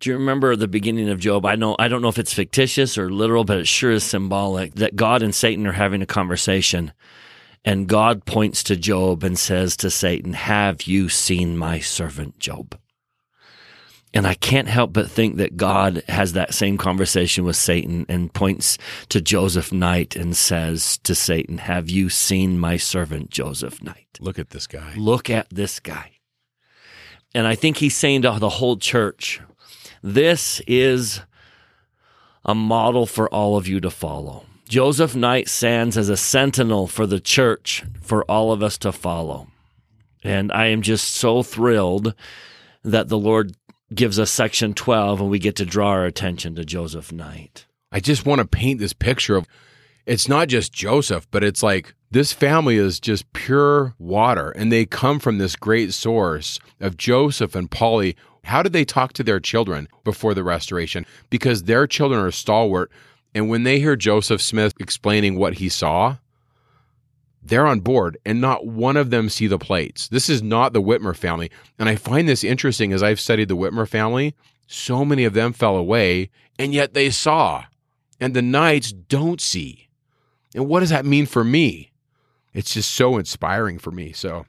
Do 0.04 0.10
you 0.10 0.18
remember 0.18 0.58
the 0.58 0.68
beginning 0.68 1.08
of 1.08 1.20
Job? 1.22 1.46
I 1.46 1.56
know 1.56 1.78
I 1.80 1.88
don't 1.88 2.02
know 2.02 2.10
if 2.10 2.20
it's 2.20 2.34
fictitious 2.34 2.98
or 2.98 3.10
literal, 3.10 3.46
but 3.46 3.58
it 3.58 3.70
sure 3.70 3.90
is 3.90 4.04
symbolic 4.04 4.74
that 4.74 4.98
God 4.98 5.24
and 5.24 5.34
Satan 5.34 5.66
are 5.66 5.72
having 5.72 6.02
a 6.02 6.06
conversation. 6.06 6.92
And 7.64 7.88
God 7.88 8.26
points 8.26 8.64
to 8.64 8.76
Job 8.76 9.24
and 9.24 9.40
says 9.40 9.78
to 9.78 9.90
Satan, 9.90 10.34
Have 10.34 10.82
you 10.82 11.08
seen 11.08 11.58
my 11.58 11.80
servant 11.80 12.38
Job? 12.38 12.78
And 14.14 14.28
I 14.28 14.34
can't 14.34 14.68
help 14.68 14.92
but 14.92 15.10
think 15.10 15.38
that 15.38 15.56
God 15.56 16.04
has 16.10 16.34
that 16.34 16.54
same 16.54 16.78
conversation 16.78 17.46
with 17.46 17.56
Satan 17.56 18.06
and 18.10 18.34
points 18.34 18.78
to 19.08 19.22
Joseph 19.22 19.72
Knight 19.72 20.18
and 20.18 20.36
says 20.36 20.98
to 21.06 21.16
Satan, 21.16 21.60
Have 21.60 21.90
you 21.90 22.10
seen 22.10 22.60
my 22.60 22.76
servant 22.76 23.30
Joseph 23.30 23.82
Knight? 23.82 24.18
Look 24.20 24.38
at 24.38 24.50
this 24.50 24.68
guy. 24.68 24.96
Look 24.98 25.30
at 25.30 25.50
this 25.50 25.80
guy. 25.80 26.12
And 27.34 27.48
I 27.48 27.56
think 27.56 27.78
he's 27.78 27.96
saying 27.96 28.24
to 28.24 28.38
the 28.38 28.50
whole 28.50 28.76
church, 28.76 29.40
This 30.04 30.62
is 30.68 31.22
a 32.44 32.54
model 32.54 33.06
for 33.06 33.30
all 33.30 33.56
of 33.56 33.70
you 33.70 33.80
to 33.80 33.90
follow. 33.90 34.46
Joseph 34.68 35.16
Knight 35.16 35.48
stands 35.48 35.98
as 35.98 36.10
a 36.10 36.18
sentinel 36.18 36.88
for 36.88 37.08
the 37.08 37.22
church 37.22 37.86
for 38.02 38.24
all 38.26 38.52
of 38.52 38.62
us 38.62 38.78
to 38.80 38.92
follow. 38.92 39.48
And 40.22 40.52
I 40.52 40.68
am 40.68 40.82
just 40.82 41.14
so 41.14 41.42
thrilled 41.42 42.16
that 42.84 43.08
the 43.08 43.18
Lord 43.18 43.56
gives 43.94 44.20
us 44.20 44.30
section 44.30 44.74
12 44.74 45.22
and 45.22 45.30
we 45.30 45.40
get 45.40 45.56
to 45.58 45.66
draw 45.66 45.90
our 45.90 46.06
attention 46.06 46.56
to 46.56 46.66
Joseph 46.66 47.14
Knight. 47.14 47.66
I 47.92 48.02
just 48.02 48.26
want 48.26 48.40
to 48.40 48.48
paint 48.48 48.80
this 48.80 48.94
picture 48.94 49.38
of 49.38 49.48
it's 50.06 50.28
not 50.28 50.50
just 50.50 50.74
Joseph, 50.74 51.28
but 51.32 51.46
it's 51.46 51.64
like 51.64 51.94
this 52.12 52.34
family 52.34 52.76
is 52.76 53.00
just 53.00 53.32
pure 53.32 53.94
water 53.98 54.52
and 54.52 54.70
they 54.70 54.86
come 54.86 55.20
from 55.20 55.38
this 55.38 55.56
great 55.56 55.94
source 55.94 56.60
of 56.82 56.98
Joseph 56.98 57.56
and 57.56 57.72
Polly. 57.72 58.18
How 58.44 58.62
did 58.62 58.74
they 58.74 58.86
talk 58.86 59.14
to 59.14 59.24
their 59.24 59.40
children 59.40 59.88
before 60.04 60.34
the 60.34 60.44
restoration? 60.44 61.06
Because 61.30 61.64
their 61.64 61.88
children 61.88 62.22
are 62.22 62.32
stalwart. 62.32 62.92
And 63.34 63.50
when 63.50 63.64
they 63.64 63.80
hear 63.80 63.96
Joseph 63.96 64.42
Smith 64.42 64.74
explaining 64.80 65.38
what 65.38 65.56
he 65.56 65.70
saw, 65.70 66.18
they're 67.42 67.68
on 67.68 67.80
board 67.80 68.18
and 68.26 68.40
not 68.40 68.66
one 68.66 68.96
of 68.96 69.10
them 69.10 69.30
see 69.30 69.48
the 69.48 69.58
plates. 69.58 70.08
This 70.08 70.30
is 70.30 70.42
not 70.42 70.74
the 70.74 70.82
Whitmer 70.82 71.16
family. 71.16 71.52
And 71.80 71.90
I 71.90 71.96
find 71.96 72.28
this 72.28 72.44
interesting 72.44 72.94
as 72.94 73.04
I've 73.04 73.20
studied 73.20 73.48
the 73.48 73.58
Whitmer 73.58 73.88
family. 73.88 74.36
So 74.68 75.04
many 75.04 75.26
of 75.26 75.34
them 75.34 75.54
fell 75.54 75.76
away 75.76 76.30
and 76.58 76.74
yet 76.74 76.94
they 76.94 77.10
saw. 77.10 77.66
And 78.20 78.34
the 78.34 78.42
Knights 78.42 78.92
don't 78.92 79.42
see. 79.42 79.90
And 80.56 80.68
what 80.68 80.82
does 80.82 80.90
that 80.90 81.06
mean 81.06 81.26
for 81.26 81.44
me? 81.44 81.92
It's 82.54 82.76
just 82.76 82.92
so 82.92 83.18
inspiring 83.18 83.80
for 83.80 83.92
me. 83.92 84.14
So 84.14 84.46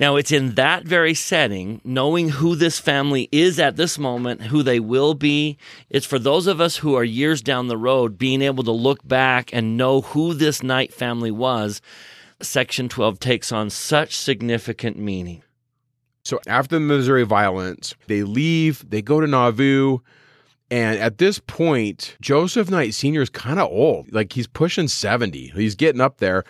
Now, 0.00 0.16
it's 0.16 0.32
in 0.32 0.54
that 0.54 0.84
very 0.84 1.12
setting, 1.12 1.82
knowing 1.84 2.30
who 2.30 2.56
this 2.56 2.78
family 2.78 3.28
is 3.30 3.60
at 3.60 3.76
this 3.76 3.98
moment, 3.98 4.40
who 4.44 4.62
they 4.62 4.80
will 4.80 5.12
be. 5.12 5.58
It's 5.90 6.06
for 6.06 6.18
those 6.18 6.46
of 6.46 6.58
us 6.58 6.78
who 6.78 6.94
are 6.94 7.04
years 7.04 7.42
down 7.42 7.68
the 7.68 7.76
road, 7.76 8.16
being 8.16 8.40
able 8.40 8.64
to 8.64 8.72
look 8.72 9.06
back 9.06 9.52
and 9.52 9.76
know 9.76 10.00
who 10.00 10.32
this 10.32 10.62
Knight 10.62 10.94
family 10.94 11.30
was. 11.30 11.82
Section 12.40 12.88
12 12.88 13.20
takes 13.20 13.52
on 13.52 13.68
such 13.68 14.16
significant 14.16 14.96
meaning. 14.96 15.42
So 16.24 16.40
after 16.46 16.76
the 16.76 16.80
Missouri 16.80 17.24
violence, 17.24 17.94
they 18.06 18.22
leave, 18.22 18.88
they 18.88 19.02
go 19.02 19.20
to 19.20 19.26
Nauvoo. 19.26 19.98
And 20.70 20.98
at 20.98 21.18
this 21.18 21.40
point, 21.40 22.16
Joseph 22.22 22.70
Knight 22.70 22.94
Sr. 22.94 23.20
is 23.20 23.28
kind 23.28 23.60
of 23.60 23.68
old. 23.70 24.10
Like 24.14 24.32
he's 24.32 24.46
pushing 24.46 24.88
70. 24.88 25.48
He's 25.48 25.74
getting 25.74 26.00
up 26.00 26.18
there. 26.18 26.44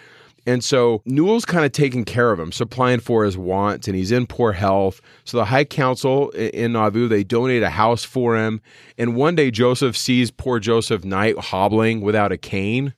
And 0.46 0.64
so 0.64 1.02
Newell's 1.04 1.44
kind 1.44 1.64
of 1.64 1.72
taking 1.72 2.04
care 2.04 2.32
of 2.32 2.40
him, 2.40 2.50
supplying 2.50 3.00
for 3.00 3.24
his 3.24 3.36
wants, 3.36 3.86
and 3.86 3.96
he's 3.96 4.10
in 4.10 4.26
poor 4.26 4.52
health. 4.52 5.00
So 5.24 5.36
the 5.36 5.44
High 5.44 5.64
Council 5.64 6.30
in 6.30 6.72
Nauvoo, 6.72 7.08
they 7.08 7.24
donate 7.24 7.62
a 7.62 7.70
house 7.70 8.04
for 8.04 8.36
him. 8.36 8.60
And 8.96 9.14
one 9.14 9.34
day 9.34 9.50
Joseph 9.50 9.96
sees 9.96 10.30
poor 10.30 10.58
Joseph 10.58 11.04
Knight 11.04 11.38
hobbling 11.38 12.00
without 12.00 12.32
a 12.32 12.38
cane. 12.38 12.94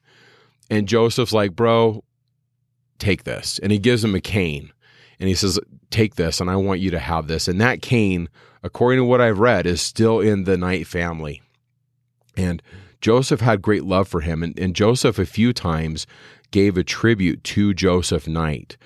And 0.70 0.88
Joseph's 0.88 1.32
like, 1.32 1.56
bro, 1.56 2.04
take 2.98 3.24
this. 3.24 3.58
And 3.62 3.72
he 3.72 3.78
gives 3.78 4.04
him 4.04 4.14
a 4.14 4.20
cane. 4.20 4.72
And 5.18 5.28
he 5.28 5.34
says, 5.34 5.58
take 5.90 6.14
this, 6.14 6.40
and 6.40 6.50
I 6.50 6.56
want 6.56 6.80
you 6.80 6.90
to 6.90 6.98
have 6.98 7.26
this. 7.26 7.46
And 7.46 7.60
that 7.60 7.82
cane, 7.82 8.28
according 8.62 9.00
to 9.00 9.04
what 9.04 9.20
I've 9.20 9.38
read, 9.38 9.66
is 9.66 9.80
still 9.80 10.20
in 10.20 10.44
the 10.44 10.56
Knight 10.56 10.86
family. 10.86 11.42
And 12.36 12.62
Joseph 13.00 13.40
had 13.40 13.62
great 13.62 13.84
love 13.84 14.08
for 14.08 14.20
him. 14.20 14.42
And, 14.42 14.58
and 14.58 14.74
Joseph, 14.74 15.18
a 15.18 15.26
few 15.26 15.52
times, 15.52 16.06
gave 16.52 16.76
a 16.76 16.84
tribute 16.84 17.42
to 17.42 17.74
Joseph 17.74 18.28
Knight. 18.28 18.76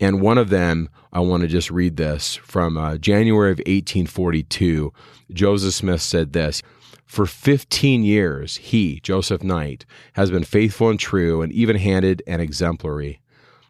And 0.00 0.20
one 0.20 0.38
of 0.38 0.50
them, 0.50 0.88
I 1.12 1.20
want 1.20 1.42
to 1.42 1.48
just 1.48 1.70
read 1.70 1.96
this 1.96 2.34
from 2.36 2.76
uh, 2.76 2.96
January 2.96 3.50
of 3.50 3.58
1842. 3.58 4.92
Joseph 5.32 5.74
Smith 5.74 6.02
said 6.02 6.32
this 6.32 6.62
For 7.04 7.26
15 7.26 8.02
years, 8.02 8.56
he, 8.56 9.00
Joseph 9.00 9.42
Knight, 9.42 9.84
has 10.14 10.30
been 10.30 10.44
faithful 10.44 10.90
and 10.90 10.98
true 10.98 11.42
and 11.42 11.52
even 11.52 11.76
handed 11.76 12.22
and 12.26 12.40
exemplary, 12.40 13.20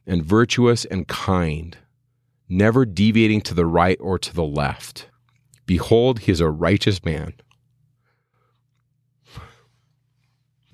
and 0.06 0.24
virtuous 0.24 0.84
and 0.84 1.08
kind, 1.08 1.78
never 2.48 2.84
deviating 2.84 3.40
to 3.42 3.54
the 3.54 3.66
right 3.66 3.98
or 4.00 4.18
to 4.18 4.34
the 4.34 4.44
left. 4.44 5.08
Behold, 5.64 6.20
he 6.20 6.32
is 6.32 6.40
a 6.40 6.50
righteous 6.50 7.04
man 7.04 7.34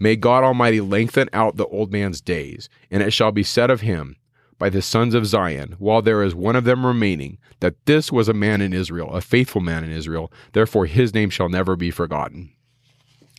May 0.02 0.16
God 0.16 0.42
Almighty 0.42 0.80
lengthen 0.80 1.28
out 1.32 1.54
the 1.54 1.66
old 1.68 1.92
man's 1.92 2.20
days, 2.20 2.68
and 2.90 3.04
it 3.04 3.12
shall 3.12 3.30
be 3.30 3.44
said 3.44 3.70
of 3.70 3.82
him 3.82 4.16
by 4.58 4.68
the 4.68 4.82
sons 4.82 5.14
of 5.14 5.26
Zion, 5.26 5.76
while 5.78 6.02
there 6.02 6.24
is 6.24 6.34
one 6.34 6.56
of 6.56 6.64
them 6.64 6.84
remaining, 6.84 7.38
that 7.60 7.76
this 7.86 8.10
was 8.10 8.28
a 8.28 8.34
man 8.34 8.60
in 8.60 8.72
Israel, 8.72 9.12
a 9.12 9.20
faithful 9.20 9.60
man 9.60 9.84
in 9.84 9.92
Israel, 9.92 10.32
therefore 10.54 10.86
his 10.86 11.14
name 11.14 11.30
shall 11.30 11.48
never 11.48 11.76
be 11.76 11.92
forgotten. 11.92 12.50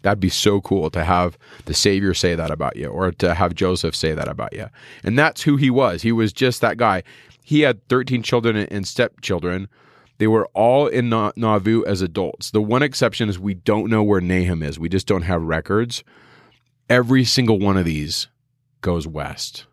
That'd 0.03 0.21
be 0.21 0.29
so 0.29 0.61
cool 0.61 0.89
to 0.91 1.03
have 1.03 1.37
the 1.65 1.73
Savior 1.73 2.13
say 2.13 2.33
that 2.33 2.49
about 2.49 2.77
you, 2.77 2.87
or 2.87 3.11
to 3.11 3.33
have 3.33 3.55
Joseph 3.55 3.93
say 3.93 4.13
that 4.13 4.29
about 4.29 4.53
you. 4.53 4.69
And 5.03 5.19
that's 5.19 5.41
who 5.41 5.57
he 5.57 5.69
was. 5.69 6.01
He 6.01 6.13
was 6.13 6.31
just 6.31 6.61
that 6.61 6.77
guy. 6.77 7.03
He 7.43 7.59
had 7.59 7.85
13 7.89 8.23
children 8.23 8.55
and 8.55 8.87
stepchildren. 8.87 9.67
They 10.17 10.27
were 10.27 10.47
all 10.53 10.87
in 10.87 11.09
Nauvoo 11.09 11.83
as 11.83 12.01
adults. 12.01 12.51
The 12.51 12.61
one 12.61 12.83
exception 12.83 13.27
is 13.27 13.37
we 13.37 13.53
don't 13.53 13.89
know 13.89 14.01
where 14.01 14.21
Nahum 14.21 14.63
is. 14.63 14.79
We 14.79 14.87
just 14.87 15.07
don't 15.07 15.23
have 15.23 15.41
records 15.41 16.05
every 16.89 17.23
single 17.23 17.59
one 17.59 17.77
of 17.77 17.85
these 17.85 18.27
goes 18.81 19.07
west. 19.07 19.65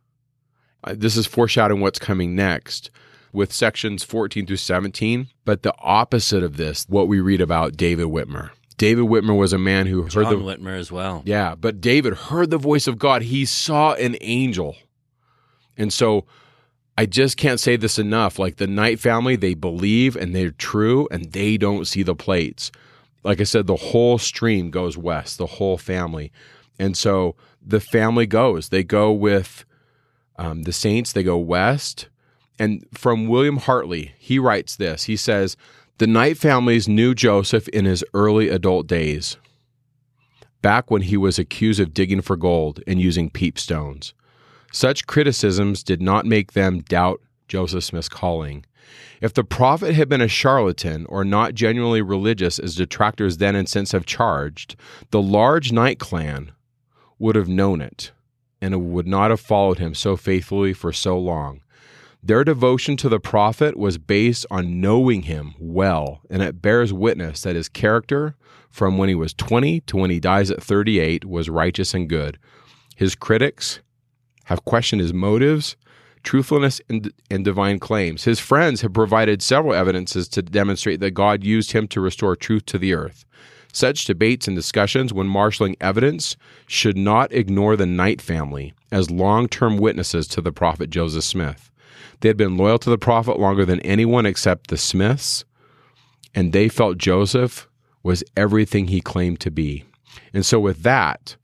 Uh, 0.83 0.95
this 0.97 1.17
is 1.17 1.27
foreshadowing 1.27 1.81
what's 1.81 1.99
coming 1.99 2.35
next 2.35 2.91
with 3.33 3.53
sections 3.53 4.03
14 4.03 4.47
through 4.47 4.57
17. 4.57 5.29
But 5.45 5.63
the 5.63 5.75
opposite 5.79 6.43
of 6.43 6.57
this, 6.57 6.87
what 6.89 7.09
we 7.09 7.21
read 7.21 7.41
about 7.41 7.77
David 7.77 8.07
Whitmer. 8.07 8.51
David 8.77 9.05
Whitmer 9.05 9.37
was 9.37 9.53
a 9.53 9.59
man 9.59 9.87
who 9.87 10.09
John 10.09 10.25
heard 10.25 10.39
the 10.39 10.43
Whitmer 10.43 10.79
as 10.79 10.91
well. 10.91 11.23
Yeah, 11.27 11.55
but 11.55 11.83
David 11.83 12.15
heard 12.15 12.49
the 12.49 12.59
voice 12.59 12.87
of 12.87 12.99
God. 12.99 13.23
He 13.23 13.45
saw 13.45 13.93
an 13.95 14.17
angel. 14.23 14.77
And 15.77 15.93
so 15.93 16.25
I 16.97 17.05
just 17.05 17.37
can't 17.37 17.61
say 17.61 17.77
this 17.77 17.99
enough. 17.99 18.39
Like 18.39 18.57
the 18.57 18.67
Knight 18.67 18.99
family, 18.99 19.37
they 19.37 19.55
believe 19.55 20.17
and 20.17 20.35
they're 20.35 20.51
true 20.51 21.09
and 21.11 21.33
they 21.33 21.59
don't 21.59 21.87
see 21.87 22.03
the 22.03 22.15
plates. 22.15 22.73
Like 23.23 23.41
I 23.41 23.45
said, 23.45 23.67
the 23.67 23.77
whole 23.77 24.17
stream 24.17 24.71
goes 24.71 24.97
west, 24.97 25.37
the 25.37 25.47
whole 25.47 25.77
family. 25.77 26.33
And 26.81 26.97
so 26.97 27.37
the 27.65 27.79
family 27.79 28.27
goes. 28.27 28.71
They 28.71 28.83
go 28.83 29.13
with 29.13 29.67
um, 30.37 30.63
the 30.63 30.73
Saints, 30.73 31.13
they 31.13 31.23
go 31.23 31.37
west. 31.37 32.09
And 32.59 32.87
from 32.95 33.29
William 33.29 33.59
Hartley, 33.59 34.15
he 34.19 34.39
writes 34.39 34.77
this 34.77 35.05
He 35.05 35.17
says, 35.17 35.59
The 35.99 36.07
Knight 36.07 36.39
families 36.39 36.89
knew 36.89 37.15
Joseph 37.15 37.69
in 37.69 37.85
his 37.85 38.03
early 38.15 38.49
adult 38.49 38.87
days, 38.87 39.37
back 40.63 40.91
when 40.91 41.03
he 41.03 41.19
was 41.19 41.39
accused 41.39 41.81
of 41.81 41.93
digging 41.93 42.23
for 42.23 42.37
gold 42.37 42.83
and 42.87 42.99
using 42.99 43.29
peep 43.29 43.59
stones. 43.59 44.15
Such 44.73 45.07
criticisms 45.07 45.83
did 45.83 46.01
not 46.01 46.25
make 46.25 46.53
them 46.53 46.81
doubt 46.81 47.21
Joseph 47.47 47.85
Smith's 47.85 48.09
calling. 48.09 48.65
If 49.21 49.35
the 49.35 49.45
prophet 49.45 49.95
had 49.95 50.09
been 50.09 50.23
a 50.23 50.29
charlatan 50.29 51.05
or 51.11 51.27
not 51.27 51.55
genuinely 51.55 52.01
religious, 52.01 52.59
as 52.59 52.75
detractors 52.75 53.37
then 53.37 53.55
and 53.55 53.69
since 53.69 53.93
have 53.93 54.07
charged, 54.07 54.77
the 55.11 55.21
large 55.21 55.73
Knight 55.73 55.99
clan 55.99 56.53
would 57.21 57.37
have 57.37 57.49
known 57.49 57.81
it 57.81 58.11
and 58.61 58.93
would 58.93 59.07
not 59.07 59.31
have 59.31 59.41
followed 59.41 59.79
him 59.79 59.95
so 59.95 60.17
faithfully 60.17 60.73
for 60.73 60.93
so 60.93 61.17
long. 61.17 61.61
Their 62.23 62.45
devotion 62.45 62.97
to 62.99 63.09
the 63.09 63.21
prophet 63.21 63.77
was 63.79 63.97
based 63.97 64.45
on 64.51 64.81
knowing 64.81 65.23
him 65.23 65.55
well, 65.59 66.21
and 66.29 66.43
it 66.43 66.61
bears 66.61 66.93
witness 66.93 67.43
that 67.43 67.57
his 67.57 67.69
character, 67.69 68.35
from 68.69 68.99
when 68.99 69.09
he 69.09 69.15
was 69.15 69.33
20 69.33 69.81
to 69.83 69.97
when 69.97 70.11
he 70.11 70.21
dies 70.21 70.51
at 70.51 70.63
38, 70.63 71.25
was 71.25 71.49
righteous 71.49 71.95
and 71.95 72.09
good. 72.09 72.39
His 72.97 73.15
critics 73.15 73.81
have 74.45 74.67
questioned 74.67 75.01
his 75.01 75.15
motives, 75.15 75.77
truthfulness, 76.23 76.83
and, 76.91 77.11
and 77.31 77.43
divine 77.43 77.79
claims. 77.79 78.25
His 78.25 78.39
friends 78.39 78.83
have 78.83 78.93
provided 78.93 79.41
several 79.41 79.73
evidences 79.73 80.29
to 80.29 80.43
demonstrate 80.43 81.01
that 81.01 81.13
God 81.13 81.43
used 81.43 81.73
him 81.73 81.89
to 81.89 82.01
restore 82.03 82.37
truth 82.37 82.67
to 82.67 82.79
the 82.79 82.93
earth. 82.93 83.25
Such 83.73 84.05
debates 84.05 84.49
and 84.49 84.57
discussions, 84.57 85.13
when 85.13 85.29
marshaling 85.29 85.77
evidence, 85.81 86.37
should 86.67 86.97
not 86.97 87.33
ignore 87.33 87.77
the 87.77 87.87
Knight 87.87 88.21
family 88.21 88.75
as 88.91 89.11
long 89.11 89.49
term 89.49 89.77
witnesses 89.77 90.27
to 90.29 90.41
the 90.41 90.53
prophet 90.53 90.91
Joseph 90.91 91.25
Smith. 91.25 91.71
They 92.21 92.29
had 92.29 92.37
been 92.37 92.57
loyal 92.57 92.79
to 92.79 92.91
the 92.91 92.99
prophet 92.99 93.39
longer 93.39 93.65
than 93.65 93.81
anyone 93.81 94.27
except 94.27 94.69
the 94.69 94.77
Smiths, 94.77 95.45
and 96.35 96.53
they 96.53 96.69
felt 96.69 96.99
Joseph 96.99 97.69
was 98.03 98.25
everything 98.37 98.87
he 98.89 99.01
claimed 99.01 99.41
to 99.41 99.51
be. 99.51 99.85
And 100.33 100.45
so, 100.45 100.61
with 100.61 100.83
that, 100.83 101.37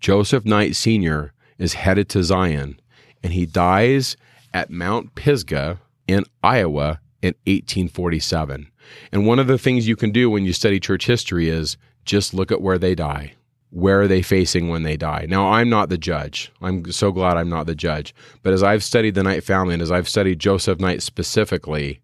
Joseph 0.00 0.44
Knight 0.44 0.76
Sr. 0.76 1.32
is 1.58 1.74
headed 1.74 2.08
to 2.10 2.22
Zion, 2.22 2.80
and 3.22 3.32
he 3.32 3.46
dies 3.46 4.16
at 4.52 4.70
Mount 4.70 5.14
Pisgah 5.14 5.80
in 6.06 6.24
Iowa 6.42 7.00
in 7.22 7.34
1847. 7.44 8.70
And 9.12 9.26
one 9.26 9.38
of 9.38 9.46
the 9.46 9.58
things 9.58 9.88
you 9.88 9.96
can 9.96 10.10
do 10.10 10.30
when 10.30 10.44
you 10.44 10.52
study 10.52 10.80
church 10.80 11.06
history 11.06 11.48
is 11.48 11.76
just 12.04 12.34
look 12.34 12.52
at 12.52 12.60
where 12.60 12.78
they 12.78 12.94
die. 12.94 13.34
Where 13.70 14.02
are 14.02 14.08
they 14.08 14.22
facing 14.22 14.68
when 14.68 14.84
they 14.84 14.96
die? 14.96 15.26
Now, 15.28 15.50
I'm 15.52 15.68
not 15.68 15.88
the 15.88 15.98
judge. 15.98 16.52
I'm 16.62 16.90
so 16.92 17.12
glad 17.12 17.36
I'm 17.36 17.50
not 17.50 17.66
the 17.66 17.74
judge. 17.74 18.14
But 18.42 18.52
as 18.52 18.62
I've 18.62 18.84
studied 18.84 19.14
the 19.14 19.22
Knight 19.22 19.44
family 19.44 19.74
and 19.74 19.82
as 19.82 19.90
I've 19.90 20.08
studied 20.08 20.38
Joseph 20.38 20.80
Knight 20.80 21.02
specifically, 21.02 22.00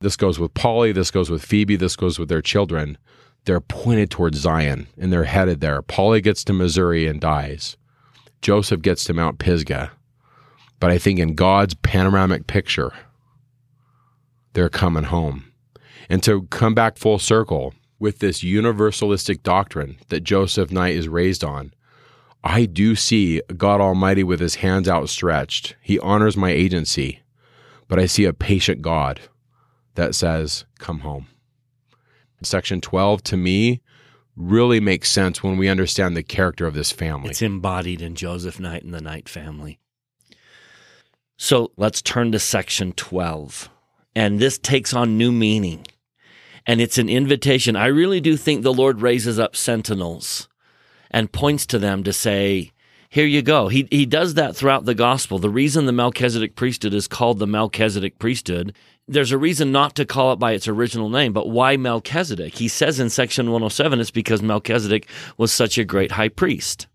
this 0.00 0.16
goes 0.16 0.38
with 0.38 0.54
Polly, 0.54 0.92
this 0.92 1.10
goes 1.10 1.30
with 1.30 1.44
Phoebe, 1.44 1.76
this 1.76 1.96
goes 1.96 2.18
with 2.18 2.28
their 2.28 2.42
children. 2.42 2.96
They're 3.44 3.60
pointed 3.60 4.10
towards 4.10 4.38
Zion 4.38 4.86
and 4.98 5.12
they're 5.12 5.24
headed 5.24 5.60
there. 5.60 5.82
Polly 5.82 6.20
gets 6.20 6.44
to 6.44 6.52
Missouri 6.52 7.06
and 7.06 7.20
dies. 7.20 7.76
Joseph 8.42 8.82
gets 8.82 9.04
to 9.04 9.14
Mount 9.14 9.38
Pisgah. 9.38 9.92
But 10.78 10.90
I 10.90 10.98
think 10.98 11.18
in 11.18 11.34
God's 11.34 11.74
panoramic 11.74 12.46
picture, 12.46 12.92
they're 14.54 14.70
coming 14.70 15.04
home. 15.04 15.49
And 16.10 16.24
to 16.24 16.42
come 16.50 16.74
back 16.74 16.98
full 16.98 17.20
circle 17.20 17.72
with 18.00 18.18
this 18.18 18.42
universalistic 18.42 19.44
doctrine 19.44 19.96
that 20.08 20.24
Joseph 20.24 20.72
Knight 20.72 20.96
is 20.96 21.08
raised 21.08 21.44
on, 21.44 21.72
I 22.42 22.64
do 22.64 22.96
see 22.96 23.40
God 23.56 23.80
Almighty 23.80 24.24
with 24.24 24.40
his 24.40 24.56
hands 24.56 24.88
outstretched. 24.88 25.76
He 25.80 26.00
honors 26.00 26.36
my 26.36 26.50
agency, 26.50 27.22
but 27.86 28.00
I 28.00 28.06
see 28.06 28.24
a 28.24 28.32
patient 28.32 28.82
God 28.82 29.20
that 29.94 30.16
says, 30.16 30.64
Come 30.78 31.00
home. 31.00 31.28
Section 32.42 32.80
12 32.80 33.22
to 33.24 33.36
me 33.36 33.80
really 34.34 34.80
makes 34.80 35.10
sense 35.10 35.42
when 35.42 35.58
we 35.58 35.68
understand 35.68 36.16
the 36.16 36.22
character 36.24 36.66
of 36.66 36.74
this 36.74 36.90
family. 36.90 37.30
It's 37.30 37.42
embodied 37.42 38.02
in 38.02 38.16
Joseph 38.16 38.58
Knight 38.58 38.82
and 38.82 38.94
the 38.94 39.00
Knight 39.00 39.28
family. 39.28 39.78
So 41.36 41.70
let's 41.76 42.02
turn 42.02 42.32
to 42.32 42.38
section 42.38 42.94
12. 42.94 43.68
And 44.16 44.40
this 44.40 44.58
takes 44.58 44.92
on 44.92 45.16
new 45.16 45.30
meaning. 45.30 45.86
And 46.66 46.80
it's 46.80 46.98
an 46.98 47.08
invitation. 47.08 47.76
I 47.76 47.86
really 47.86 48.20
do 48.20 48.36
think 48.36 48.62
the 48.62 48.72
Lord 48.72 49.00
raises 49.00 49.38
up 49.38 49.56
sentinels 49.56 50.48
and 51.10 51.32
points 51.32 51.66
to 51.66 51.78
them 51.78 52.04
to 52.04 52.12
say, 52.12 52.72
here 53.08 53.26
you 53.26 53.42
go. 53.42 53.68
He, 53.68 53.88
he 53.90 54.06
does 54.06 54.34
that 54.34 54.54
throughout 54.54 54.84
the 54.84 54.94
gospel. 54.94 55.38
The 55.38 55.50
reason 55.50 55.86
the 55.86 55.92
Melchizedek 55.92 56.54
priesthood 56.54 56.94
is 56.94 57.08
called 57.08 57.40
the 57.40 57.46
Melchizedek 57.46 58.20
priesthood, 58.20 58.72
there's 59.10 59.32
a 59.32 59.38
reason 59.38 59.72
not 59.72 59.96
to 59.96 60.04
call 60.04 60.32
it 60.32 60.38
by 60.38 60.52
its 60.52 60.68
original 60.68 61.08
name, 61.08 61.32
but 61.32 61.50
why 61.50 61.76
Melchizedek? 61.76 62.54
He 62.54 62.68
says 62.68 63.00
in 63.00 63.10
section 63.10 63.46
107 63.46 63.98
it's 63.98 64.12
because 64.12 64.40
Melchizedek 64.40 65.08
was 65.36 65.52
such 65.52 65.78
a 65.78 65.84
great 65.84 66.12
high 66.12 66.28
priest. 66.28 66.86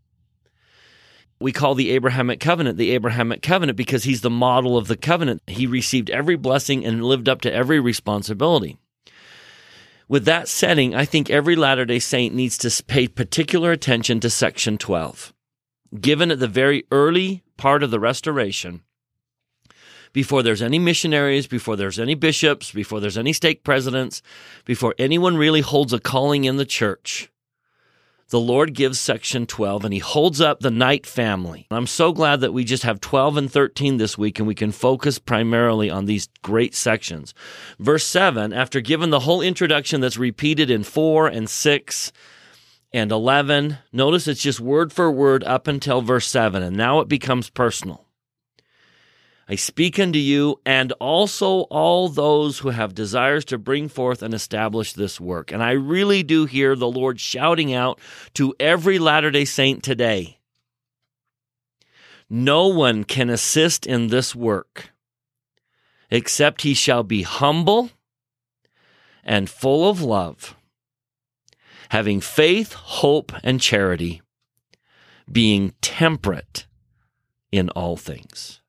We 1.41 1.51
call 1.51 1.75
the 1.75 1.91
Abrahamic 1.91 2.39
covenant 2.39 2.77
the 2.77 2.91
Abrahamic 2.91 3.41
covenant 3.41 3.75
because 3.75 4.05
he's 4.05 4.21
the 4.21 4.29
model 4.29 4.77
of 4.77 4.87
the 4.87 4.95
covenant. 4.95 5.41
He 5.47 5.67
received 5.67 6.09
every 6.09 6.37
blessing 6.37 6.85
and 6.85 7.03
lived 7.03 7.27
up 7.27 7.41
to 7.41 7.53
every 7.53 7.81
responsibility. 7.81 8.77
With 10.07 10.25
that 10.25 10.47
setting, 10.47 10.93
I 10.93 11.05
think 11.05 11.29
every 11.29 11.55
Latter 11.55 11.85
day 11.85 11.99
Saint 11.99 12.35
needs 12.35 12.57
to 12.59 12.83
pay 12.83 13.07
particular 13.07 13.71
attention 13.71 14.19
to 14.19 14.29
section 14.29 14.77
12 14.77 15.33
given 15.99 16.31
at 16.31 16.39
the 16.39 16.47
very 16.47 16.83
early 16.91 17.43
part 17.57 17.83
of 17.83 17.91
the 17.91 17.99
restoration, 17.99 18.81
before 20.13 20.43
there's 20.43 20.61
any 20.61 20.79
missionaries, 20.79 21.47
before 21.47 21.75
there's 21.75 21.99
any 21.99 22.15
bishops, 22.15 22.71
before 22.71 22.99
there's 22.99 23.17
any 23.17 23.33
stake 23.33 23.63
presidents, 23.63 24.21
before 24.63 24.95
anyone 24.97 25.37
really 25.37 25.61
holds 25.61 25.93
a 25.93 25.99
calling 25.99 26.45
in 26.45 26.57
the 26.57 26.65
church, 26.65 27.29
the 28.29 28.39
Lord 28.39 28.73
gives 28.73 28.99
section 28.99 29.45
12 29.45 29.85
and 29.85 29.93
he 29.93 29.99
holds 29.99 30.41
up 30.41 30.59
the 30.59 30.71
Knight 30.71 31.05
family. 31.05 31.67
I'm 31.69 31.87
so 31.87 32.11
glad 32.11 32.41
that 32.41 32.53
we 32.53 32.63
just 32.63 32.83
have 32.83 32.99
12 32.99 33.37
and 33.37 33.51
13 33.51 33.97
this 33.97 34.17
week 34.17 34.39
and 34.39 34.47
we 34.47 34.55
can 34.55 34.71
focus 34.71 35.19
primarily 35.19 35.89
on 35.89 36.05
these 36.05 36.29
great 36.41 36.73
sections. 36.73 37.33
Verse 37.79 38.05
7, 38.05 38.51
after 38.53 38.81
giving 38.81 39.11
the 39.11 39.21
whole 39.21 39.41
introduction 39.41 40.01
that's 40.01 40.17
repeated 40.17 40.69
in 40.69 40.83
4 40.83 41.27
and 41.27 41.49
6, 41.49 42.11
and 42.95 43.11
11. 43.11 43.77
Notice 43.91 44.25
it's 44.25 44.41
just 44.41 44.61
word 44.61 44.93
for 44.93 45.11
word 45.11 45.43
up 45.43 45.67
until 45.67 46.01
verse 46.01 46.27
7, 46.27 46.63
and 46.63 46.77
now 46.77 47.01
it 47.01 47.09
becomes 47.09 47.49
personal. 47.49 48.04
I 49.47 49.55
speak 49.55 49.99
unto 49.99 50.17
you 50.17 50.59
and 50.65 50.91
also 50.93 51.61
all 51.69 52.09
those 52.09 52.59
who 52.59 52.69
have 52.69 52.95
desires 52.95 53.45
to 53.45 53.59
bring 53.59 53.89
forth 53.89 54.23
and 54.23 54.33
establish 54.33 54.93
this 54.93 55.21
work. 55.21 55.51
And 55.51 55.61
I 55.61 55.71
really 55.71 56.23
do 56.23 56.45
hear 56.45 56.75
the 56.75 56.89
Lord 56.89 57.19
shouting 57.19 57.73
out 57.73 57.99
to 58.33 58.55
every 58.59 58.97
Latter 58.97 59.29
day 59.29 59.45
Saint 59.45 59.83
today 59.83 60.39
No 62.29 62.67
one 62.67 63.03
can 63.03 63.29
assist 63.29 63.85
in 63.85 64.07
this 64.07 64.35
work 64.35 64.89
except 66.09 66.61
he 66.61 66.73
shall 66.73 67.03
be 67.03 67.21
humble 67.21 67.91
and 69.23 69.49
full 69.49 69.89
of 69.89 70.01
love 70.01 70.55
having 71.89 72.19
faith, 72.21 72.73
hope, 72.73 73.31
and 73.43 73.61
charity, 73.61 74.21
being 75.31 75.73
temperate 75.81 76.67
in 77.51 77.69
all 77.69 77.95
things. 77.95 78.61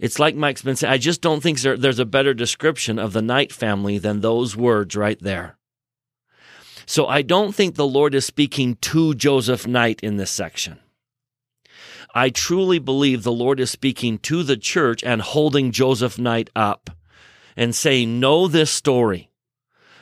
It's 0.00 0.18
like 0.18 0.34
Mike's 0.34 0.62
been 0.62 0.76
saying, 0.76 0.92
I 0.92 0.98
just 0.98 1.20
don't 1.20 1.42
think 1.42 1.60
there, 1.60 1.76
there's 1.76 1.98
a 1.98 2.04
better 2.04 2.34
description 2.34 2.98
of 2.98 3.12
the 3.12 3.22
Knight 3.22 3.52
family 3.52 3.98
than 3.98 4.20
those 4.20 4.56
words 4.56 4.96
right 4.96 5.18
there. 5.20 5.56
So 6.86 7.06
I 7.06 7.22
don't 7.22 7.54
think 7.54 7.74
the 7.74 7.86
Lord 7.86 8.14
is 8.14 8.24
speaking 8.24 8.76
to 8.76 9.14
Joseph 9.14 9.66
Knight 9.66 10.00
in 10.02 10.16
this 10.16 10.30
section. 10.30 10.80
I 12.12 12.30
truly 12.30 12.80
believe 12.80 13.22
the 13.22 13.30
Lord 13.30 13.60
is 13.60 13.70
speaking 13.70 14.18
to 14.20 14.42
the 14.42 14.56
church 14.56 15.04
and 15.04 15.22
holding 15.22 15.70
Joseph 15.70 16.18
Knight 16.18 16.50
up 16.56 16.90
and 17.56 17.72
saying, 17.72 18.18
Know 18.18 18.48
this 18.48 18.72
story 18.72 19.30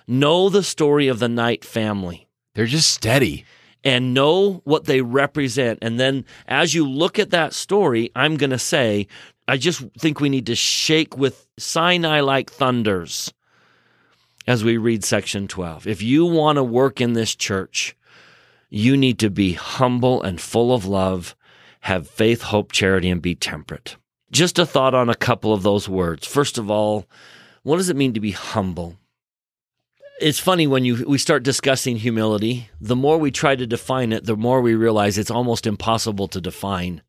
know 0.09 0.49
the 0.49 0.63
story 0.63 1.07
of 1.07 1.19
the 1.19 1.29
Knight 1.29 1.65
family. 1.65 2.27
They're 2.55 2.67
just 2.67 2.91
steady. 2.91 3.45
And 3.85 4.13
know 4.13 4.61
what 4.65 4.87
they 4.87 5.03
represent. 5.03 5.79
And 5.83 6.01
then 6.01 6.25
as 6.49 6.75
you 6.75 6.89
look 6.89 7.19
at 7.19 7.31
that 7.31 7.53
story, 7.53 8.11
I'm 8.17 8.37
going 8.37 8.51
to 8.51 8.59
say, 8.59 9.07
I 9.49 9.57
just 9.57 9.81
think 9.99 10.21
we 10.21 10.29
need 10.29 10.47
to 10.47 10.55
shake 10.55 11.17
with 11.17 11.47
Sinai 11.59 12.21
like 12.21 12.51
thunders 12.51 13.33
as 14.47 14.63
we 14.63 14.77
read 14.77 15.03
section 15.03 15.49
12. 15.49 15.87
If 15.87 16.03
you 16.03 16.27
want 16.27 16.57
to 16.57 16.63
work 16.63 17.01
in 17.01 17.15
this 17.15 17.35
church, 17.35 17.97
you 18.69 18.95
need 18.95 19.19
to 19.21 19.31
be 19.31 19.55
humble 19.55 20.23
and 20.23 20.39
full 20.39 20.75
of 20.75 20.85
love, 20.85 21.35
have 21.81 22.07
faith, 22.07 22.43
hope, 22.43 22.73
charity, 22.73 23.09
and 23.09 23.23
be 23.23 23.35
temperate. 23.35 23.97
Just 24.31 24.59
a 24.59 24.67
thought 24.67 24.95
on 24.95 25.09
a 25.09 25.15
couple 25.15 25.55
of 25.55 25.63
those 25.63 25.89
words. 25.89 26.27
First 26.27 26.59
of 26.59 26.71
all, 26.71 27.07
what 27.63 27.79
does 27.79 27.89
it 27.89 27.97
mean 27.97 28.13
to 28.13 28.21
be 28.21 28.33
humble? 28.33 28.99
it's 30.21 30.39
funny 30.39 30.67
when 30.67 30.85
you 30.85 31.05
we 31.07 31.17
start 31.17 31.43
discussing 31.43 31.97
humility 31.97 32.69
the 32.81 32.97
more 32.97 33.19
we 33.19 33.31
try 33.31 33.55
to 33.55 33.67
define 33.67 34.13
it 34.13 34.25
the 34.25 34.37
more 34.37 34.61
we 34.61 34.75
realize 34.75 35.17
it's 35.17 35.31
almost 35.31 35.67
impossible 35.67 36.27
to 36.27 36.41
define 36.41 37.03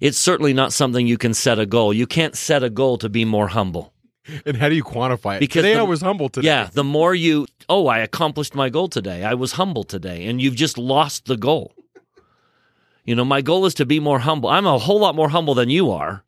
it's 0.00 0.18
certainly 0.18 0.52
not 0.52 0.72
something 0.72 1.06
you 1.06 1.18
can 1.18 1.34
set 1.34 1.58
a 1.58 1.66
goal. 1.66 1.92
You 1.92 2.06
can't 2.06 2.36
set 2.36 2.62
a 2.62 2.70
goal 2.70 2.98
to 2.98 3.08
be 3.08 3.24
more 3.24 3.48
humble. 3.48 3.92
And 4.44 4.56
how 4.56 4.68
do 4.68 4.74
you 4.74 4.84
quantify 4.84 5.36
it? 5.36 5.40
Because 5.40 5.62
today 5.62 5.74
the, 5.74 5.80
i 5.80 5.84
was 5.84 6.02
humble 6.02 6.28
today. 6.28 6.48
Yeah 6.48 6.68
the 6.72 6.84
more 6.84 7.14
you 7.14 7.46
oh 7.68 7.86
i 7.86 7.98
accomplished 7.98 8.54
my 8.54 8.68
goal 8.68 8.88
today. 8.88 9.24
I 9.24 9.34
was 9.34 9.52
humble 9.52 9.84
today. 9.84 10.26
And 10.26 10.40
you've 10.40 10.56
just 10.56 10.76
lost 10.76 11.26
the 11.26 11.36
goal. 11.36 11.74
You 13.04 13.14
know 13.14 13.24
my 13.24 13.40
goal 13.40 13.64
is 13.64 13.74
to 13.74 13.86
be 13.86 14.00
more 14.00 14.18
humble. 14.18 14.50
I'm 14.50 14.66
a 14.66 14.78
whole 14.78 15.00
lot 15.00 15.14
more 15.14 15.30
humble 15.30 15.54
than 15.54 15.70
you 15.70 15.90
are. 15.90 16.24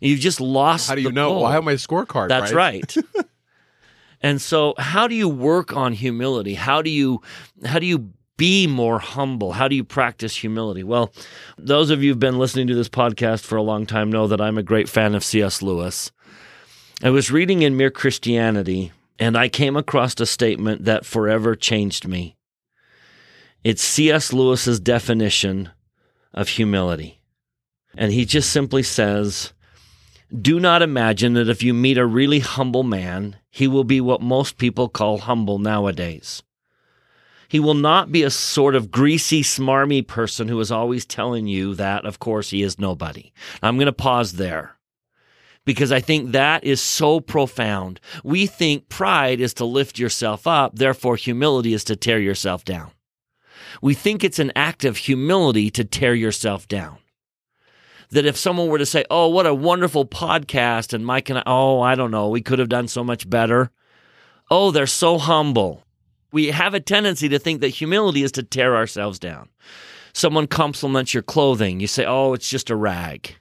You've 0.00 0.20
just 0.20 0.40
lost 0.40 0.88
how 0.88 0.94
do 0.94 1.02
you 1.02 1.12
know? 1.12 1.32
Well, 1.32 1.44
i 1.44 1.52
have 1.52 1.64
my 1.64 1.74
scorecard 1.74 2.28
that's 2.28 2.52
right, 2.52 2.96
right. 2.96 3.26
And 4.22 4.40
so 4.40 4.74
how 4.78 5.08
do 5.08 5.14
you 5.14 5.28
work 5.28 5.76
on 5.76 5.92
humility? 5.92 6.54
How 6.54 6.82
do 6.82 6.90
you 6.90 7.20
how 7.64 7.78
do 7.78 7.86
you 7.86 8.12
be 8.36 8.66
more 8.66 8.98
humble? 8.98 9.52
How 9.52 9.68
do 9.68 9.76
you 9.76 9.84
practice 9.84 10.36
humility? 10.36 10.82
Well, 10.82 11.12
those 11.58 11.90
of 11.90 12.02
you 12.02 12.10
who've 12.10 12.18
been 12.18 12.38
listening 12.38 12.66
to 12.68 12.74
this 12.74 12.88
podcast 12.88 13.44
for 13.44 13.56
a 13.56 13.62
long 13.62 13.86
time 13.86 14.10
know 14.10 14.26
that 14.26 14.40
I'm 14.40 14.58
a 14.58 14.62
great 14.62 14.88
fan 14.88 15.14
of 15.14 15.24
C.S. 15.24 15.62
Lewis. 15.62 16.12
I 17.02 17.10
was 17.10 17.30
reading 17.30 17.62
in 17.62 17.76
Mere 17.76 17.90
Christianity 17.90 18.92
and 19.18 19.36
I 19.36 19.48
came 19.48 19.76
across 19.76 20.18
a 20.20 20.26
statement 20.26 20.84
that 20.84 21.06
forever 21.06 21.54
changed 21.54 22.06
me. 22.06 22.36
It's 23.64 23.82
C.S. 23.82 24.32
Lewis's 24.32 24.80
definition 24.80 25.70
of 26.32 26.48
humility. 26.50 27.20
And 27.96 28.12
he 28.12 28.24
just 28.24 28.50
simply 28.50 28.82
says, 28.82 29.52
do 30.30 30.60
not 30.60 30.82
imagine 30.82 31.34
that 31.34 31.48
if 31.48 31.62
you 31.62 31.72
meet 31.72 31.98
a 31.98 32.06
really 32.06 32.40
humble 32.40 32.82
man, 32.82 33.36
he 33.50 33.66
will 33.66 33.84
be 33.84 34.00
what 34.00 34.20
most 34.20 34.58
people 34.58 34.88
call 34.88 35.18
humble 35.18 35.58
nowadays. 35.58 36.42
He 37.48 37.60
will 37.60 37.74
not 37.74 38.10
be 38.10 38.22
a 38.22 38.30
sort 38.30 38.74
of 38.74 38.90
greasy, 38.90 39.42
smarmy 39.42 40.06
person 40.06 40.48
who 40.48 40.58
is 40.60 40.72
always 40.72 41.06
telling 41.06 41.46
you 41.46 41.74
that, 41.74 42.04
of 42.04 42.18
course, 42.18 42.50
he 42.50 42.62
is 42.62 42.78
nobody. 42.78 43.32
I'm 43.62 43.76
going 43.76 43.86
to 43.86 43.92
pause 43.92 44.32
there 44.32 44.76
because 45.64 45.92
I 45.92 46.00
think 46.00 46.32
that 46.32 46.64
is 46.64 46.80
so 46.80 47.20
profound. 47.20 48.00
We 48.24 48.46
think 48.46 48.88
pride 48.88 49.40
is 49.40 49.54
to 49.54 49.64
lift 49.64 49.98
yourself 49.98 50.46
up, 50.46 50.76
therefore, 50.76 51.16
humility 51.16 51.74
is 51.74 51.84
to 51.84 51.96
tear 51.96 52.18
yourself 52.18 52.64
down. 52.64 52.90
We 53.82 53.94
think 53.94 54.24
it's 54.24 54.38
an 54.38 54.52
act 54.56 54.84
of 54.84 54.96
humility 54.96 55.70
to 55.70 55.84
tear 55.84 56.14
yourself 56.14 56.66
down 56.68 56.98
that 58.10 58.26
if 58.26 58.36
someone 58.36 58.68
were 58.68 58.78
to 58.78 58.86
say, 58.86 59.04
"Oh, 59.10 59.28
what 59.28 59.46
a 59.46 59.54
wonderful 59.54 60.06
podcast," 60.06 60.92
and 60.92 61.04
Mike 61.04 61.28
and 61.28 61.40
I, 61.40 61.42
oh, 61.46 61.80
I 61.80 61.94
don't 61.94 62.10
know, 62.10 62.28
we 62.28 62.40
could 62.40 62.58
have 62.58 62.68
done 62.68 62.88
so 62.88 63.02
much 63.02 63.28
better. 63.28 63.70
Oh, 64.50 64.70
they're 64.70 64.86
so 64.86 65.18
humble. 65.18 65.84
We 66.36 66.48
have 66.48 66.74
a 66.74 66.80
tendency 66.80 67.30
to 67.30 67.38
think 67.38 67.62
that 67.62 67.68
humility 67.68 68.22
is 68.22 68.30
to 68.32 68.42
tear 68.42 68.76
ourselves 68.76 69.18
down. 69.18 69.48
Someone 70.12 70.46
compliments 70.46 71.14
your 71.14 71.22
clothing, 71.22 71.80
you 71.80 71.86
say, 71.86 72.04
"Oh, 72.04 72.34
it's 72.34 72.50
just 72.50 72.68
a 72.68 72.76
rag." 72.76 73.36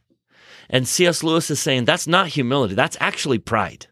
And 0.70 0.88
C.S. 0.88 1.22
Lewis 1.22 1.52
is 1.52 1.60
saying 1.60 1.84
that's 1.84 2.08
not 2.08 2.30
humility. 2.30 2.74
That's 2.74 2.96
actually 3.02 3.40
pride. 3.40 3.88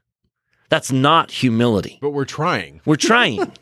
That's 0.69 0.93
not 0.93 1.31
humility. 1.31 1.99
But 2.01 2.11
we're 2.11 2.23
trying. 2.23 2.79
We're 2.85 2.95
trying. 2.95 3.51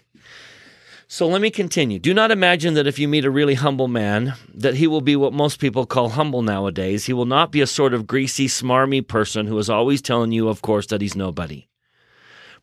So 1.08 1.28
let 1.28 1.42
me 1.42 1.50
continue. 1.50 2.00
Do 2.00 2.14
not 2.14 2.32
imagine 2.32 2.74
that 2.76 2.88
if 2.88 2.98
you 2.98 3.06
meet 3.06 3.26
a 3.26 3.30
really 3.30 3.56
humble 3.56 3.90
man, 3.90 4.36
that 4.54 4.76
he 4.76 4.88
will 4.88 5.02
be 5.02 5.18
what 5.18 5.34
most 5.34 5.60
people 5.60 5.86
call 5.86 6.08
humble 6.08 6.42
nowadays. 6.42 7.06
He 7.06 7.12
will 7.12 7.26
not 7.26 7.52
be 7.52 7.60
a 7.60 7.68
sort 7.68 7.94
of 7.94 8.08
greasy, 8.08 8.48
smarmy 8.48 9.06
person 9.06 9.46
who 9.46 9.58
is 9.58 9.70
always 9.70 10.02
telling 10.02 10.32
you, 10.32 10.48
of 10.48 10.62
course, 10.62 10.88
that 10.88 11.02
he's 11.02 11.14
nobody. 11.14 11.68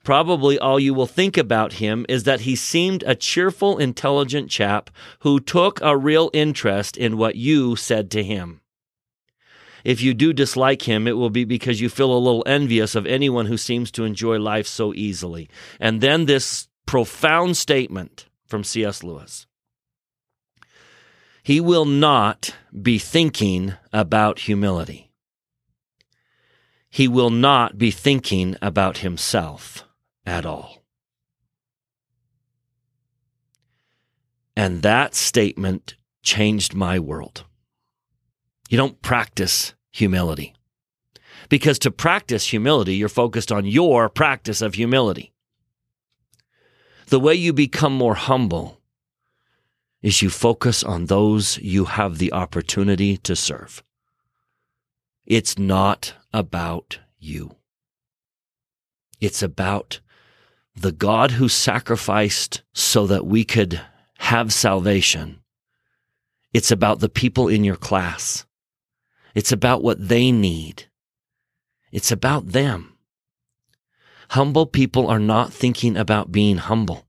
Probably 0.09 0.59
all 0.59 0.81
you 0.81 0.95
will 0.95 1.07
think 1.07 1.37
about 1.37 1.75
him 1.75 2.07
is 2.09 2.25
that 2.25 2.41
he 2.41 2.57
seemed 2.57 3.05
a 3.07 3.15
cheerful, 3.15 3.77
intelligent 3.77 4.49
chap 4.49 4.89
who 5.19 5.39
took 5.39 5.83
a 5.83 5.99
real 5.99 6.31
interest 6.33 6.97
in 6.97 7.19
what 7.19 7.37
you 7.37 7.77
said 7.77 8.11
to 8.13 8.25
him. 8.25 8.63
If 9.85 10.01
you 10.01 10.15
do 10.15 10.33
dislike 10.33 10.89
him, 10.89 11.07
it 11.07 11.19
will 11.19 11.29
be 11.29 11.45
because 11.45 11.83
you 11.83 11.91
feel 11.91 12.11
a 12.11 12.17
little 12.17 12.43
envious 12.47 12.95
of 12.95 13.05
anyone 13.05 13.45
who 13.45 13.59
seems 13.59 13.91
to 13.91 14.05
enjoy 14.05 14.39
life 14.39 14.67
so 14.67 14.95
easily. 14.95 15.51
And 15.79 16.01
then 16.01 16.25
this 16.25 16.69
profound 16.87 17.59
statement 17.59 18.29
from 18.47 18.65
C.S. 18.65 19.03
Lewis. 19.03 19.47
He 21.43 21.61
will 21.61 21.85
not 21.85 22.57
be 22.73 22.99
thinking 22.99 23.75
about 23.93 24.39
humility. 24.39 25.11
He 26.89 27.09
will 27.09 27.29
not 27.29 27.77
be 27.77 27.91
thinking 27.91 28.57
about 28.63 28.99
himself 29.05 29.85
at 30.29 30.45
all. 30.45 30.85
And 34.55 34.83
that 34.83 35.15
statement 35.15 35.97
changed 36.23 36.75
my 36.75 36.99
world. 36.99 37.45
You 38.69 38.77
don't 38.77 39.01
practice 39.01 39.75
humility. 39.91 40.55
Because 41.49 41.79
to 41.79 41.91
practice 41.91 42.45
humility, 42.45 42.95
you're 42.95 43.09
focused 43.09 43.51
on 43.51 43.65
your 43.65 44.11
practice 44.11 44.61
of 44.61 44.75
humility. 44.75 45.33
The 47.07 47.21
way 47.21 47.35
you 47.35 47.55
become 47.55 47.95
more 47.95 48.17
humble 48.17 48.83
is 50.03 50.21
you 50.21 50.29
focus 50.29 50.85
on 50.85 51.07
those 51.07 51.57
you 51.59 51.87
have 51.87 52.19
the 52.19 52.35
opportunity 52.35 53.17
to 53.17 53.35
serve. 53.35 53.83
It's 55.25 55.57
not 55.57 56.13
about 56.35 56.99
you. 57.19 57.57
It's 59.21 59.43
about 59.43 60.01
the 60.81 60.93
God 60.93 61.33
who 61.33 61.49
sacrificed 61.49 62.63
so 62.73 63.07
that 63.07 63.27
we 63.27 63.45
could 63.45 63.81
have 64.19 64.53
salvation. 64.53 65.41
It's 66.53 66.71
about 66.71 67.01
the 67.01 67.09
people 67.09 67.49
in 67.49 67.65
your 67.65 67.77
class. 67.77 68.47
It's 69.35 69.53
about 69.53 69.83
what 69.83 70.09
they 70.09 70.33
need. 70.33 70.85
It's 71.93 72.11
about 72.11 72.49
them. 72.49 72.97
Humble 74.31 74.67
people 74.67 75.09
are 75.09 75.19
not 75.19 75.53
thinking 75.53 75.97
about 75.97 76.33
being 76.33 76.59
humble. 76.59 77.07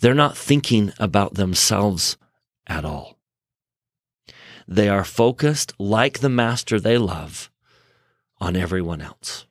They're 0.00 0.14
not 0.14 0.36
thinking 0.36 0.92
about 0.98 1.34
themselves 1.34 2.16
at 2.66 2.84
all. 2.84 3.18
They 4.66 4.88
are 4.88 5.04
focused, 5.04 5.74
like 5.78 6.20
the 6.20 6.30
master 6.30 6.80
they 6.80 6.96
love, 6.96 7.50
on 8.38 8.56
everyone 8.56 9.02
else. 9.02 9.46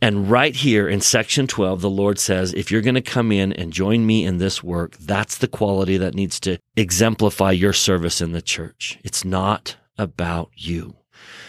And 0.00 0.30
right 0.30 0.54
here 0.54 0.88
in 0.88 1.00
section 1.00 1.46
12, 1.48 1.80
the 1.80 1.90
Lord 1.90 2.18
says, 2.18 2.54
if 2.54 2.70
you're 2.70 2.82
going 2.82 2.94
to 2.94 3.00
come 3.00 3.32
in 3.32 3.52
and 3.52 3.72
join 3.72 4.06
me 4.06 4.24
in 4.24 4.38
this 4.38 4.62
work, 4.62 4.96
that's 4.98 5.38
the 5.38 5.48
quality 5.48 5.96
that 5.96 6.14
needs 6.14 6.38
to 6.40 6.58
exemplify 6.76 7.50
your 7.50 7.72
service 7.72 8.20
in 8.20 8.32
the 8.32 8.42
church. 8.42 8.98
It's 9.02 9.24
not 9.24 9.76
about 9.96 10.50
you. 10.54 10.96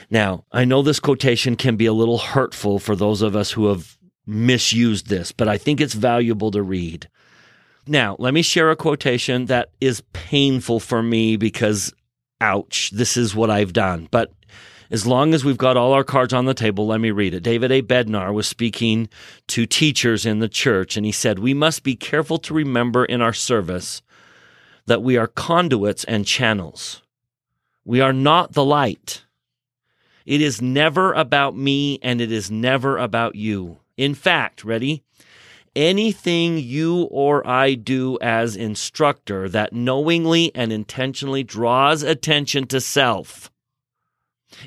Now, 0.09 0.45
I 0.51 0.65
know 0.65 0.81
this 0.81 0.99
quotation 0.99 1.55
can 1.55 1.75
be 1.75 1.85
a 1.85 1.93
little 1.93 2.17
hurtful 2.17 2.79
for 2.79 2.95
those 2.95 3.21
of 3.21 3.35
us 3.35 3.51
who 3.51 3.67
have 3.67 3.97
misused 4.25 5.07
this, 5.07 5.31
but 5.31 5.47
I 5.47 5.57
think 5.57 5.79
it's 5.79 5.93
valuable 5.93 6.49
to 6.51 6.63
read. 6.63 7.07
Now, 7.85 8.15
let 8.19 8.33
me 8.33 8.41
share 8.41 8.71
a 8.71 8.75
quotation 8.75 9.45
that 9.45 9.69
is 9.79 10.01
painful 10.13 10.79
for 10.79 11.03
me 11.03 11.38
because, 11.38 11.93
ouch, 12.41 12.89
this 12.91 13.17
is 13.17 13.35
what 13.35 13.51
I've 13.51 13.73
done. 13.73 14.07
But 14.09 14.31
as 14.91 15.06
long 15.06 15.34
as 15.34 15.45
we've 15.45 15.58
got 15.58 15.78
all 15.78 15.93
our 15.93 16.04
cards 16.04 16.34
on 16.34 16.45
the 16.45 16.54
table, 16.54 16.88
let 16.88 16.99
me 16.99 17.12
read 17.12 17.34
it. 17.34 17.43
David 17.43 17.71
A. 17.71 17.82
Bednar 17.82 18.34
was 18.34 18.47
speaking 18.47 19.08
to 19.47 19.65
teachers 19.65 20.25
in 20.25 20.39
the 20.39 20.49
church, 20.49 20.97
and 20.97 21.06
he 21.06 21.12
said, 21.12 21.39
We 21.39 21.54
must 21.54 21.84
be 21.84 21.95
careful 21.95 22.39
to 22.39 22.54
remember 22.54 23.06
in 23.06 23.21
our 23.21 23.34
service 23.34 24.02
that 24.88 25.04
we 25.04 25.15
are 25.17 25.28
conduits 25.28 26.04
and 26.06 26.25
channels. 26.25 27.04
We 27.86 28.02
are 28.02 28.13
not 28.13 28.54
the 28.54 28.65
light. 28.65 29.25
It 30.25 30.41
is 30.41 30.62
never 30.62 31.13
about 31.13 31.56
me 31.56 31.99
and 32.02 32.21
it 32.21 32.32
is 32.32 32.52
never 32.52 32.97
about 32.97 33.36
you. 33.36 33.80
In 33.97 34.13
fact, 34.13 34.63
ready? 34.63 35.04
Anything 35.75 36.58
you 36.58 37.04
or 37.12 37.45
I 37.47 37.75
do 37.75 38.17
as 38.21 38.56
instructor 38.56 39.47
that 39.49 39.73
knowingly 39.73 40.52
and 40.56 40.73
intentionally 40.73 41.43
draws 41.43 42.04
attention 42.04 42.67
to 42.67 42.82
self 42.82 43.52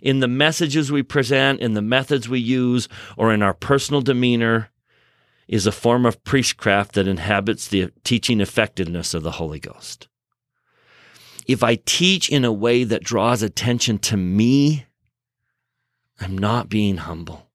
in 0.03 0.21
the 0.21 0.29
messages 0.29 0.93
we 0.93 1.03
present, 1.03 1.61
in 1.61 1.75
the 1.75 1.83
methods 1.83 2.29
we 2.29 2.39
use, 2.39 2.89
or 3.17 3.33
in 3.33 3.43
our 3.43 3.55
personal 3.55 4.01
demeanor 4.01 4.71
is 5.49 5.67
a 5.67 5.73
form 5.73 6.07
of 6.07 6.23
priestcraft 6.25 6.93
that 6.93 7.09
inhabits 7.09 7.69
the 7.69 7.91
teaching 8.05 8.41
effectiveness 8.41 9.13
of 9.13 9.23
the 9.23 9.33
Holy 9.33 9.59
Ghost. 9.59 10.09
If 11.47 11.63
I 11.63 11.75
teach 11.85 12.31
in 12.31 12.45
a 12.45 12.53
way 12.53 12.85
that 12.85 13.03
draws 13.03 13.43
attention 13.43 13.99
to 13.99 14.17
me, 14.17 14.87
I'm 16.21 16.39
not 16.39 16.69
being 16.69 16.99
humble. 16.99 17.51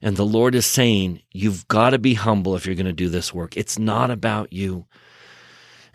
And 0.00 0.16
the 0.16 0.24
Lord 0.24 0.54
is 0.54 0.66
saying, 0.66 1.22
you've 1.32 1.66
got 1.66 1.90
to 1.90 1.98
be 1.98 2.14
humble 2.14 2.54
if 2.54 2.66
you're 2.66 2.74
going 2.74 2.86
to 2.86 2.92
do 2.92 3.08
this 3.08 3.34
work. 3.34 3.56
It's 3.56 3.78
not 3.78 4.10
about 4.10 4.52
you. 4.52 4.86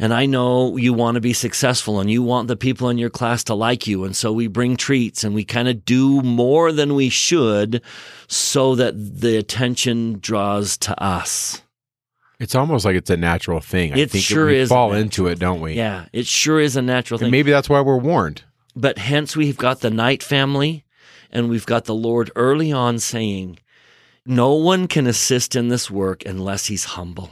And 0.02 0.14
I 0.14 0.26
know 0.26 0.78
you 0.78 0.94
want 0.94 1.16
to 1.16 1.22
be 1.22 1.34
successful 1.34 2.00
and 2.00 2.10
you 2.10 2.24
want 2.24 2.48
the 2.48 2.56
people 2.56 2.88
in 2.88 2.98
your 2.98 3.10
class 3.10 3.44
to 3.46 3.54
like 3.54 3.86
you. 3.86 4.06
And 4.06 4.16
so 4.16 4.32
we 4.32 4.48
bring 4.48 4.78
treats 4.78 5.26
and 5.26 5.36
we 5.36 5.44
kind 5.44 5.68
of 5.68 5.84
do 5.84 6.22
more 6.22 6.72
than 6.72 6.96
we 6.96 7.10
should 7.10 7.82
so 8.28 8.76
that 8.76 8.94
the 8.96 9.36
attention 9.36 10.20
draws 10.20 10.78
to 10.78 11.04
us. 11.04 11.62
It's 12.40 12.56
almost 12.56 12.86
like 12.86 12.96
it's 12.96 13.10
a 13.10 13.18
natural 13.18 13.60
thing. 13.60 13.94
I 13.94 13.98
It 13.98 14.12
think 14.12 14.24
sure 14.24 14.46
we 14.46 14.56
is 14.56 14.70
fall 14.70 14.94
into 14.94 15.28
it, 15.28 15.38
don't 15.38 15.60
we? 15.60 15.74
Yeah, 15.74 16.06
it 16.14 16.26
sure 16.26 16.62
is 16.62 16.78
a 16.78 16.82
natural 16.82 17.18
And 17.18 17.26
thing. 17.26 17.32
maybe 17.32 17.52
that's 17.52 17.70
why 17.70 17.82
we're 17.82 17.98
warned. 17.98 18.44
But 18.78 18.98
hence 18.98 19.36
we've 19.36 19.58
got 19.58 19.82
the 19.82 19.90
Knight 19.90 20.24
family 20.24 20.86
and 21.30 21.50
we've 21.50 21.66
got 21.66 21.84
the 21.84 21.94
Lord 21.94 22.32
early 22.38 22.72
on 22.72 23.00
saying, 23.00 23.60
no 24.26 24.54
one 24.54 24.88
can 24.88 25.06
assist 25.08 25.58
in 25.58 25.68
this 25.68 25.92
work 25.92 26.24
unless 26.26 26.68
he's 26.68 26.86
humble. 26.86 27.32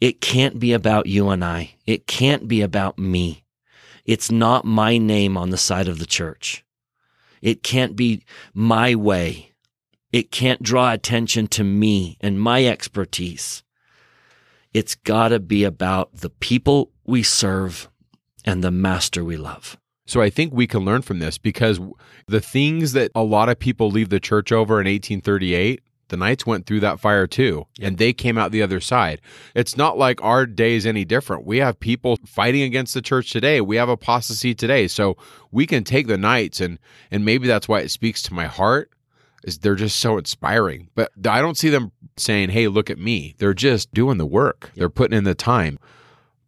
It 0.00 0.20
can't 0.20 0.58
be 0.58 0.72
about 0.72 1.06
you 1.06 1.28
and 1.28 1.44
I. 1.44 1.74
It 1.86 2.06
can't 2.06 2.48
be 2.48 2.62
about 2.62 2.98
me. 2.98 3.44
It's 4.06 4.30
not 4.30 4.64
my 4.64 4.96
name 4.96 5.36
on 5.36 5.50
the 5.50 5.58
side 5.58 5.88
of 5.88 5.98
the 5.98 6.06
church. 6.06 6.64
It 7.42 7.62
can't 7.62 7.96
be 7.96 8.22
my 8.54 8.94
way. 8.94 9.52
It 10.12 10.30
can't 10.30 10.62
draw 10.62 10.92
attention 10.92 11.46
to 11.48 11.64
me 11.64 12.16
and 12.20 12.40
my 12.40 12.66
expertise. 12.66 13.62
It's 14.72 14.94
got 14.94 15.28
to 15.28 15.40
be 15.40 15.64
about 15.64 16.12
the 16.14 16.30
people 16.30 16.90
we 17.04 17.22
serve 17.22 17.88
and 18.44 18.64
the 18.64 18.70
master 18.70 19.24
we 19.24 19.36
love. 19.36 19.76
So 20.06 20.20
I 20.20 20.30
think 20.30 20.52
we 20.52 20.66
can 20.66 20.84
learn 20.84 21.02
from 21.02 21.20
this 21.20 21.38
because 21.38 21.78
the 22.26 22.40
things 22.40 22.92
that 22.92 23.12
a 23.14 23.22
lot 23.22 23.48
of 23.48 23.58
people 23.58 23.90
leave 23.90 24.08
the 24.08 24.18
church 24.18 24.50
over 24.50 24.80
in 24.80 24.86
1838, 24.86 25.82
the 26.10 26.16
Knights 26.16 26.46
went 26.46 26.66
through 26.66 26.80
that 26.80 27.00
fire 27.00 27.26
too, 27.26 27.66
and 27.80 27.98
they 27.98 28.12
came 28.12 28.36
out 28.36 28.52
the 28.52 28.62
other 28.62 28.80
side. 28.80 29.20
It's 29.54 29.76
not 29.76 29.96
like 29.98 30.22
our 30.22 30.46
day 30.46 30.74
is 30.74 30.86
any 30.86 31.04
different. 31.04 31.46
We 31.46 31.58
have 31.58 31.80
people 31.80 32.18
fighting 32.26 32.62
against 32.62 32.94
the 32.94 33.02
church 33.02 33.30
today. 33.30 33.60
We 33.60 33.76
have 33.76 33.88
apostasy 33.88 34.54
today. 34.54 34.86
So 34.88 35.16
we 35.50 35.66
can 35.66 35.82
take 35.84 36.06
the 36.06 36.18
Knights 36.18 36.60
and 36.60 36.78
and 37.10 37.24
maybe 37.24 37.46
that's 37.46 37.68
why 37.68 37.80
it 37.80 37.90
speaks 37.90 38.22
to 38.22 38.34
my 38.34 38.46
heart 38.46 38.90
is 39.42 39.58
they're 39.58 39.74
just 39.74 39.98
so 39.98 40.18
inspiring. 40.18 40.88
But 40.94 41.12
I 41.26 41.40
don't 41.40 41.56
see 41.56 41.70
them 41.70 41.92
saying, 42.16 42.50
"Hey, 42.50 42.68
look 42.68 42.90
at 42.90 42.98
me." 42.98 43.34
They're 43.38 43.54
just 43.54 43.92
doing 43.94 44.18
the 44.18 44.26
work. 44.26 44.70
They're 44.74 44.90
putting 44.90 45.16
in 45.16 45.24
the 45.24 45.34
time. 45.34 45.78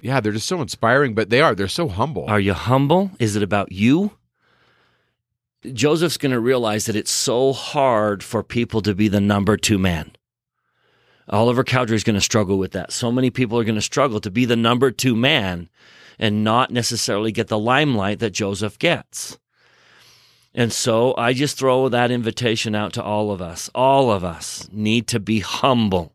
Yeah, 0.00 0.20
they're 0.20 0.32
just 0.32 0.48
so 0.48 0.60
inspiring, 0.60 1.14
but 1.14 1.30
they 1.30 1.40
are. 1.40 1.54
They're 1.54 1.68
so 1.68 1.88
humble. 1.88 2.26
Are 2.26 2.40
you 2.40 2.54
humble? 2.54 3.12
Is 3.18 3.36
it 3.36 3.42
about 3.42 3.72
you? 3.72 4.12
Joseph's 5.72 6.16
going 6.16 6.32
to 6.32 6.40
realize 6.40 6.86
that 6.86 6.96
it's 6.96 7.10
so 7.10 7.52
hard 7.52 8.22
for 8.22 8.42
people 8.42 8.80
to 8.82 8.94
be 8.94 9.08
the 9.08 9.20
number 9.20 9.56
two 9.56 9.78
man. 9.78 10.12
Oliver 11.28 11.62
Cowdery 11.62 11.96
is 11.96 12.04
going 12.04 12.14
to 12.14 12.20
struggle 12.20 12.58
with 12.58 12.72
that. 12.72 12.92
So 12.92 13.12
many 13.12 13.30
people 13.30 13.58
are 13.58 13.64
going 13.64 13.76
to 13.76 13.80
struggle 13.80 14.20
to 14.20 14.30
be 14.30 14.44
the 14.44 14.56
number 14.56 14.90
two 14.90 15.14
man 15.14 15.68
and 16.18 16.44
not 16.44 16.70
necessarily 16.70 17.32
get 17.32 17.48
the 17.48 17.58
limelight 17.58 18.18
that 18.18 18.30
Joseph 18.30 18.78
gets. 18.78 19.38
And 20.54 20.72
so 20.72 21.14
I 21.16 21.32
just 21.32 21.58
throw 21.58 21.88
that 21.88 22.10
invitation 22.10 22.74
out 22.74 22.92
to 22.94 23.02
all 23.02 23.30
of 23.30 23.40
us. 23.40 23.70
All 23.74 24.10
of 24.10 24.22
us 24.22 24.68
need 24.72 25.06
to 25.08 25.20
be 25.20 25.40
humble. 25.40 26.14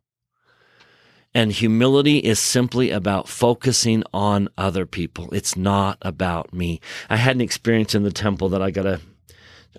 And 1.34 1.52
humility 1.52 2.20
is 2.20 2.40
simply 2.40 2.92
about 2.92 3.28
focusing 3.28 4.04
on 4.14 4.50
other 4.58 4.86
people. 4.86 5.30
It's 5.34 5.56
not 5.56 5.98
about 6.02 6.54
me. 6.54 6.80
I 7.10 7.18
had 7.18 7.36
an 7.36 7.42
experience 7.42 7.96
in 7.96 8.04
the 8.04 8.12
temple 8.12 8.50
that 8.50 8.62
I 8.62 8.72
gotta, 8.72 9.02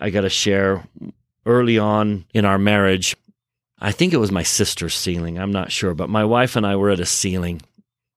I 0.01 0.11
gotta 0.11 0.29
share 0.29 0.85
early 1.47 1.79
on 1.79 2.25
in 2.35 2.45
our 2.45 2.59
marriage. 2.59 3.17
I 3.81 3.93
think 3.93 4.13
it 4.13 4.19
was 4.19 4.33
my 4.33 4.43
sister's 4.43 4.95
sealing. 4.95 5.39
I'm 5.39 5.53
not 5.53 5.73
sure, 5.73 5.95
but 5.95 6.11
my 6.11 6.25
wife 6.25 6.57
and 6.57 6.67
I 6.67 6.77
were 6.77 6.91
at 6.91 7.01
a 7.01 7.07
sealing. 7.07 7.63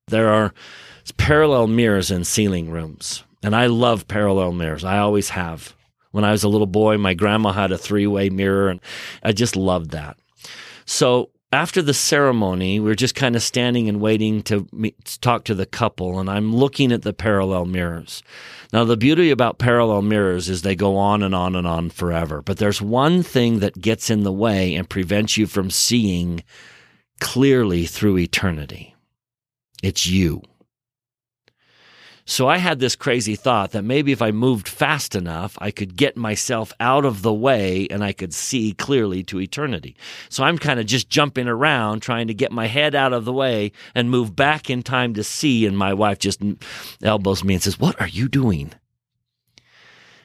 There 0.08 0.30
are 0.30 0.54
parallel 1.18 1.68
mirrors 1.68 2.12
in 2.12 2.24
sealing 2.24 2.70
rooms, 2.70 3.24
and 3.44 3.56
I 3.56 3.68
love 3.68 4.08
parallel 4.08 4.52
mirrors. 4.54 4.84
I 4.84 4.98
always 4.98 5.30
have. 5.30 5.76
When 6.12 6.26
I 6.26 6.32
was 6.32 6.44
a 6.44 6.50
little 6.50 6.68
boy, 6.68 6.98
my 6.98 7.14
grandma 7.14 7.54
had 7.54 7.72
a 7.72 7.78
three 7.78 8.08
way 8.08 8.30
mirror, 8.30 8.70
and 8.70 8.82
I 9.24 9.32
just 9.32 9.56
loved 9.56 9.92
that. 9.92 10.18
So 10.86 11.30
after 11.54 11.82
the 11.82 11.94
ceremony, 11.94 12.80
we 12.80 12.92
are 12.92 12.96
just 12.96 13.16
kind 13.16 13.36
of 13.36 13.44
standing 13.44 13.90
and 13.90 14.00
waiting 14.00 14.42
to, 14.44 14.68
meet, 14.72 15.04
to 15.06 15.20
talk 15.20 15.46
to 15.46 15.56
the 15.56 15.66
couple, 15.66 16.20
and 16.20 16.30
I'm 16.30 16.56
looking 16.56 16.92
at 16.92 17.02
the 17.02 17.14
parallel 17.14 17.66
mirrors. 17.66 18.24
Now, 18.74 18.86
the 18.86 18.96
beauty 18.96 19.32
about 19.32 19.60
parallel 19.60 20.02
mirrors 20.02 20.48
is 20.48 20.62
they 20.62 20.76
go 20.76 20.96
on 20.96 21.24
and 21.24 21.36
on 21.36 21.56
and 21.56 21.68
on 21.68 21.90
forever. 21.90 22.42
But 22.42 22.58
there's 22.58 22.82
one 22.82 23.22
thing 23.22 23.60
that 23.60 23.82
gets 23.82 24.10
in 24.10 24.24
the 24.24 24.32
way 24.32 24.76
and 24.76 24.90
prevents 24.90 25.36
you 25.36 25.46
from 25.46 25.70
seeing 25.70 26.44
clearly 27.20 27.86
through 27.86 28.18
eternity. 28.18 28.96
It's 29.84 30.08
you. 30.08 30.42
So 32.32 32.48
I 32.48 32.60
had 32.60 32.80
this 32.80 32.96
crazy 32.96 33.36
thought 33.36 33.72
that 33.72 33.84
maybe 33.84 34.14
if 34.14 34.22
I 34.22 34.32
moved 34.32 34.70
fast 34.70 35.16
enough, 35.16 35.58
I 35.60 35.70
could 35.70 35.98
get 35.98 36.16
myself 36.16 36.72
out 36.80 37.04
of 37.04 37.24
the 37.24 37.34
way 37.34 37.88
and 37.92 38.06
I 38.06 38.14
could 38.14 38.34
see 38.34 38.72
clearly 38.72 39.22
to 39.24 39.42
eternity. 39.42 39.98
So 40.30 40.46
I'm 40.46 40.58
kind 40.58 40.80
of 40.80 40.86
just 40.86 41.10
jumping 41.10 41.50
around 41.50 42.00
trying 42.00 42.28
to 42.28 42.34
get 42.34 42.54
my 42.54 42.68
head 42.68 42.96
out 42.96 43.12
of 43.12 43.26
the 43.26 43.34
way 43.34 43.74
and 43.94 44.10
move 44.10 44.34
back 44.34 44.70
in 44.70 44.82
time 44.82 45.14
to 45.16 45.26
see. 45.26 45.66
And 45.66 45.78
my 45.78 45.94
wife 45.94 46.20
just 46.20 46.42
elbows 47.04 47.44
me 47.44 47.56
and 47.56 47.64
says, 47.64 47.78
What 47.78 48.00
are 48.00 48.08
you 48.08 48.30
doing? 48.30 48.72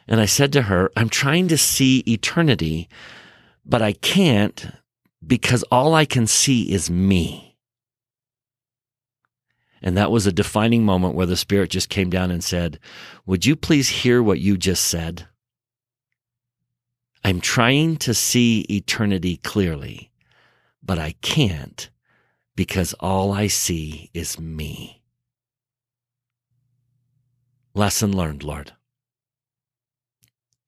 And 0.07 0.21
I 0.21 0.27
said 0.27 0.53
to 0.53 0.63
her, 0.63 0.93
I'm 0.97 1.09
trying 1.09 1.49
to 1.49 1.59
see 1.59 2.05
eternity, 2.07 2.89
but 3.65 3.83
I 3.83 3.95
can't 3.95 4.69
because 5.27 5.65
all 5.73 5.93
I 5.97 6.05
can 6.05 6.29
see 6.29 6.71
is 6.71 6.89
me. 6.89 7.56
And 9.83 9.97
that 9.97 10.11
was 10.11 10.27
a 10.27 10.33
defining 10.33 10.85
moment 10.85 11.15
where 11.15 11.27
the 11.27 11.37
Spirit 11.37 11.71
just 11.71 11.89
came 11.89 12.11
down 12.11 12.31
and 12.31 12.43
said, 12.43 12.79
Would 13.27 13.47
you 13.47 13.57
please 13.57 13.89
hear 13.89 14.23
what 14.23 14.41
you 14.41 14.57
just 14.57 14.87
said? 14.87 15.29
I'm 17.23 17.41
trying 17.41 17.97
to 17.99 18.15
see 18.15 18.61
eternity 18.71 19.37
clearly, 19.39 20.11
but 20.83 20.99
I 20.99 21.15
can't 21.23 21.91
because 22.55 22.95
all 22.95 23.33
I 23.33 23.49
see 23.49 24.11
is 24.15 24.39
me. 24.41 25.03
Lesson 27.75 28.17
learned, 28.17 28.43
Lord. 28.43 28.73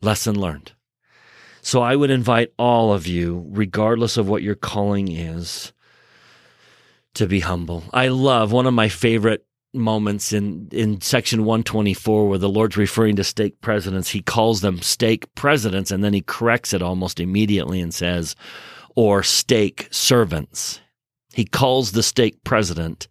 Lesson 0.02 0.38
learned. 0.38 0.72
So 1.62 1.80
I 1.80 1.96
would 1.96 2.10
invite 2.10 2.52
all 2.58 2.92
of 2.92 3.06
you, 3.06 3.46
regardless 3.48 4.16
of 4.16 4.28
what 4.28 4.42
your 4.42 4.54
calling 4.54 5.10
is, 5.10 5.72
to 7.18 7.26
be 7.26 7.40
humble. 7.40 7.84
I 7.92 8.08
love 8.08 8.52
one 8.52 8.66
of 8.66 8.74
my 8.74 8.88
favorite 8.88 9.44
moments 9.74 10.32
in 10.32 10.68
in 10.72 11.00
section 11.00 11.44
124 11.44 12.28
where 12.28 12.38
the 12.38 12.48
Lord's 12.48 12.76
referring 12.76 13.16
to 13.16 13.24
stake 13.24 13.60
presidents. 13.60 14.08
He 14.08 14.22
calls 14.22 14.60
them 14.60 14.80
stake 14.80 15.32
presidents 15.34 15.90
and 15.90 16.02
then 16.02 16.14
he 16.14 16.22
corrects 16.22 16.72
it 16.72 16.82
almost 16.82 17.20
immediately 17.20 17.80
and 17.80 17.92
says, 17.92 18.34
or 18.96 19.22
stake 19.22 19.88
servants. 19.90 20.80
He 21.34 21.44
calls 21.44 21.92
the 21.92 22.02
stake 22.02 22.42
president 22.44 23.08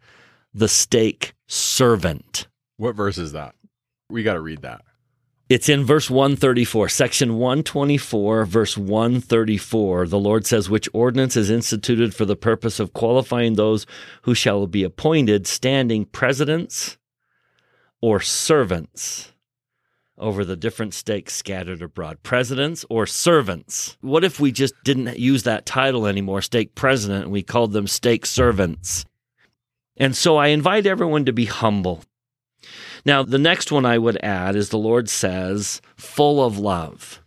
the 0.53 0.67
stake 0.67 1.33
servant. 1.47 2.47
What 2.77 2.95
verse 2.95 3.17
is 3.17 3.33
that? 3.33 3.55
We 4.09 4.23
got 4.23 4.33
to 4.33 4.41
read 4.41 4.63
that. 4.63 4.81
It's 5.49 5.69
in 5.69 5.85
verse 5.85 6.09
134, 6.09 6.89
section 6.89 7.37
124, 7.37 8.43
verse 8.43 8.77
134. 8.77 10.07
The 10.07 10.19
Lord 10.19 10.45
says, 10.45 10.69
Which 10.69 10.89
ordinance 10.91 11.37
is 11.37 11.49
instituted 11.49 12.13
for 12.13 12.25
the 12.25 12.35
purpose 12.35 12.81
of 12.81 12.91
qualifying 12.91 13.53
those 13.53 13.85
who 14.23 14.35
shall 14.35 14.67
be 14.67 14.83
appointed 14.83 15.47
standing 15.47 16.03
presidents 16.03 16.97
or 18.01 18.19
servants 18.19 19.31
over 20.17 20.43
the 20.43 20.57
different 20.57 20.93
stakes 20.93 21.35
scattered 21.35 21.81
abroad. 21.81 22.21
Presidents 22.23 22.85
or 22.89 23.05
servants. 23.05 23.97
What 24.01 24.25
if 24.25 24.41
we 24.41 24.51
just 24.51 24.73
didn't 24.83 25.17
use 25.17 25.43
that 25.43 25.65
title 25.65 26.07
anymore, 26.07 26.41
stake 26.41 26.75
president, 26.75 27.23
and 27.23 27.31
we 27.31 27.43
called 27.43 27.71
them 27.71 27.87
stake 27.87 28.25
servants? 28.25 29.05
And 29.95 30.15
so 30.15 30.35
I 30.35 30.47
invite 30.47 30.85
everyone 30.85 31.23
to 31.25 31.33
be 31.33 31.45
humble, 31.45 32.03
now, 33.07 33.23
the 33.23 33.37
next 33.37 33.71
one 33.71 33.85
I 33.85 33.97
would 33.97 34.17
add 34.21 34.57
is 34.57 34.67
the 34.67 34.77
Lord 34.77 35.07
says, 35.07 35.81
full 35.95 36.43
of 36.43 36.59
love. 36.59 37.23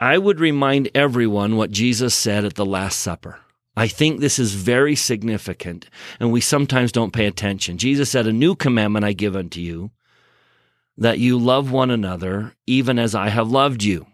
I 0.00 0.18
would 0.18 0.40
remind 0.40 0.90
everyone 0.92 1.56
what 1.56 1.70
Jesus 1.70 2.16
said 2.16 2.44
at 2.44 2.56
the 2.56 2.66
Last 2.66 2.98
Supper. 2.98 3.38
I 3.76 3.86
think 3.86 4.18
this 4.18 4.40
is 4.40 4.54
very 4.54 4.96
significant, 4.96 5.88
and 6.18 6.32
we 6.32 6.40
sometimes 6.40 6.90
don't 6.90 7.12
pay 7.12 7.26
attention. 7.26 7.78
Jesus 7.78 8.10
said, 8.10 8.26
A 8.26 8.32
new 8.32 8.56
commandment 8.56 9.04
I 9.04 9.12
give 9.12 9.36
unto 9.36 9.60
you, 9.60 9.92
that 10.96 11.20
you 11.20 11.38
love 11.38 11.70
one 11.70 11.92
another, 11.92 12.56
even 12.66 12.98
as 12.98 13.14
I 13.14 13.28
have 13.28 13.48
loved 13.48 13.84
you. 13.84 14.08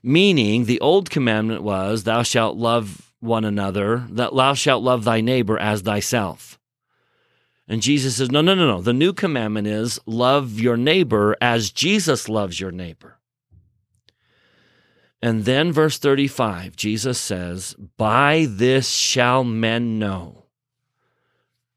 Meaning, 0.00 0.66
the 0.66 0.80
old 0.80 1.10
commandment 1.10 1.64
was, 1.64 2.04
Thou 2.04 2.22
shalt 2.22 2.56
love 2.56 3.12
one 3.18 3.44
another, 3.44 4.06
that 4.10 4.32
thou 4.32 4.54
shalt 4.54 4.84
love 4.84 5.02
thy 5.02 5.20
neighbor 5.20 5.58
as 5.58 5.82
thyself. 5.82 6.56
And 7.66 7.80
Jesus 7.80 8.16
says, 8.16 8.30
no, 8.30 8.42
no, 8.42 8.54
no, 8.54 8.66
no. 8.66 8.82
The 8.82 8.92
new 8.92 9.12
commandment 9.12 9.66
is 9.66 9.98
love 10.06 10.60
your 10.60 10.76
neighbor 10.76 11.36
as 11.40 11.70
Jesus 11.70 12.28
loves 12.28 12.60
your 12.60 12.70
neighbor. 12.70 13.18
And 15.22 15.46
then, 15.46 15.72
verse 15.72 15.96
35, 15.98 16.76
Jesus 16.76 17.18
says, 17.18 17.74
By 17.96 18.46
this 18.46 18.90
shall 18.90 19.42
men 19.42 19.98
know 19.98 20.44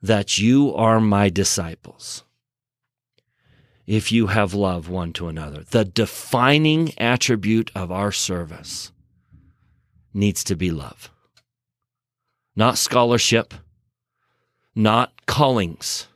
that 0.02 0.38
you 0.38 0.76
are 0.76 1.00
my 1.00 1.30
disciples, 1.30 2.26
if 3.86 4.12
you 4.12 4.28
have 4.28 4.54
love 4.54 4.90
one 4.90 5.14
to 5.14 5.30
another. 5.30 5.64
The 5.64 5.86
defining 5.86 6.92
attribute 6.98 7.72
of 7.74 7.90
our 7.90 8.12
service 8.12 8.92
needs 10.14 10.44
to 10.44 10.58
be 10.58 10.70
love, 10.70 11.10
not 12.54 12.78
scholarship 12.78 13.54
not 14.78 15.26
callings. 15.26 16.08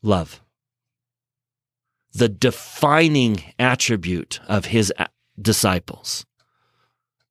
Love. 0.00 0.40
The 2.12 2.28
defining 2.28 3.42
attribute 3.58 4.38
of 4.46 4.66
his 4.66 4.92
disciples 5.40 6.24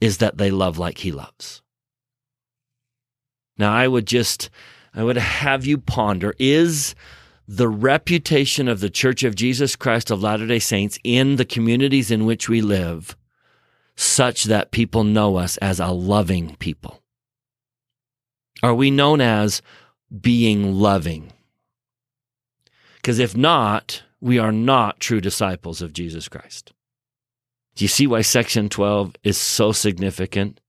is 0.02 0.18
that 0.18 0.38
they 0.38 0.52
love 0.52 0.78
like 0.78 0.98
he 0.98 1.14
loves. 1.14 1.62
Now, 3.58 3.74
I 3.74 3.88
would 3.88 4.06
just, 4.06 4.50
I 4.94 5.04
would 5.04 5.16
have 5.16 5.66
you 5.66 5.78
ponder 5.78 6.34
is 6.38 6.94
the 7.48 7.70
reputation 7.70 8.68
of 8.68 8.82
the 8.82 8.90
Church 8.90 9.24
of 9.24 9.36
Jesus 9.36 9.78
Christ 9.78 10.12
of 10.12 10.22
Latter 10.22 10.46
day 10.46 10.60
Saints 10.60 11.00
in 11.06 11.38
the 11.38 11.46
communities 11.46 12.12
in 12.12 12.26
which 12.26 12.50
we 12.50 12.62
live 12.62 13.16
such 13.96 14.46
that 14.46 14.72
people 14.72 15.06
know 15.06 15.38
us 15.38 15.56
as 15.58 15.80
a 15.80 15.88
loving 15.88 16.58
people? 16.58 17.03
Are 18.64 18.74
we 18.74 18.90
known 18.92 19.20
as 19.20 19.62
being 20.22 20.74
loving? 20.74 21.34
Because 22.96 23.20
if 23.20 23.36
not, 23.36 24.04
we 24.22 24.40
are 24.40 24.54
not 24.54 25.02
true 25.02 25.20
disciples 25.20 25.82
of 25.82 25.92
Jesus 25.92 26.30
Christ. 26.30 26.72
Do 27.76 27.84
you 27.84 27.90
see 27.90 28.08
why 28.08 28.22
section 28.22 28.70
12 28.70 29.18
is 29.22 29.38
so 29.38 29.74
significant? 29.74 30.62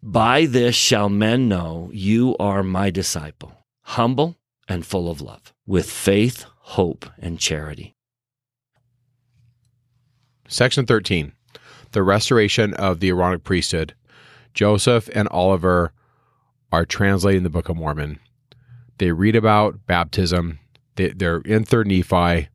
By 0.00 0.46
this 0.46 0.76
shall 0.76 1.08
men 1.08 1.48
know 1.48 1.90
you 1.92 2.36
are 2.38 2.62
my 2.62 2.90
disciple, 2.90 3.54
humble 3.82 4.36
and 4.68 4.86
full 4.86 5.10
of 5.10 5.20
love, 5.20 5.52
with 5.66 5.90
faith, 5.90 6.44
hope, 6.58 7.06
and 7.18 7.40
charity. 7.40 7.96
Section 10.46 10.86
13 10.86 11.32
The 11.90 12.04
restoration 12.04 12.72
of 12.74 13.00
the 13.00 13.08
Aaronic 13.08 13.42
priesthood. 13.42 13.94
Joseph 14.54 15.08
and 15.12 15.26
Oliver 15.28 15.92
are 16.72 16.84
translating 16.84 17.42
the 17.42 17.50
Book 17.50 17.68
of 17.68 17.76
Mormon. 17.76 18.18
They 18.98 19.12
read 19.12 19.36
about 19.36 19.86
baptism. 19.86 20.58
They, 20.96 21.08
they're 21.08 21.38
in 21.38 21.64
Third 21.64 21.86
Nephi. 21.86 22.48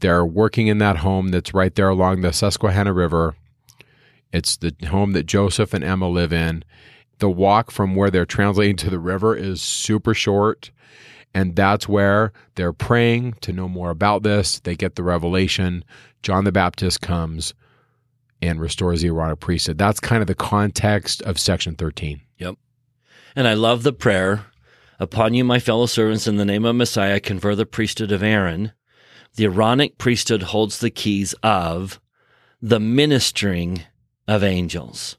They're 0.00 0.26
working 0.26 0.66
in 0.66 0.78
that 0.78 0.98
home 0.98 1.28
that's 1.28 1.54
right 1.54 1.74
there 1.74 1.88
along 1.88 2.20
the 2.20 2.32
Susquehanna 2.32 2.92
River. 2.92 3.36
It's 4.32 4.56
the 4.56 4.74
home 4.88 5.12
that 5.12 5.26
Joseph 5.26 5.72
and 5.72 5.82
Emma 5.84 6.08
live 6.08 6.32
in. 6.32 6.64
The 7.18 7.30
walk 7.30 7.70
from 7.70 7.94
where 7.94 8.10
they're 8.10 8.26
translating 8.26 8.76
to 8.76 8.90
the 8.90 8.98
river 8.98 9.34
is 9.34 9.62
super 9.62 10.12
short. 10.12 10.70
And 11.32 11.56
that's 11.56 11.88
where 11.88 12.32
they're 12.54 12.72
praying 12.72 13.34
to 13.42 13.52
know 13.52 13.68
more 13.68 13.90
about 13.90 14.22
this. 14.22 14.60
They 14.60 14.74
get 14.74 14.96
the 14.96 15.02
revelation. 15.02 15.84
John 16.22 16.44
the 16.44 16.52
Baptist 16.52 17.00
comes 17.00 17.54
and 18.42 18.60
restores 18.60 19.02
the 19.02 19.08
Aaronic 19.08 19.40
priesthood. 19.40 19.78
That's 19.78 20.00
kind 20.00 20.20
of 20.20 20.26
the 20.26 20.34
context 20.34 21.22
of 21.22 21.38
section 21.38 21.74
13. 21.74 22.20
And 23.36 23.46
I 23.46 23.54
love 23.54 23.84
the 23.84 23.92
prayer 23.92 24.46
Upon 24.98 25.34
you, 25.34 25.44
my 25.44 25.58
fellow 25.58 25.86
servants, 25.86 26.26
in 26.26 26.36
the 26.36 26.44
name 26.44 26.64
of 26.64 26.76
Messiah, 26.76 27.20
confer 27.20 27.54
the 27.54 27.66
priesthood 27.66 28.12
of 28.12 28.22
Aaron. 28.22 28.72
The 29.34 29.44
Aaronic 29.44 29.98
priesthood 29.98 30.42
holds 30.42 30.78
the 30.78 30.90
keys 30.90 31.34
of 31.42 32.00
the 32.62 32.80
ministering 32.80 33.82
of 34.26 34.42
angels. 34.42 35.18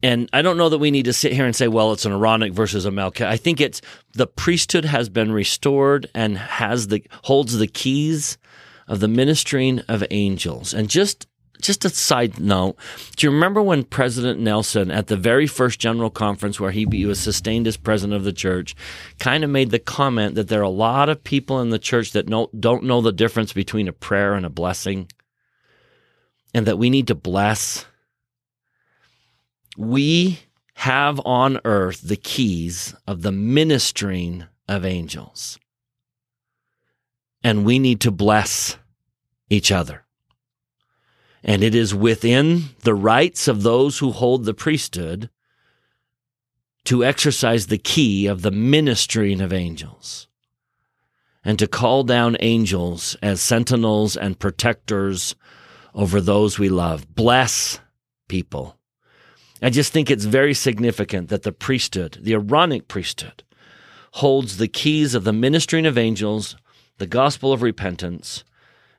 And 0.00 0.30
I 0.32 0.42
don't 0.42 0.56
know 0.56 0.68
that 0.68 0.78
we 0.78 0.92
need 0.92 1.06
to 1.06 1.12
sit 1.12 1.32
here 1.32 1.44
and 1.44 1.56
say, 1.56 1.66
well, 1.66 1.92
it's 1.92 2.04
an 2.04 2.12
Aaronic 2.12 2.52
versus 2.52 2.84
a 2.84 2.92
Melchizedek. 2.92 3.32
I 3.32 3.36
think 3.36 3.60
it's 3.60 3.80
the 4.12 4.28
priesthood 4.28 4.84
has 4.84 5.08
been 5.08 5.32
restored 5.32 6.08
and 6.14 6.38
has 6.38 6.86
the 6.86 7.04
holds 7.24 7.58
the 7.58 7.66
keys 7.66 8.38
of 8.86 9.00
the 9.00 9.08
ministering 9.08 9.80
of 9.88 10.04
angels. 10.12 10.72
And 10.72 10.88
just 10.88 11.26
just 11.60 11.84
a 11.84 11.88
side 11.88 12.38
note, 12.38 12.76
do 13.16 13.26
you 13.26 13.30
remember 13.30 13.62
when 13.62 13.82
President 13.84 14.40
Nelson, 14.40 14.90
at 14.90 15.08
the 15.08 15.16
very 15.16 15.46
first 15.46 15.78
general 15.78 16.10
conference 16.10 16.58
where 16.58 16.70
he 16.70 16.86
was 17.04 17.18
sustained 17.18 17.66
as 17.66 17.76
president 17.76 18.16
of 18.16 18.24
the 18.24 18.32
church, 18.32 18.74
kind 19.18 19.44
of 19.44 19.50
made 19.50 19.70
the 19.70 19.78
comment 19.78 20.34
that 20.34 20.48
there 20.48 20.60
are 20.60 20.64
a 20.64 20.68
lot 20.68 21.08
of 21.08 21.24
people 21.24 21.60
in 21.60 21.70
the 21.70 21.78
church 21.78 22.12
that 22.12 22.26
don't 22.26 22.84
know 22.84 23.00
the 23.00 23.12
difference 23.12 23.52
between 23.52 23.88
a 23.88 23.92
prayer 23.92 24.34
and 24.34 24.46
a 24.46 24.50
blessing, 24.50 25.08
and 26.54 26.66
that 26.66 26.78
we 26.78 26.90
need 26.90 27.06
to 27.08 27.14
bless? 27.14 27.86
We 29.76 30.40
have 30.74 31.20
on 31.24 31.60
earth 31.64 32.02
the 32.02 32.16
keys 32.16 32.94
of 33.06 33.22
the 33.22 33.32
ministering 33.32 34.46
of 34.68 34.84
angels. 34.84 35.58
And 37.42 37.64
we 37.64 37.78
need 37.78 38.00
to 38.00 38.10
bless 38.10 38.76
each 39.48 39.70
other. 39.70 40.04
And 41.44 41.62
it 41.62 41.74
is 41.74 41.94
within 41.94 42.70
the 42.82 42.94
rights 42.94 43.48
of 43.48 43.62
those 43.62 43.98
who 43.98 44.10
hold 44.10 44.44
the 44.44 44.54
priesthood 44.54 45.30
to 46.84 47.04
exercise 47.04 47.66
the 47.66 47.78
key 47.78 48.26
of 48.26 48.42
the 48.42 48.50
ministering 48.50 49.40
of 49.40 49.52
angels 49.52 50.26
and 51.44 51.58
to 51.58 51.66
call 51.66 52.02
down 52.02 52.36
angels 52.40 53.16
as 53.22 53.40
sentinels 53.40 54.16
and 54.16 54.38
protectors 54.38 55.36
over 55.94 56.20
those 56.20 56.58
we 56.58 56.68
love. 56.68 57.14
Bless 57.14 57.80
people. 58.28 58.76
I 59.60 59.70
just 59.70 59.92
think 59.92 60.10
it's 60.10 60.24
very 60.24 60.54
significant 60.54 61.28
that 61.28 61.42
the 61.42 61.52
priesthood, 61.52 62.18
the 62.20 62.34
Aaronic 62.34 62.86
priesthood, 62.86 63.42
holds 64.12 64.56
the 64.56 64.68
keys 64.68 65.14
of 65.14 65.24
the 65.24 65.32
ministering 65.32 65.86
of 65.86 65.98
angels, 65.98 66.56
the 66.98 67.06
gospel 67.06 67.52
of 67.52 67.62
repentance, 67.62 68.44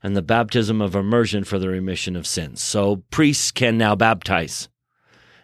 and 0.01 0.15
the 0.15 0.21
baptism 0.21 0.81
of 0.81 0.95
immersion 0.95 1.43
for 1.43 1.59
the 1.59 1.69
remission 1.69 2.15
of 2.15 2.27
sins. 2.27 2.61
So 2.61 3.03
priests 3.11 3.51
can 3.51 3.77
now 3.77 3.95
baptize. 3.95 4.69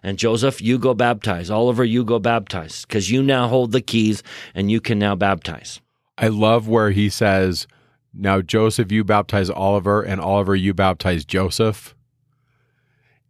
And 0.02 0.20
Joseph, 0.20 0.62
you 0.62 0.78
go 0.78 0.94
baptize. 0.94 1.50
Oliver, 1.50 1.84
you 1.84 2.04
go 2.06 2.20
baptize 2.20 2.86
because 2.86 3.10
you 3.10 3.24
now 3.24 3.48
hold 3.48 3.72
the 3.72 3.82
keys 3.82 4.22
and 4.54 4.70
you 4.70 4.80
can 4.80 5.00
now 5.00 5.16
baptize. 5.16 5.82
I 6.18 6.28
love 6.28 6.68
where 6.68 6.92
he 6.92 7.10
says, 7.10 7.68
Now, 8.14 8.42
Joseph, 8.42 8.92
you 8.92 9.04
baptize 9.04 9.50
Oliver, 9.50 10.02
and 10.02 10.22
Oliver, 10.22 10.56
you 10.56 10.74
baptize 10.74 11.26
Joseph. 11.26 11.96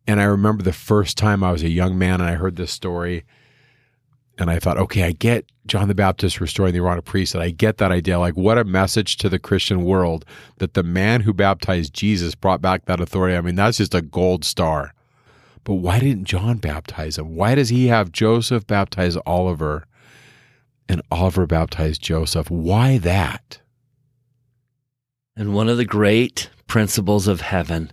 And 0.06 0.20
I 0.22 0.26
remember 0.26 0.64
the 0.64 0.74
first 0.74 1.18
time 1.18 1.44
I 1.44 1.52
was 1.52 1.64
a 1.64 1.70
young 1.70 1.98
man 1.98 2.22
and 2.22 2.30
I 2.30 2.36
heard 2.36 2.58
this 2.58 2.72
story, 2.72 3.24
and 4.38 4.50
I 4.50 4.60
thought, 4.60 4.78
okay, 4.78 5.04
I 5.04 5.12
get 5.12 5.46
John 5.66 5.88
the 5.88 5.96
Baptist 5.96 6.42
restoring 6.42 6.74
the 6.74 6.80
Aaronic 6.80 7.06
priesthood. 7.06 7.42
I 7.42 7.52
get 7.52 7.78
that 7.78 7.92
idea. 7.92 8.20
Like, 8.20 8.36
what 8.36 8.58
a 8.58 8.64
message 8.64 9.18
to 9.18 9.30
the 9.30 9.40
Christian 9.40 9.84
world 9.84 10.26
that 10.58 10.74
the 10.74 10.84
man 10.84 11.22
who 11.22 11.34
baptized 11.34 11.94
Jesus 11.94 12.36
brought 12.36 12.62
back 12.62 12.86
that 12.86 13.00
authority. 13.00 13.36
I 13.36 13.42
mean, 13.42 13.56
that's 13.56 13.78
just 13.78 13.96
a 13.96 14.02
gold 14.02 14.44
star. 14.44 14.94
But 15.64 15.76
why 15.76 16.00
didn't 16.00 16.26
John 16.26 16.58
baptize 16.58 17.18
him? 17.18 17.36
Why 17.36 17.56
does 17.56 17.70
he 17.70 17.88
have 17.88 18.12
Joseph 18.12 18.68
baptize 18.68 19.18
Oliver 19.26 19.88
and 20.88 21.02
Oliver 21.10 21.48
baptize 21.48 21.98
Joseph? 21.98 22.52
Why 22.52 22.98
that? 23.00 23.62
And 25.36 25.56
one 25.56 25.68
of 25.70 25.78
the 25.78 25.86
great 25.86 26.50
principles 26.68 27.28
of 27.28 27.42
heaven 27.42 27.92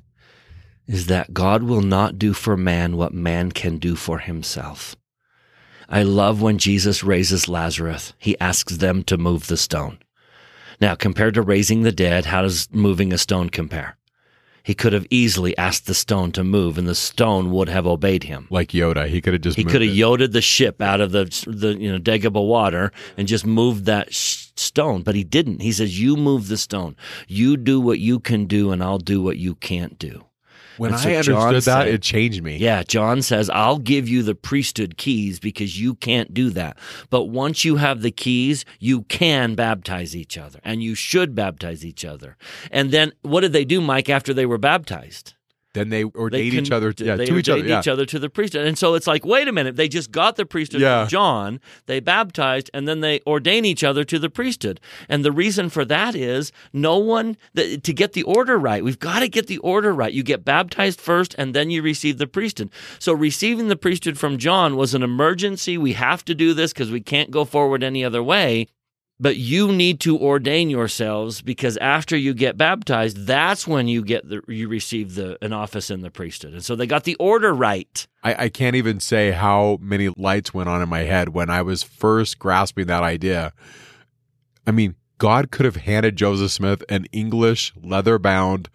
is 0.86 1.06
that 1.06 1.32
God 1.32 1.62
will 1.62 1.80
not 1.80 2.18
do 2.18 2.32
for 2.32 2.56
man 2.56 2.96
what 2.96 3.14
man 3.14 3.52
can 3.52 3.78
do 3.78 3.96
for 3.96 4.18
himself. 4.18 4.94
I 5.92 6.02
love 6.02 6.40
when 6.40 6.56
Jesus 6.58 7.04
raises 7.04 7.48
Lazarus, 7.48 8.14
he 8.18 8.38
asks 8.40 8.78
them 8.78 9.02
to 9.04 9.18
move 9.18 9.46
the 9.46 9.58
stone. 9.58 9.98
Now, 10.80 10.94
compared 10.94 11.34
to 11.34 11.42
raising 11.42 11.82
the 11.82 11.92
dead, 11.92 12.24
how 12.24 12.42
does 12.42 12.68
moving 12.72 13.12
a 13.12 13.18
stone 13.18 13.50
compare? 13.50 13.98
He 14.64 14.74
could 14.74 14.92
have 14.94 15.06
easily 15.10 15.56
asked 15.58 15.86
the 15.86 15.92
stone 15.94 16.32
to 16.32 16.42
move, 16.44 16.78
and 16.78 16.88
the 16.88 16.94
stone 16.94 17.50
would 17.50 17.68
have 17.68 17.86
obeyed 17.86 18.22
him. 18.24 18.46
Like 18.48 18.70
Yoda, 18.70 19.06
he 19.08 19.20
could 19.20 19.34
have 19.34 19.42
just 19.42 19.56
He 19.58 19.64
moved 19.64 19.72
could 19.72 19.82
have 19.82 19.90
it. 19.90 19.94
yoded 19.94 20.32
the 20.32 20.40
ship 20.40 20.80
out 20.80 21.00
of 21.02 21.12
the 21.12 21.24
the 21.46 21.76
you 21.78 21.92
know 21.92 21.98
Dagobah 21.98 22.46
water 22.46 22.90
and 23.16 23.28
just 23.28 23.44
moved 23.44 23.84
that 23.86 24.14
sh- 24.14 24.46
stone, 24.56 25.02
but 25.02 25.14
he 25.14 25.24
didn't. 25.24 25.60
He 25.62 25.72
says, 25.72 26.00
"You 26.00 26.16
move 26.16 26.46
the 26.48 26.56
stone. 26.56 26.96
You 27.28 27.56
do 27.56 27.80
what 27.80 27.98
you 27.98 28.18
can 28.20 28.46
do, 28.46 28.70
and 28.70 28.82
I'll 28.82 28.98
do 28.98 29.20
what 29.20 29.36
you 29.36 29.56
can't 29.56 29.98
do." 29.98 30.24
When 30.76 30.92
I 30.92 30.96
what 30.96 31.24
John 31.24 31.48
understood 31.48 31.74
that, 31.74 31.84
said. 31.84 31.94
it 31.94 32.02
changed 32.02 32.42
me. 32.42 32.56
Yeah, 32.56 32.82
John 32.82 33.22
says, 33.22 33.50
I'll 33.50 33.78
give 33.78 34.08
you 34.08 34.22
the 34.22 34.34
priesthood 34.34 34.96
keys 34.96 35.38
because 35.38 35.80
you 35.80 35.94
can't 35.94 36.32
do 36.32 36.50
that. 36.50 36.78
But 37.10 37.24
once 37.24 37.64
you 37.64 37.76
have 37.76 38.02
the 38.02 38.10
keys, 38.10 38.64
you 38.78 39.02
can 39.02 39.54
baptize 39.54 40.16
each 40.16 40.38
other 40.38 40.60
and 40.64 40.82
you 40.82 40.94
should 40.94 41.34
baptize 41.34 41.84
each 41.84 42.04
other. 42.04 42.36
And 42.70 42.90
then 42.90 43.12
what 43.22 43.40
did 43.40 43.52
they 43.52 43.64
do, 43.64 43.80
Mike, 43.80 44.08
after 44.08 44.32
they 44.32 44.46
were 44.46 44.58
baptized? 44.58 45.34
Then 45.74 45.88
they 45.88 46.04
ordained 46.04 46.54
each 46.54 46.70
other 46.70 46.92
yeah, 46.98 47.16
they 47.16 47.24
to 47.26 47.38
each 47.38 47.48
other. 47.48 47.64
Yeah. 47.64 47.80
each 47.80 47.88
other 47.88 48.04
to 48.04 48.18
the 48.18 48.28
priesthood. 48.28 48.66
And 48.66 48.76
so 48.76 48.94
it's 48.94 49.06
like, 49.06 49.24
wait 49.24 49.48
a 49.48 49.52
minute, 49.52 49.76
they 49.76 49.88
just 49.88 50.10
got 50.10 50.36
the 50.36 50.44
priesthood 50.44 50.82
Yeah. 50.82 51.04
from 51.04 51.08
John, 51.08 51.60
they 51.86 51.98
baptized, 52.00 52.70
and 52.74 52.86
then 52.86 53.00
they 53.00 53.20
ordain 53.26 53.64
each 53.64 53.82
other 53.82 54.04
to 54.04 54.18
the 54.18 54.28
priesthood. 54.28 54.80
And 55.08 55.24
the 55.24 55.32
reason 55.32 55.70
for 55.70 55.84
that 55.86 56.14
is 56.14 56.52
no 56.72 56.98
one 56.98 57.36
the, 57.54 57.78
to 57.78 57.92
get 57.92 58.12
the 58.12 58.22
order 58.24 58.58
right. 58.58 58.84
We've 58.84 58.98
got 58.98 59.20
to 59.20 59.28
get 59.28 59.46
the 59.46 59.58
order 59.58 59.92
right. 59.94 60.12
You 60.12 60.22
get 60.22 60.44
baptized 60.44 61.00
first, 61.00 61.34
and 61.38 61.54
then 61.54 61.70
you 61.70 61.80
receive 61.82 62.18
the 62.18 62.26
priesthood. 62.26 62.70
So 62.98 63.12
receiving 63.14 63.68
the 63.68 63.76
priesthood 63.76 64.18
from 64.18 64.36
John 64.36 64.76
was 64.76 64.94
an 64.94 65.02
emergency. 65.02 65.78
We 65.78 65.94
have 65.94 66.24
to 66.26 66.34
do 66.34 66.52
this 66.52 66.72
because 66.72 66.90
we 66.90 67.00
can't 67.00 67.30
go 67.30 67.44
forward 67.46 67.82
any 67.82 68.04
other 68.04 68.22
way. 68.22 68.66
But 69.22 69.36
you 69.36 69.70
need 69.70 70.00
to 70.00 70.18
ordain 70.18 70.68
yourselves 70.68 71.42
because 71.42 71.76
after 71.76 72.16
you 72.16 72.34
get 72.34 72.58
baptized, 72.58 73.24
that's 73.24 73.68
when 73.68 73.86
you 73.86 74.02
get 74.02 74.28
the 74.28 74.42
you 74.48 74.66
receive 74.66 75.14
the 75.14 75.38
an 75.40 75.52
office 75.52 75.90
in 75.90 76.00
the 76.00 76.10
priesthood. 76.10 76.54
And 76.54 76.64
so 76.64 76.74
they 76.74 76.88
got 76.88 77.04
the 77.04 77.14
order 77.20 77.54
right. 77.54 78.04
I, 78.24 78.46
I 78.46 78.48
can't 78.48 78.74
even 78.74 78.98
say 78.98 79.30
how 79.30 79.78
many 79.80 80.08
lights 80.08 80.52
went 80.52 80.68
on 80.68 80.82
in 80.82 80.88
my 80.88 81.00
head 81.00 81.28
when 81.28 81.50
I 81.50 81.62
was 81.62 81.84
first 81.84 82.40
grasping 82.40 82.88
that 82.88 83.04
idea. 83.04 83.52
I 84.66 84.72
mean, 84.72 84.96
God 85.18 85.52
could 85.52 85.66
have 85.66 85.76
handed 85.76 86.16
Joseph 86.16 86.50
Smith 86.50 86.82
an 86.88 87.06
English 87.12 87.72
leather 87.80 88.18
bound 88.18 88.68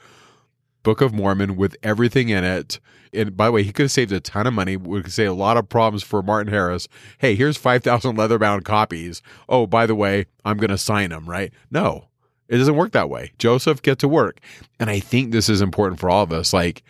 Book 0.87 1.01
of 1.01 1.13
Mormon 1.13 1.57
with 1.57 1.75
everything 1.83 2.29
in 2.29 2.45
it. 2.45 2.79
And 3.11 3.35
by 3.35 3.47
the 3.47 3.51
way, 3.51 3.63
he 3.63 3.73
could 3.73 3.83
have 3.83 3.91
saved 3.91 4.13
a 4.13 4.21
ton 4.21 4.47
of 4.47 4.53
money. 4.53 4.77
We 4.77 5.01
could 5.01 5.11
save 5.11 5.31
a 5.31 5.33
lot 5.33 5.57
of 5.57 5.67
problems 5.67 6.01
for 6.01 6.23
Martin 6.23 6.53
Harris. 6.53 6.87
Hey, 7.17 7.35
here's 7.35 7.57
5,000 7.57 8.15
leather 8.15 8.39
bound 8.39 8.63
copies. 8.63 9.21
Oh, 9.49 9.67
by 9.67 9.85
the 9.85 9.95
way, 9.95 10.27
I'm 10.45 10.55
going 10.55 10.69
to 10.69 10.77
sign 10.77 11.09
them, 11.09 11.29
right? 11.29 11.51
No, 11.69 12.07
it 12.47 12.55
doesn't 12.55 12.77
work 12.77 12.93
that 12.93 13.09
way. 13.09 13.33
Joseph, 13.37 13.81
get 13.81 13.99
to 13.99 14.07
work. 14.07 14.39
And 14.79 14.89
I 14.89 15.01
think 15.01 15.33
this 15.33 15.49
is 15.49 15.59
important 15.59 15.99
for 15.99 16.09
all 16.09 16.23
of 16.23 16.31
us. 16.31 16.53
Like, 16.53 16.83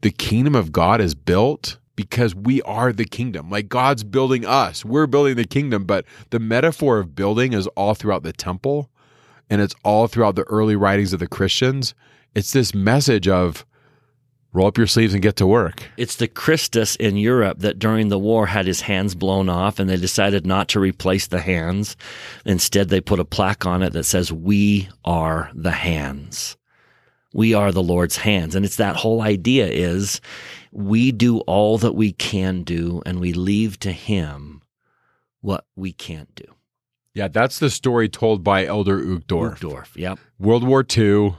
the 0.00 0.10
kingdom 0.10 0.56
of 0.56 0.72
God 0.72 1.00
is 1.00 1.14
built 1.14 1.78
because 1.94 2.34
we 2.34 2.60
are 2.62 2.92
the 2.92 3.04
kingdom. 3.04 3.48
Like 3.48 3.68
God's 3.68 4.02
building 4.02 4.44
us. 4.44 4.84
We're 4.84 5.06
building 5.06 5.36
the 5.36 5.46
kingdom, 5.46 5.84
but 5.84 6.04
the 6.30 6.40
metaphor 6.40 6.98
of 6.98 7.14
building 7.14 7.52
is 7.52 7.68
all 7.68 7.94
throughout 7.94 8.24
the 8.24 8.32
temple 8.32 8.90
and 9.48 9.60
it's 9.60 9.76
all 9.84 10.08
throughout 10.08 10.34
the 10.34 10.42
early 10.48 10.74
writings 10.74 11.12
of 11.12 11.20
the 11.20 11.28
Christians. 11.28 11.94
It's 12.34 12.52
this 12.52 12.74
message 12.74 13.28
of 13.28 13.64
roll 14.52 14.66
up 14.66 14.78
your 14.78 14.86
sleeves 14.86 15.12
and 15.12 15.22
get 15.22 15.36
to 15.36 15.46
work. 15.46 15.84
It's 15.96 16.16
the 16.16 16.28
Christus 16.28 16.96
in 16.96 17.16
Europe 17.16 17.58
that 17.58 17.78
during 17.78 18.08
the 18.08 18.18
war 18.18 18.46
had 18.46 18.66
his 18.66 18.80
hands 18.80 19.14
blown 19.14 19.48
off 19.48 19.78
and 19.78 19.88
they 19.88 19.96
decided 19.96 20.46
not 20.46 20.68
to 20.68 20.80
replace 20.80 21.26
the 21.26 21.40
hands. 21.40 21.96
Instead, 22.44 22.88
they 22.88 23.00
put 23.00 23.20
a 23.20 23.24
plaque 23.24 23.66
on 23.66 23.82
it 23.82 23.92
that 23.92 24.04
says, 24.04 24.32
We 24.32 24.88
are 25.04 25.50
the 25.54 25.72
hands. 25.72 26.56
We 27.34 27.52
are 27.52 27.70
the 27.70 27.82
Lord's 27.82 28.16
hands. 28.16 28.54
And 28.54 28.64
it's 28.64 28.76
that 28.76 28.96
whole 28.96 29.20
idea 29.20 29.66
is 29.66 30.22
we 30.72 31.12
do 31.12 31.40
all 31.40 31.76
that 31.78 31.92
we 31.92 32.12
can 32.12 32.62
do 32.62 33.02
and 33.04 33.20
we 33.20 33.34
leave 33.34 33.78
to 33.80 33.92
him 33.92 34.62
what 35.42 35.66
we 35.76 35.92
can't 35.92 36.34
do. 36.34 36.46
Yeah, 37.12 37.28
that's 37.28 37.58
the 37.58 37.70
story 37.70 38.08
told 38.08 38.42
by 38.42 38.64
Elder 38.64 39.02
Uchtdorf. 39.02 39.58
Uchtdorf. 39.58 39.96
Yep. 39.96 40.18
World 40.38 40.64
War 40.64 40.84
II, 40.96 41.36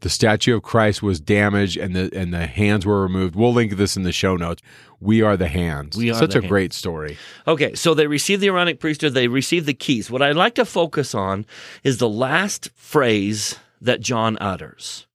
the 0.00 0.08
statue 0.08 0.56
of 0.56 0.62
Christ 0.62 1.02
was 1.02 1.20
damaged 1.20 1.76
and 1.76 1.94
the 1.94 2.10
and 2.14 2.32
the 2.32 2.46
hands 2.46 2.86
were 2.86 3.02
removed. 3.02 3.34
We'll 3.36 3.52
link 3.52 3.76
this 3.76 3.96
in 3.96 4.02
the 4.02 4.12
show 4.12 4.36
notes. 4.36 4.62
We 5.00 5.22
are 5.22 5.36
the 5.36 5.48
hands. 5.48 5.96
We 5.96 6.10
are 6.10 6.14
Such 6.14 6.34
a 6.34 6.40
hands. 6.40 6.48
great 6.50 6.72
story. 6.72 7.16
Okay, 7.46 7.74
so 7.74 7.94
they 7.94 8.06
receive 8.06 8.40
the 8.40 8.48
Aaronic 8.48 8.80
priesthood, 8.80 9.14
they 9.14 9.28
receive 9.28 9.66
the 9.66 9.74
keys. 9.74 10.10
What 10.10 10.22
I'd 10.22 10.36
like 10.36 10.54
to 10.56 10.64
focus 10.64 11.14
on 11.14 11.46
is 11.82 11.98
the 11.98 12.08
last 12.08 12.70
phrase 12.74 13.58
that 13.80 14.00
John 14.00 14.36
utters. 14.40 15.06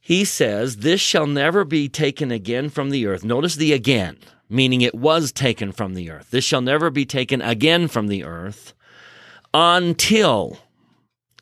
He 0.00 0.24
says, 0.24 0.78
This 0.78 1.00
shall 1.00 1.26
never 1.26 1.64
be 1.64 1.88
taken 1.88 2.30
again 2.30 2.68
from 2.68 2.90
the 2.90 3.06
earth. 3.06 3.24
Notice 3.24 3.56
the 3.56 3.72
again, 3.72 4.18
meaning 4.50 4.82
it 4.82 4.94
was 4.94 5.32
taken 5.32 5.72
from 5.72 5.94
the 5.94 6.10
earth. 6.10 6.30
This 6.30 6.44
shall 6.44 6.60
never 6.60 6.90
be 6.90 7.06
taken 7.06 7.40
again 7.40 7.88
from 7.88 8.08
the 8.08 8.22
earth 8.22 8.74
until 9.54 10.58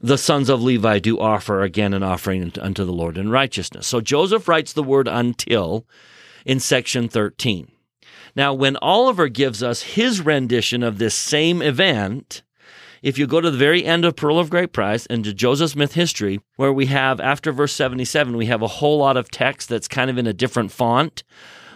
the 0.02 0.18
sons 0.18 0.48
of 0.48 0.62
Levi 0.62 0.98
do 0.98 1.18
offer 1.18 1.62
again 1.62 1.94
an 1.94 2.02
offering 2.02 2.52
unto 2.60 2.84
the 2.84 2.92
Lord 2.92 3.16
in 3.16 3.30
righteousness. 3.30 3.86
So 3.86 4.00
Joseph 4.00 4.48
writes 4.48 4.72
the 4.72 4.82
word 4.82 5.06
until 5.06 5.86
in 6.44 6.58
section 6.58 7.08
13. 7.08 7.70
Now, 8.34 8.52
when 8.52 8.76
Oliver 8.82 9.28
gives 9.28 9.62
us 9.62 9.82
his 9.82 10.20
rendition 10.20 10.82
of 10.82 10.98
this 10.98 11.14
same 11.14 11.62
event, 11.62 12.42
if 13.02 13.18
you 13.18 13.26
go 13.26 13.40
to 13.40 13.50
the 13.50 13.58
very 13.58 13.84
end 13.84 14.04
of 14.04 14.16
Pearl 14.16 14.38
of 14.38 14.50
Great 14.50 14.72
Price 14.72 15.06
and 15.06 15.22
to 15.24 15.34
Joseph 15.34 15.72
Smith 15.72 15.94
history, 15.94 16.40
where 16.56 16.72
we 16.72 16.86
have 16.86 17.20
after 17.20 17.52
verse 17.52 17.72
77, 17.74 18.36
we 18.36 18.46
have 18.46 18.62
a 18.62 18.68
whole 18.68 18.98
lot 18.98 19.16
of 19.16 19.30
text 19.30 19.68
that's 19.68 19.88
kind 19.88 20.10
of 20.10 20.18
in 20.18 20.26
a 20.26 20.32
different 20.32 20.72
font. 20.72 21.22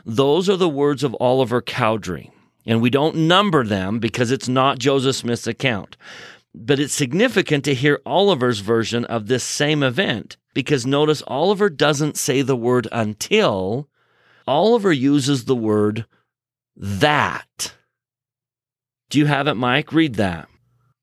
Those 0.04 0.48
are 0.48 0.56
the 0.56 0.68
words 0.68 1.04
of 1.04 1.16
Oliver 1.20 1.60
Cowdery. 1.60 2.30
And 2.64 2.80
we 2.80 2.90
don't 2.90 3.14
number 3.28 3.64
them 3.64 4.00
because 4.00 4.32
it's 4.32 4.48
not 4.48 4.78
Joseph 4.78 5.16
Smith's 5.16 5.46
account. 5.46 5.96
But 6.58 6.80
it's 6.80 6.94
significant 6.94 7.64
to 7.66 7.74
hear 7.74 8.00
Oliver's 8.06 8.60
version 8.60 9.04
of 9.04 9.26
this 9.26 9.44
same 9.44 9.82
event 9.82 10.38
because 10.54 10.86
notice 10.86 11.22
Oliver 11.26 11.68
doesn't 11.68 12.16
say 12.16 12.40
the 12.40 12.56
word 12.56 12.88
until, 12.90 13.90
Oliver 14.46 14.90
uses 14.90 15.44
the 15.44 15.54
word 15.54 16.06
that. 16.74 17.74
Do 19.10 19.18
you 19.18 19.26
have 19.26 19.46
it, 19.48 19.54
Mike? 19.54 19.92
Read 19.92 20.14
that. 20.14 20.48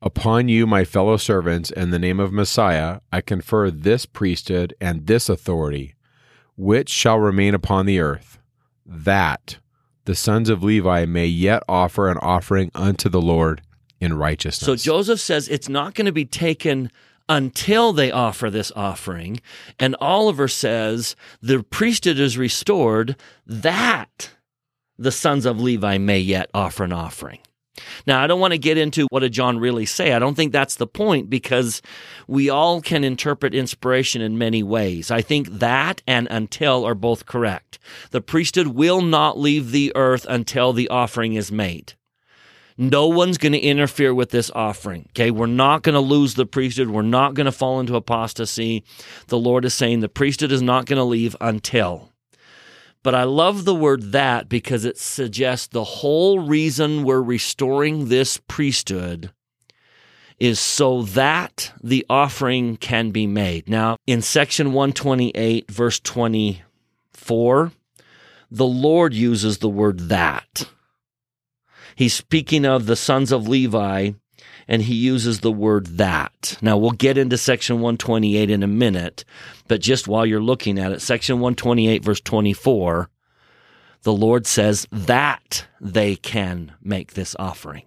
Upon 0.01 0.47
you, 0.47 0.65
my 0.65 0.83
fellow 0.83 1.17
servants, 1.17 1.69
in 1.69 1.91
the 1.91 1.99
name 1.99 2.19
of 2.19 2.33
Messiah, 2.33 3.01
I 3.11 3.21
confer 3.21 3.69
this 3.69 4.07
priesthood 4.07 4.73
and 4.81 5.05
this 5.05 5.29
authority, 5.29 5.93
which 6.57 6.89
shall 6.89 7.19
remain 7.19 7.53
upon 7.53 7.85
the 7.85 7.99
earth, 7.99 8.39
that 8.85 9.59
the 10.05 10.15
sons 10.15 10.49
of 10.49 10.63
Levi 10.63 11.05
may 11.05 11.27
yet 11.27 11.61
offer 11.69 12.09
an 12.09 12.17
offering 12.17 12.71
unto 12.73 13.07
the 13.07 13.21
Lord 13.21 13.61
in 14.03 14.13
righteousness. 14.13 14.65
So 14.65 14.75
Joseph 14.75 15.19
says 15.19 15.47
it's 15.47 15.69
not 15.69 15.95
going 15.95 16.05
to 16.05 16.11
be 16.11 16.25
taken 16.25 16.91
until 17.29 17.93
they 17.93 18.11
offer 18.11 18.49
this 18.49 18.71
offering. 18.75 19.39
And 19.79 19.95
Oliver 19.99 20.47
says 20.47 21.15
the 21.41 21.63
priesthood 21.63 22.19
is 22.19 22.37
restored 22.37 23.15
that 23.45 24.31
the 24.97 25.11
sons 25.11 25.45
of 25.45 25.59
Levi 25.59 25.97
may 25.97 26.19
yet 26.19 26.49
offer 26.53 26.83
an 26.83 26.93
offering. 26.93 27.39
Now, 28.05 28.21
I 28.23 28.27
don't 28.27 28.39
want 28.39 28.53
to 28.53 28.59
get 28.59 28.77
into 28.77 29.07
what 29.09 29.21
did 29.21 29.33
John 29.33 29.57
really 29.57 29.85
say. 29.85 30.13
I 30.13 30.19
don't 30.19 30.35
think 30.35 30.51
that's 30.51 30.75
the 30.75 30.85
point 30.85 31.29
because 31.29 31.81
we 32.27 32.49
all 32.49 32.81
can 32.81 33.03
interpret 33.03 33.55
inspiration 33.55 34.21
in 34.21 34.37
many 34.37 34.61
ways. 34.61 35.09
I 35.09 35.21
think 35.21 35.47
that 35.49 36.03
and 36.05 36.27
until 36.29 36.85
are 36.85 36.93
both 36.93 37.25
correct. 37.25 37.79
The 38.11 38.21
priesthood 38.21 38.67
will 38.67 39.01
not 39.01 39.39
leave 39.39 39.71
the 39.71 39.91
earth 39.95 40.25
until 40.29 40.71
the 40.73 40.87
offering 40.89 41.33
is 41.33 41.51
made. 41.51 41.93
No 42.77 43.07
one's 43.07 43.37
going 43.37 43.53
to 43.53 43.59
interfere 43.59 44.13
with 44.13 44.31
this 44.31 44.51
offering. 44.55 45.07
Okay. 45.11 45.31
We're 45.31 45.45
not 45.45 45.83
going 45.83 45.93
to 45.93 45.99
lose 45.99 46.33
the 46.33 46.45
priesthood. 46.45 46.89
We're 46.89 47.01
not 47.01 47.33
going 47.33 47.45
to 47.45 47.51
fall 47.51 47.79
into 47.79 47.95
apostasy. 47.95 48.83
The 49.27 49.37
Lord 49.37 49.65
is 49.65 49.73
saying 49.73 49.99
the 49.99 50.09
priesthood 50.09 50.51
is 50.51 50.61
not 50.61 50.85
going 50.85 50.97
to 50.97 51.03
leave 51.03 51.35
until. 51.39 52.09
But 53.03 53.13
I 53.13 53.23
love 53.23 53.65
the 53.65 53.75
word 53.75 54.13
that 54.13 54.47
because 54.47 54.85
it 54.85 54.97
suggests 54.97 55.67
the 55.67 55.83
whole 55.83 56.39
reason 56.39 57.03
we're 57.03 57.21
restoring 57.21 58.07
this 58.07 58.37
priesthood 58.47 59.31
is 60.39 60.59
so 60.59 61.03
that 61.03 61.73
the 61.83 62.05
offering 62.09 62.77
can 62.77 63.11
be 63.11 63.27
made. 63.27 63.69
Now, 63.69 63.97
in 64.07 64.21
section 64.21 64.73
128, 64.73 65.69
verse 65.69 65.99
24, 65.99 67.71
the 68.49 68.65
Lord 68.65 69.13
uses 69.13 69.57
the 69.59 69.69
word 69.69 69.99
that. 70.09 70.67
He's 71.95 72.13
speaking 72.13 72.65
of 72.65 72.85
the 72.85 72.95
sons 72.95 73.31
of 73.31 73.47
Levi 73.47 74.11
and 74.67 74.81
he 74.81 74.95
uses 74.95 75.39
the 75.39 75.51
word 75.51 75.97
that. 75.97 76.57
Now 76.61 76.77
we'll 76.77 76.91
get 76.91 77.17
into 77.17 77.37
section 77.37 77.77
128 77.77 78.49
in 78.49 78.63
a 78.63 78.67
minute, 78.67 79.25
but 79.67 79.81
just 79.81 80.07
while 80.07 80.25
you're 80.25 80.41
looking 80.41 80.79
at 80.79 80.91
it, 80.91 81.01
section 81.01 81.35
128 81.35 82.03
verse 82.03 82.21
24, 82.21 83.09
the 84.03 84.13
Lord 84.13 84.45
says 84.45 84.87
that 84.91 85.65
they 85.79 86.15
can 86.15 86.73
make 86.81 87.13
this 87.13 87.35
offering. 87.39 87.83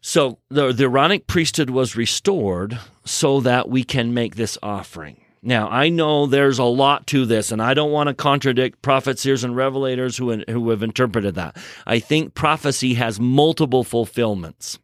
So 0.00 0.38
the, 0.50 0.72
the 0.72 0.84
Aaronic 0.84 1.26
priesthood 1.26 1.70
was 1.70 1.96
restored 1.96 2.78
so 3.04 3.40
that 3.40 3.68
we 3.68 3.82
can 3.82 4.14
make 4.14 4.36
this 4.36 4.56
offering. 4.62 5.20
Now, 5.46 5.68
I 5.68 5.90
know 5.90 6.26
there's 6.26 6.58
a 6.58 6.64
lot 6.64 7.06
to 7.08 7.24
this, 7.24 7.52
and 7.52 7.62
I 7.62 7.72
don't 7.72 7.92
want 7.92 8.08
to 8.08 8.14
contradict 8.14 8.82
prophets, 8.82 9.22
seers, 9.22 9.44
and 9.44 9.54
revelators 9.54 10.18
who, 10.18 10.42
who 10.52 10.70
have 10.70 10.82
interpreted 10.82 11.36
that. 11.36 11.56
I 11.86 12.00
think 12.00 12.34
prophecy 12.34 12.94
has 12.94 13.20
multiple 13.20 13.84
fulfillments. 13.84 14.80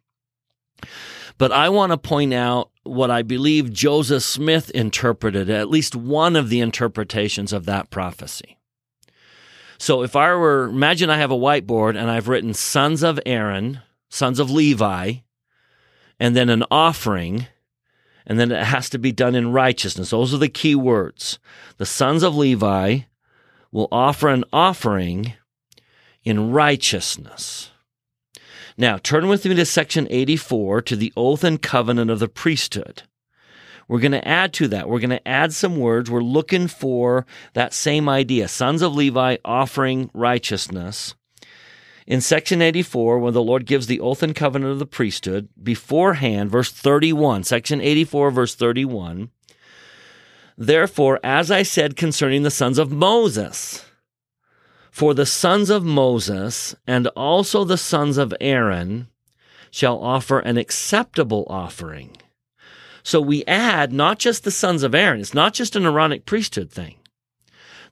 But 1.37 1.51
I 1.51 1.67
want 1.67 1.91
to 1.91 1.97
point 1.97 2.33
out 2.33 2.71
what 2.83 3.11
I 3.11 3.23
believe 3.23 3.73
Joseph 3.73 4.23
Smith 4.23 4.69
interpreted, 4.69 5.49
at 5.49 5.69
least 5.69 5.97
one 5.97 6.37
of 6.37 6.47
the 6.47 6.61
interpretations 6.61 7.51
of 7.51 7.65
that 7.65 7.89
prophecy. 7.89 8.57
So 9.77 10.01
if 10.01 10.15
I 10.15 10.33
were, 10.33 10.69
imagine 10.69 11.09
I 11.09 11.17
have 11.17 11.31
a 11.31 11.35
whiteboard 11.35 11.97
and 11.97 12.09
I've 12.09 12.29
written 12.29 12.53
sons 12.53 13.03
of 13.03 13.19
Aaron, 13.25 13.81
sons 14.09 14.39
of 14.39 14.49
Levi, 14.49 15.15
and 16.21 16.37
then 16.37 16.47
an 16.47 16.63
offering 16.71 17.47
and 18.25 18.39
then 18.39 18.51
it 18.51 18.63
has 18.63 18.89
to 18.91 18.97
be 18.97 19.11
done 19.11 19.35
in 19.35 19.51
righteousness. 19.51 20.11
Those 20.11 20.33
are 20.33 20.37
the 20.37 20.49
key 20.49 20.75
words. 20.75 21.39
The 21.77 21.85
sons 21.85 22.23
of 22.23 22.35
Levi 22.35 22.99
will 23.71 23.87
offer 23.91 24.29
an 24.29 24.45
offering 24.53 25.33
in 26.23 26.51
righteousness. 26.51 27.71
Now, 28.77 28.97
turn 28.97 29.27
with 29.27 29.45
me 29.45 29.55
to 29.55 29.65
section 29.65 30.07
84 30.09 30.81
to 30.83 30.95
the 30.95 31.13
oath 31.15 31.43
and 31.43 31.61
covenant 31.61 32.09
of 32.09 32.19
the 32.19 32.27
priesthood. 32.27 33.03
We're 33.87 33.99
going 33.99 34.13
to 34.13 34.27
add 34.27 34.53
to 34.53 34.67
that. 34.69 34.87
We're 34.87 34.99
going 34.99 35.09
to 35.09 35.27
add 35.27 35.53
some 35.53 35.77
words. 35.77 36.09
We're 36.09 36.21
looking 36.21 36.67
for 36.67 37.25
that 37.53 37.73
same 37.73 38.07
idea. 38.07 38.47
Sons 38.47 38.81
of 38.81 38.95
Levi 38.95 39.37
offering 39.43 40.09
righteousness. 40.13 41.15
In 42.05 42.19
section 42.19 42.61
84, 42.61 43.19
when 43.19 43.33
the 43.33 43.41
Lord 43.41 43.65
gives 43.65 43.87
the 43.87 43.99
oath 43.99 44.21
and 44.21 44.35
covenant 44.35 44.73
of 44.73 44.79
the 44.79 44.85
priesthood, 44.85 45.47
beforehand, 45.61 46.51
verse 46.51 46.71
31, 46.71 47.43
section 47.43 47.79
84, 47.79 48.31
verse 48.31 48.55
31, 48.55 49.29
Therefore, 50.57 51.19
as 51.23 51.49
I 51.49 51.63
said 51.63 51.95
concerning 51.95 52.43
the 52.43 52.51
sons 52.51 52.77
of 52.77 52.91
Moses, 52.91 53.85
for 54.91 55.13
the 55.13 55.25
sons 55.25 55.69
of 55.69 55.83
Moses 55.83 56.75
and 56.85 57.07
also 57.07 57.63
the 57.63 57.77
sons 57.77 58.17
of 58.17 58.33
Aaron 58.39 59.07
shall 59.71 59.97
offer 59.97 60.39
an 60.39 60.57
acceptable 60.57 61.47
offering. 61.49 62.15
So 63.01 63.19
we 63.19 63.43
add 63.45 63.91
not 63.91 64.19
just 64.19 64.43
the 64.43 64.51
sons 64.51 64.83
of 64.83 64.93
Aaron, 64.93 65.19
it's 65.19 65.33
not 65.33 65.53
just 65.53 65.75
an 65.75 65.85
Aaronic 65.85 66.25
priesthood 66.25 66.69
thing. 66.69 66.97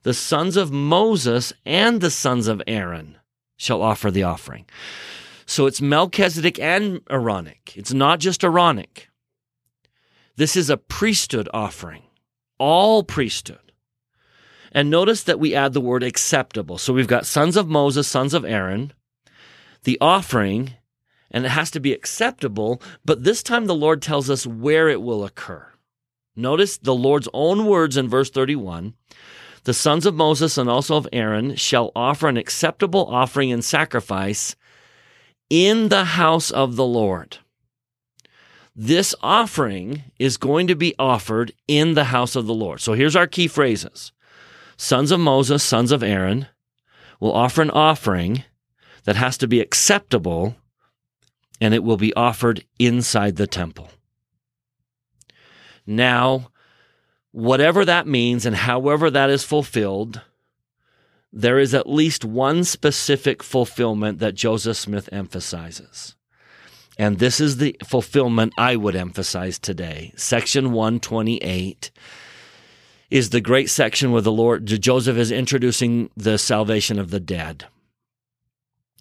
The 0.02 0.14
sons 0.14 0.56
of 0.56 0.70
Moses 0.70 1.52
and 1.66 2.00
the 2.00 2.10
sons 2.10 2.46
of 2.46 2.62
Aaron 2.66 3.16
shall 3.62 3.80
offer 3.80 4.10
the 4.10 4.24
offering. 4.24 4.66
So 5.46 5.66
it's 5.66 5.80
Melchizedek 5.80 6.58
and 6.58 7.00
Aaronic. 7.08 7.74
It's 7.76 7.92
not 7.92 8.18
just 8.18 8.42
Aaronic. 8.42 9.08
This 10.36 10.56
is 10.56 10.68
a 10.68 10.76
priesthood 10.76 11.48
offering, 11.54 12.02
all 12.58 13.04
priesthood. 13.04 13.72
And 14.72 14.90
notice 14.90 15.22
that 15.24 15.38
we 15.38 15.54
add 15.54 15.74
the 15.74 15.80
word 15.80 16.02
acceptable. 16.02 16.78
So 16.78 16.92
we've 16.92 17.06
got 17.06 17.26
sons 17.26 17.56
of 17.56 17.68
Moses, 17.68 18.08
sons 18.08 18.34
of 18.34 18.44
Aaron, 18.44 18.92
the 19.84 19.98
offering, 20.00 20.74
and 21.30 21.44
it 21.44 21.50
has 21.50 21.70
to 21.72 21.80
be 21.80 21.92
acceptable. 21.92 22.82
But 23.04 23.22
this 23.22 23.42
time 23.42 23.66
the 23.66 23.74
Lord 23.74 24.02
tells 24.02 24.30
us 24.30 24.46
where 24.46 24.88
it 24.88 25.02
will 25.02 25.24
occur. 25.24 25.66
Notice 26.34 26.78
the 26.78 26.94
Lord's 26.94 27.28
own 27.34 27.66
words 27.66 27.96
in 27.96 28.08
verse 28.08 28.30
31 28.30 28.94
the 29.64 29.74
sons 29.74 30.06
of 30.06 30.14
Moses 30.14 30.58
and 30.58 30.68
also 30.68 30.96
of 30.96 31.08
Aaron 31.12 31.54
shall 31.56 31.92
offer 31.94 32.28
an 32.28 32.36
acceptable 32.36 33.06
offering 33.06 33.52
and 33.52 33.64
sacrifice 33.64 34.56
in 35.50 35.88
the 35.88 36.04
house 36.04 36.50
of 36.50 36.76
the 36.76 36.84
Lord. 36.84 37.38
This 38.74 39.14
offering 39.22 40.04
is 40.18 40.36
going 40.36 40.66
to 40.68 40.74
be 40.74 40.94
offered 40.98 41.52
in 41.68 41.94
the 41.94 42.04
house 42.04 42.34
of 42.34 42.46
the 42.46 42.54
Lord. 42.54 42.80
So 42.80 42.94
here's 42.94 43.16
our 43.16 43.26
key 43.26 43.46
phrases 43.46 44.12
Sons 44.76 45.10
of 45.10 45.20
Moses, 45.20 45.62
sons 45.62 45.92
of 45.92 46.02
Aaron 46.02 46.46
will 47.20 47.32
offer 47.32 47.62
an 47.62 47.70
offering 47.70 48.44
that 49.04 49.16
has 49.16 49.38
to 49.38 49.46
be 49.46 49.60
acceptable 49.60 50.56
and 51.60 51.74
it 51.74 51.84
will 51.84 51.96
be 51.96 52.14
offered 52.14 52.64
inside 52.80 53.36
the 53.36 53.46
temple. 53.46 53.90
Now, 55.86 56.50
whatever 57.32 57.84
that 57.84 58.06
means 58.06 58.46
and 58.46 58.54
however 58.54 59.10
that 59.10 59.30
is 59.30 59.42
fulfilled, 59.42 60.20
there 61.32 61.58
is 61.58 61.74
at 61.74 61.88
least 61.88 62.24
one 62.24 62.62
specific 62.62 63.42
fulfillment 63.42 64.18
that 64.18 64.34
Joseph 64.34 64.76
Smith 64.76 65.08
emphasizes. 65.10 66.14
And 66.98 67.18
this 67.18 67.40
is 67.40 67.56
the 67.56 67.74
fulfillment 67.84 68.52
I 68.58 68.76
would 68.76 68.94
emphasize 68.94 69.58
today. 69.58 70.12
Section 70.14 70.72
128 70.72 71.90
is 73.10 73.30
the 73.30 73.40
great 73.40 73.70
section 73.70 74.12
where 74.12 74.22
the 74.22 74.32
Lord, 74.32 74.66
Joseph 74.66 75.16
is 75.16 75.32
introducing 75.32 76.10
the 76.16 76.38
salvation 76.38 76.98
of 76.98 77.10
the 77.10 77.20
dead. 77.20 77.66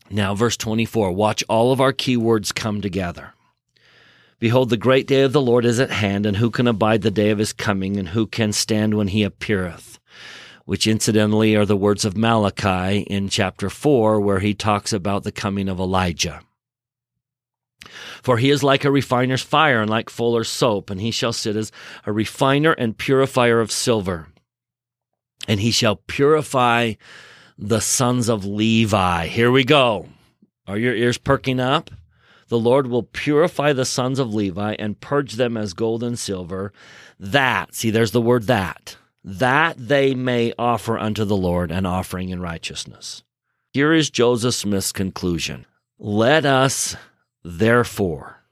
Now, 0.10 0.36
verse 0.36 0.58
24, 0.58 1.12
watch 1.12 1.44
all 1.48 1.72
of 1.72 1.80
our 1.80 1.94
keywords 1.94 2.54
come 2.54 2.82
together. 2.82 3.34
Behold, 4.42 4.72
the 4.72 4.76
great 4.76 5.06
day 5.06 5.22
of 5.22 5.34
the 5.34 5.42
Lord 5.42 5.66
is 5.66 5.80
at 5.80 5.92
hand, 5.92 6.26
and 6.26 6.38
who 6.38 6.50
can 6.50 6.66
abide 6.66 7.04
the 7.04 7.12
day 7.12 7.30
of 7.30 7.38
his 7.38 7.54
coming, 7.54 7.96
and 7.98 8.10
who 8.10 8.26
can 8.26 8.52
stand 8.52 8.96
when 8.96 9.10
he 9.10 9.22
appeareth? 9.22 10.00
Which 10.66 10.88
incidentally 10.88 11.56
are 11.56 11.66
the 11.66 11.78
words 11.78 12.06
of 12.06 12.18
Malachi 12.18 13.02
in 13.02 13.30
chapter 13.30 13.70
4, 13.70 14.20
where 14.20 14.40
he 14.40 14.56
talks 14.56 14.94
about 14.94 15.22
the 15.22 15.32
coming 15.32 15.70
of 15.70 15.80
Elijah. 15.80 16.42
For 18.24 18.40
he 18.40 18.50
is 18.50 18.64
like 18.64 18.84
a 18.84 18.90
refiner's 18.90 19.44
fire 19.44 19.80
and 19.80 19.92
like 19.92 20.10
fuller's 20.10 20.50
soap, 20.50 20.90
and 20.90 21.00
he 21.00 21.12
shall 21.12 21.34
sit 21.34 21.56
as 21.56 21.72
a 22.08 22.12
refiner 22.12 22.72
and 22.72 22.98
purifier 22.98 23.60
of 23.60 23.72
silver. 23.72 24.28
And 25.48 25.60
he 25.60 25.70
shall 25.70 25.98
purify 25.98 26.94
the 27.60 27.80
sons 27.80 28.28
of 28.28 28.44
Levi. 28.44 29.28
Here 29.28 29.52
we 29.52 29.64
go. 29.64 30.10
Are 30.66 30.80
your 30.80 30.96
ears 30.96 31.20
perking 31.20 31.60
up? 31.60 31.92
The 32.52 32.60
Lord 32.60 32.88
will 32.88 33.04
purify 33.04 33.72
the 33.72 33.86
sons 33.86 34.20
of 34.20 34.34
Levi 34.34 34.76
and 34.78 35.00
purge 35.00 35.36
them 35.36 35.56
as 35.56 35.74
gold 35.74 36.04
and 36.04 36.20
silver. 36.20 36.74
That, 37.18 37.74
see, 37.74 37.92
there's 37.92 38.12
the 38.12 38.20
word 38.20 38.48
that, 38.48 38.98
that 39.24 39.78
they 39.78 40.14
may 40.16 40.52
offer 40.60 41.00
unto 41.00 41.24
the 41.24 41.38
Lord 41.38 41.72
an 41.72 41.86
offering 41.86 42.28
in 42.28 42.42
righteousness. 42.42 43.24
Here 43.72 43.94
is 43.94 44.10
Joseph 44.10 44.54
Smith's 44.54 44.92
conclusion. 44.92 45.66
Let 45.98 46.46
us 46.46 46.98
therefore, 47.42 48.44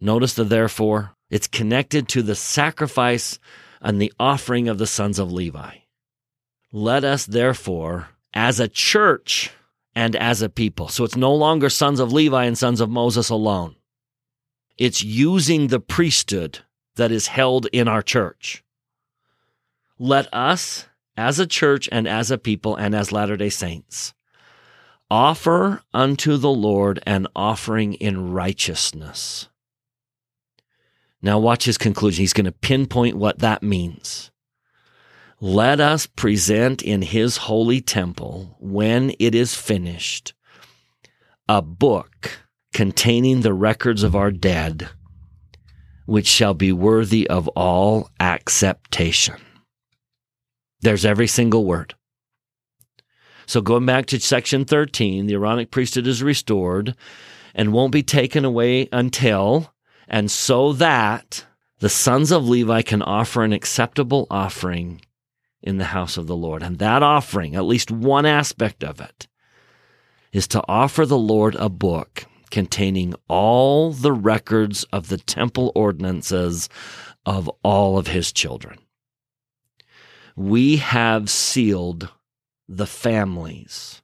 notice 0.00 0.32
the 0.32 0.44
therefore, 0.44 1.10
it's 1.28 1.46
connected 1.46 2.08
to 2.08 2.22
the 2.22 2.34
sacrifice 2.34 3.38
and 3.82 4.00
the 4.00 4.14
offering 4.18 4.68
of 4.68 4.78
the 4.78 4.86
sons 4.86 5.18
of 5.18 5.30
Levi. 5.30 5.74
Let 6.72 7.04
us 7.04 7.26
therefore, 7.26 8.08
as 8.32 8.60
a 8.60 8.68
church 8.68 9.50
and 9.94 10.16
as 10.16 10.42
a 10.42 10.48
people, 10.48 10.88
so 10.88 11.04
it's 11.04 11.16
no 11.16 11.34
longer 11.34 11.68
sons 11.68 12.00
of 12.00 12.12
Levi 12.12 12.44
and 12.44 12.56
sons 12.56 12.80
of 12.80 12.90
Moses 12.90 13.28
alone. 13.28 13.76
It's 14.78 15.02
using 15.04 15.68
the 15.68 15.80
priesthood 15.80 16.60
that 16.96 17.12
is 17.12 17.28
held 17.28 17.66
in 17.72 17.88
our 17.88 18.02
church. 18.02 18.64
Let 19.98 20.32
us, 20.32 20.86
as 21.16 21.38
a 21.38 21.46
church 21.46 21.88
and 21.92 22.08
as 22.08 22.30
a 22.30 22.38
people 22.38 22.74
and 22.74 22.94
as 22.94 23.12
Latter 23.12 23.36
day 23.36 23.50
Saints, 23.50 24.14
offer 25.10 25.82
unto 25.92 26.36
the 26.38 26.50
Lord 26.50 27.00
an 27.06 27.26
offering 27.36 27.92
in 27.94 28.32
righteousness. 28.32 29.48
Now, 31.20 31.38
watch 31.38 31.66
his 31.66 31.78
conclusion. 31.78 32.22
He's 32.22 32.32
going 32.32 32.46
to 32.46 32.52
pinpoint 32.52 33.16
what 33.16 33.38
that 33.38 33.62
means. 33.62 34.31
Let 35.44 35.80
us 35.80 36.06
present 36.06 36.82
in 36.82 37.02
his 37.02 37.36
holy 37.36 37.80
temple, 37.80 38.54
when 38.60 39.12
it 39.18 39.34
is 39.34 39.56
finished, 39.56 40.34
a 41.48 41.60
book 41.60 42.30
containing 42.72 43.40
the 43.40 43.52
records 43.52 44.04
of 44.04 44.14
our 44.14 44.30
dead, 44.30 44.88
which 46.06 46.28
shall 46.28 46.54
be 46.54 46.70
worthy 46.70 47.28
of 47.28 47.48
all 47.48 48.08
acceptation. 48.20 49.34
There's 50.80 51.04
every 51.04 51.26
single 51.26 51.64
word. 51.64 51.96
So 53.46 53.60
going 53.60 53.84
back 53.84 54.06
to 54.06 54.20
section 54.20 54.64
13, 54.64 55.26
the 55.26 55.34
Aaronic 55.34 55.72
priesthood 55.72 56.06
is 56.06 56.22
restored 56.22 56.94
and 57.52 57.72
won't 57.72 57.90
be 57.90 58.04
taken 58.04 58.44
away 58.44 58.88
until 58.92 59.74
and 60.06 60.30
so 60.30 60.72
that 60.74 61.46
the 61.80 61.88
sons 61.88 62.30
of 62.30 62.48
Levi 62.48 62.82
can 62.82 63.02
offer 63.02 63.42
an 63.42 63.52
acceptable 63.52 64.28
offering 64.30 65.00
in 65.62 65.78
the 65.78 65.86
house 65.86 66.16
of 66.16 66.26
the 66.26 66.36
Lord. 66.36 66.62
And 66.62 66.78
that 66.78 67.02
offering, 67.02 67.54
at 67.54 67.64
least 67.64 67.90
one 67.90 68.26
aspect 68.26 68.82
of 68.82 69.00
it, 69.00 69.28
is 70.32 70.48
to 70.48 70.62
offer 70.66 71.06
the 71.06 71.18
Lord 71.18 71.54
a 71.56 71.68
book 71.68 72.24
containing 72.50 73.14
all 73.28 73.92
the 73.92 74.12
records 74.12 74.84
of 74.92 75.08
the 75.08 75.18
temple 75.18 75.72
ordinances 75.74 76.68
of 77.24 77.50
all 77.62 77.98
of 77.98 78.08
his 78.08 78.32
children. 78.32 78.78
We 80.36 80.76
have 80.76 81.30
sealed 81.30 82.10
the 82.68 82.86
families 82.86 84.02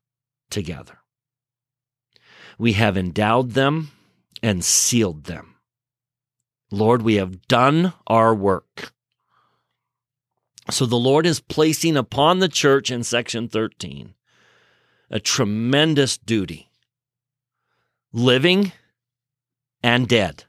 together. 0.50 0.98
We 2.58 2.74
have 2.74 2.96
endowed 2.96 3.52
them 3.52 3.90
and 4.42 4.64
sealed 4.64 5.24
them. 5.24 5.56
Lord, 6.70 7.02
we 7.02 7.14
have 7.14 7.46
done 7.48 7.94
our 8.06 8.34
work. 8.34 8.92
So 10.70 10.84
the 10.84 10.96
Lord 10.96 11.26
is 11.26 11.40
placing 11.40 11.96
upon 11.96 12.40
the 12.40 12.48
church 12.48 12.90
in 12.90 13.02
section 13.02 13.48
13 13.48 14.14
a 15.10 15.18
tremendous 15.18 16.18
duty 16.18 16.70
living 18.12 18.72
and 19.82 20.06
dead. 20.06 20.44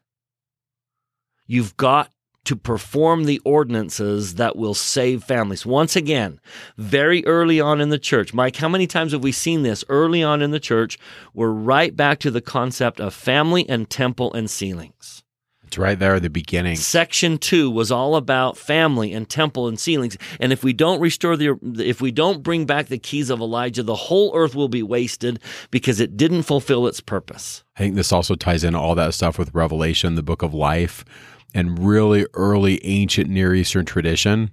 You've 1.47 1.77
got 1.77 2.11
to 2.45 2.55
perform 2.55 3.25
the 3.25 3.39
ordinances 3.45 4.35
that 4.35 4.55
will 4.55 4.73
save 4.73 5.23
families. 5.23 5.65
Once 5.65 5.95
again, 5.95 6.39
very 6.77 7.25
early 7.25 7.61
on 7.61 7.79
in 7.79 7.89
the 7.89 7.99
church, 7.99 8.33
Mike, 8.33 8.55
how 8.57 8.67
many 8.67 8.87
times 8.87 9.11
have 9.11 9.23
we 9.23 9.31
seen 9.31 9.63
this 9.63 9.83
early 9.87 10.23
on 10.23 10.41
in 10.41 10.51
the 10.51 10.59
church? 10.59 10.97
We're 11.33 11.51
right 11.51 11.95
back 11.95 12.19
to 12.19 12.31
the 12.31 12.41
concept 12.41 12.99
of 12.99 13.13
family 13.13 13.67
and 13.69 13.89
temple 13.89 14.33
and 14.33 14.49
sealings. 14.49 15.23
It's 15.69 15.77
right 15.77 15.99
there 15.99 16.15
at 16.15 16.23
the 16.23 16.31
beginning. 16.31 16.77
Section 16.77 17.37
two 17.37 17.69
was 17.69 17.91
all 17.91 18.15
about 18.15 18.57
family 18.57 19.13
and 19.13 19.29
temple 19.29 19.67
and 19.67 19.79
sealings. 19.79 20.17
And 20.39 20.51
if 20.51 20.63
we 20.63 20.73
don't 20.73 20.99
restore 20.99 21.37
the, 21.37 21.59
if 21.77 22.01
we 22.01 22.11
don't 22.11 22.41
bring 22.41 22.65
back 22.65 22.87
the 22.87 22.97
keys 22.97 23.29
of 23.29 23.39
Elijah, 23.39 23.83
the 23.83 23.93
whole 23.93 24.35
earth 24.35 24.55
will 24.55 24.67
be 24.67 24.81
wasted 24.81 25.39
because 25.69 25.99
it 25.99 26.17
didn't 26.17 26.41
fulfill 26.41 26.87
its 26.87 27.01
purpose. 27.01 27.63
I 27.75 27.81
think 27.81 27.93
this 27.93 28.11
also 28.11 28.33
ties 28.33 28.63
in 28.63 28.73
all 28.73 28.95
that 28.95 29.13
stuff 29.13 29.37
with 29.37 29.53
Revelation, 29.53 30.15
the 30.15 30.23
book 30.23 30.41
of 30.41 30.55
life, 30.55 31.05
and 31.53 31.77
really 31.77 32.25
early 32.33 32.83
ancient 32.83 33.29
Near 33.29 33.53
Eastern 33.53 33.85
tradition 33.85 34.51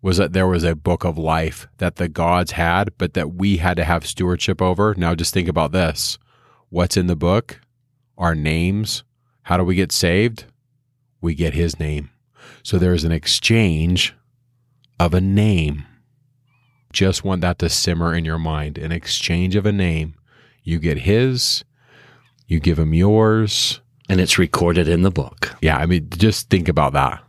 was 0.00 0.16
that 0.16 0.32
there 0.32 0.48
was 0.48 0.64
a 0.64 0.74
book 0.74 1.04
of 1.04 1.18
life 1.18 1.68
that 1.76 1.96
the 1.96 2.08
gods 2.08 2.52
had, 2.52 2.96
but 2.96 3.12
that 3.12 3.34
we 3.34 3.58
had 3.58 3.76
to 3.76 3.84
have 3.84 4.06
stewardship 4.06 4.62
over. 4.62 4.94
Now 4.96 5.14
just 5.14 5.34
think 5.34 5.48
about 5.48 5.72
this. 5.72 6.16
What's 6.70 6.96
in 6.96 7.08
the 7.08 7.14
book? 7.14 7.60
Our 8.16 8.34
names, 8.34 9.04
how 9.50 9.56
do 9.56 9.64
we 9.64 9.74
get 9.74 9.90
saved? 9.90 10.44
We 11.20 11.34
get 11.34 11.54
his 11.54 11.80
name. 11.80 12.10
So 12.62 12.78
there's 12.78 13.02
an 13.02 13.10
exchange 13.10 14.14
of 15.00 15.12
a 15.12 15.20
name. 15.20 15.86
Just 16.92 17.24
want 17.24 17.40
that 17.40 17.58
to 17.58 17.68
simmer 17.68 18.14
in 18.14 18.24
your 18.24 18.38
mind. 18.38 18.78
An 18.78 18.92
exchange 18.92 19.56
of 19.56 19.66
a 19.66 19.72
name. 19.72 20.14
You 20.62 20.78
get 20.78 20.98
his, 20.98 21.64
you 22.46 22.60
give 22.60 22.78
him 22.78 22.94
yours. 22.94 23.80
And 24.08 24.20
it's 24.20 24.38
recorded 24.38 24.86
in 24.86 25.02
the 25.02 25.10
book. 25.10 25.56
Yeah, 25.60 25.78
I 25.78 25.86
mean, 25.86 26.08
just 26.10 26.48
think 26.48 26.68
about 26.68 26.92
that. 26.92 27.20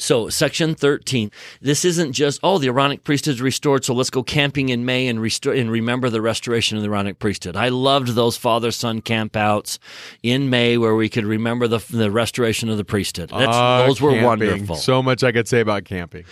So, 0.00 0.28
section 0.28 0.76
13, 0.76 1.32
this 1.60 1.84
isn't 1.84 2.12
just, 2.12 2.38
oh, 2.44 2.58
the 2.58 2.68
Aaronic 2.68 3.02
priesthood 3.02 3.34
is 3.34 3.42
restored, 3.42 3.84
so 3.84 3.92
let's 3.92 4.10
go 4.10 4.22
camping 4.22 4.68
in 4.68 4.84
May 4.84 5.08
and, 5.08 5.20
restore, 5.20 5.52
and 5.52 5.70
remember 5.70 6.08
the 6.08 6.22
restoration 6.22 6.76
of 6.76 6.84
the 6.84 6.88
Aaronic 6.88 7.18
priesthood. 7.18 7.56
I 7.56 7.68
loved 7.68 8.14
those 8.14 8.36
father 8.36 8.70
son 8.70 9.02
campouts 9.02 9.78
in 10.22 10.50
May 10.50 10.78
where 10.78 10.94
we 10.94 11.08
could 11.08 11.24
remember 11.24 11.66
the, 11.66 11.84
the 11.90 12.12
restoration 12.12 12.68
of 12.68 12.76
the 12.76 12.84
priesthood. 12.84 13.32
Uh, 13.32 13.86
those 13.86 14.00
were 14.00 14.22
wonderful. 14.22 14.76
So 14.76 15.02
much 15.02 15.24
I 15.24 15.32
could 15.32 15.48
say 15.48 15.60
about 15.60 15.84
camping. 15.84 16.24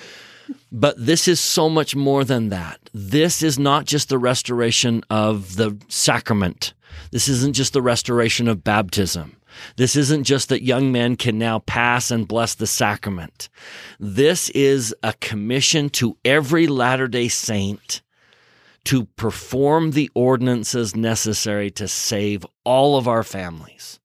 But 0.71 0.95
this 1.05 1.27
is 1.27 1.41
so 1.41 1.69
much 1.69 1.97
more 1.97 2.23
than 2.23 2.51
that. 2.51 2.79
This 2.95 3.43
is 3.43 3.59
not 3.59 3.85
just 3.85 4.09
the 4.09 4.19
restoration 4.19 5.03
of 5.11 5.57
the 5.57 5.77
sacrament. 5.89 6.73
This 7.11 7.29
isn't 7.29 7.55
just 7.55 7.73
the 7.73 7.83
restoration 7.83 8.47
of 8.47 8.63
baptism. 8.63 9.37
This 9.77 9.97
isn't 9.97 10.25
just 10.25 10.49
that 10.49 10.63
young 10.63 10.93
men 10.93 11.17
can 11.17 11.39
now 11.39 11.61
pass 11.61 12.11
and 12.11 12.29
bless 12.29 12.55
the 12.55 12.67
sacrament. 12.67 13.49
This 13.99 14.49
is 14.51 14.95
a 15.03 15.13
commission 15.15 15.91
to 15.91 16.17
every 16.25 16.67
Latter 16.67 17.09
day 17.09 17.29
Saint 17.29 18.03
to 18.85 19.05
perform 19.17 19.91
the 19.91 20.11
ordinances 20.15 20.95
necessary 20.95 21.71
to 21.73 21.89
save 21.89 22.47
all 22.65 22.97
of 22.97 23.09
our 23.09 23.25
families. 23.25 23.99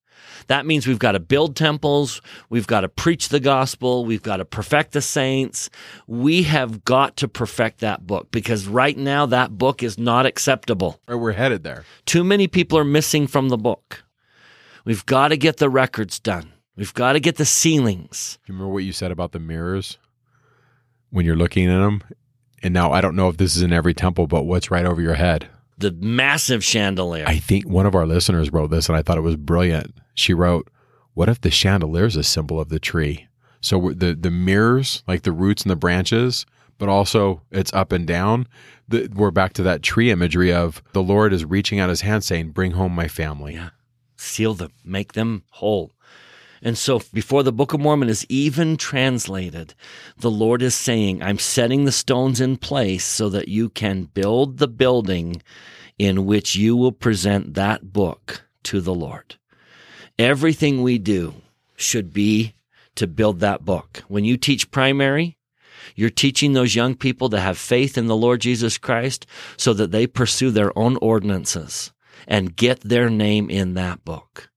That 0.47 0.66
means 0.66 0.88
we've 0.88 0.99
got 0.99 1.14
to 1.14 1.20
build 1.20 1.56
temples. 1.56 2.22
We've 2.49 2.68
got 2.68 2.82
to 2.82 2.89
preach 2.89 3.30
the 3.30 3.39
gospel. 3.39 4.06
We've 4.06 4.22
got 4.22 4.38
to 4.38 4.45
perfect 4.45 4.91
the 4.91 5.02
saints. 5.02 5.70
We 6.08 6.43
have 6.43 6.84
got 6.84 7.16
to 7.18 7.28
perfect 7.28 7.80
that 7.80 8.06
book 8.06 8.32
because 8.32 8.68
right 8.68 8.97
now 8.97 9.26
that 9.28 9.58
book 9.58 9.84
is 9.84 9.97
not 9.97 10.26
acceptable. 10.26 10.99
Or 11.08 11.18
we're 11.18 11.32
headed 11.34 11.64
there. 11.64 11.86
Too 12.06 12.24
many 12.24 12.47
people 12.47 12.78
are 12.78 12.84
missing 12.84 13.28
from 13.28 13.49
the 13.49 13.58
book. 13.58 14.04
We've 14.86 15.06
got 15.06 15.30
to 15.30 15.38
get 15.38 15.58
the 15.58 15.70
records 15.70 16.20
done. 16.20 16.54
We've 16.76 16.94
got 16.94 17.14
to 17.14 17.20
get 17.20 17.36
the 17.36 17.46
sealings. 17.46 18.40
Do 18.46 18.52
you 18.52 18.58
remember 18.58 18.74
what 18.74 18.84
you 18.84 18.94
said 18.94 19.12
about 19.12 19.34
the 19.34 19.40
mirrors 19.40 19.98
when 21.10 21.26
you're 21.26 21.36
looking 21.36 21.70
at 21.70 21.78
them? 21.78 22.04
And 22.64 22.74
now 22.74 22.92
I 22.92 23.02
don't 23.02 23.16
know 23.16 23.28
if 23.28 23.38
this 23.38 23.56
is 23.56 23.62
in 23.62 23.74
every 23.74 23.94
temple, 23.94 24.28
but 24.28 24.44
what's 24.44 24.72
right 24.72 24.86
over 24.86 25.02
your 25.02 25.16
head? 25.16 25.50
The 25.78 25.92
massive 25.92 26.64
chandelier. 26.64 27.26
I 27.28 27.38
think 27.38 27.68
one 27.68 27.86
of 27.86 27.96
our 27.96 28.06
listeners 28.06 28.52
wrote 28.52 28.72
this 28.72 28.88
and 28.88 28.98
I 28.98 29.02
thought 29.02 29.18
it 29.18 29.22
was 29.22 29.36
brilliant. 29.36 29.94
She 30.14 30.34
wrote, 30.34 30.70
What 31.14 31.30
if 31.30 31.42
the 31.42 31.52
chandelier 31.52 32.06
is 32.06 32.16
a 32.16 32.24
symbol 32.24 32.60
of 32.60 32.70
the 32.70 32.80
tree? 32.80 33.28
So 33.62 33.92
the, 33.94 34.16
the 34.16 34.32
mirrors, 34.32 35.04
like 35.08 35.24
the 35.24 35.32
roots 35.32 35.64
and 35.64 35.72
the 35.72 35.76
branches, 35.76 36.46
but 36.78 36.90
also 36.90 37.42
it's 37.52 37.74
up 37.74 37.92
and 37.92 38.08
down. 38.08 38.48
The, 38.88 39.08
we're 39.14 39.32
back 39.32 39.54
to 39.54 39.64
that 39.64 39.84
tree 39.84 40.10
imagery 40.10 40.52
of 40.52 40.82
the 40.94 41.04
Lord 41.04 41.34
is 41.34 41.46
reaching 41.46 41.80
out 41.80 41.90
his 41.90 42.02
hand 42.02 42.24
saying, 42.24 42.50
Bring 42.52 42.72
home 42.72 42.94
my 42.94 43.08
family. 43.08 43.56
Yeah 43.56 43.70
seal 44.22 44.54
them, 44.54 44.72
make 44.84 45.14
them 45.14 45.44
whole. 45.50 45.92
And 46.62 46.78
so 46.78 47.02
before 47.12 47.42
the 47.42 47.52
Book 47.52 47.74
of 47.74 47.80
Mormon 47.80 48.08
is 48.08 48.26
even 48.30 48.78
translated, 48.78 49.74
the 50.18 50.30
Lord 50.30 50.62
is 50.62 50.76
saying, 50.76 51.24
I'm 51.24 51.40
setting 51.40 51.86
the 51.86 51.92
stones 51.92 52.40
in 52.40 52.58
place 52.58 53.04
so 53.04 53.30
that 53.30 53.48
you 53.48 53.70
can 53.70 54.04
build 54.04 54.58
the 54.60 54.68
building 54.68 55.42
in 55.98 56.26
which 56.26 56.56
you 56.56 56.76
will 56.76 56.92
present 56.92 57.56
that 57.56 57.92
book 57.92 58.44
to 58.64 58.80
the 58.80 58.94
Lord. 58.94 59.38
Everything 60.20 60.84
we 60.84 61.00
do 61.00 61.34
should 61.76 62.14
be 62.14 62.54
to 62.94 63.08
build 63.08 63.40
that 63.40 63.66
book. 63.66 64.04
When 64.08 64.24
you 64.24 64.38
teach 64.38 64.70
primary, 64.70 65.38
you're 65.96 66.12
teaching 66.12 66.54
those 66.54 66.76
young 66.76 66.96
people 66.96 67.30
to 67.30 67.40
have 67.40 67.58
faith 67.58 67.98
in 67.98 68.06
the 68.06 68.16
Lord 68.16 68.42
Jesus 68.42 68.78
Christ 68.78 69.26
so 69.58 69.74
that 69.74 69.90
they 69.90 70.06
pursue 70.06 70.52
their 70.52 70.78
own 70.78 70.98
ordinances 70.98 71.92
and 72.28 72.56
get 72.56 72.82
their 72.82 73.10
name 73.10 73.50
in 73.50 73.74
that 73.76 74.04
book. 74.06 74.50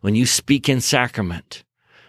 When 0.00 0.14
you 0.14 0.26
speak 0.26 0.68
in 0.68 0.80
sacrament, 0.80 1.64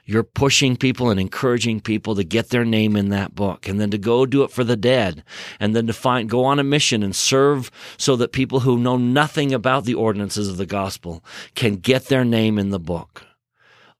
You're 0.05 0.23
pushing 0.23 0.75
people 0.75 1.09
and 1.09 1.19
encouraging 1.19 1.79
people 1.79 2.15
to 2.15 2.25
get 2.25 2.49
their 2.49 2.65
name 2.65 2.97
in 2.97 3.09
that 3.09 3.35
book 3.35 3.69
and 3.69 3.79
then 3.79 3.89
to 3.91 3.97
go 3.97 4.25
do 4.25 4.43
it 4.43 4.51
for 4.51 4.65
the 4.65 4.75
dead 4.75 5.23
and 5.61 5.73
then 5.73 5.87
to 5.87 5.93
find, 5.93 6.29
go 6.29 6.43
on 6.43 6.59
a 6.59 6.63
mission 6.63 7.03
and 7.03 7.15
serve 7.15 7.71
so 7.97 8.17
that 8.17 8.33
people 8.33 8.61
who 8.61 8.77
know 8.77 8.97
nothing 8.97 9.53
about 9.53 9.85
the 9.85 9.93
ordinances 9.93 10.49
of 10.49 10.57
the 10.57 10.65
gospel 10.65 11.23
can 11.55 11.75
get 11.75 12.07
their 12.07 12.25
name 12.25 12.59
in 12.59 12.69
the 12.69 12.79
book. 12.79 13.25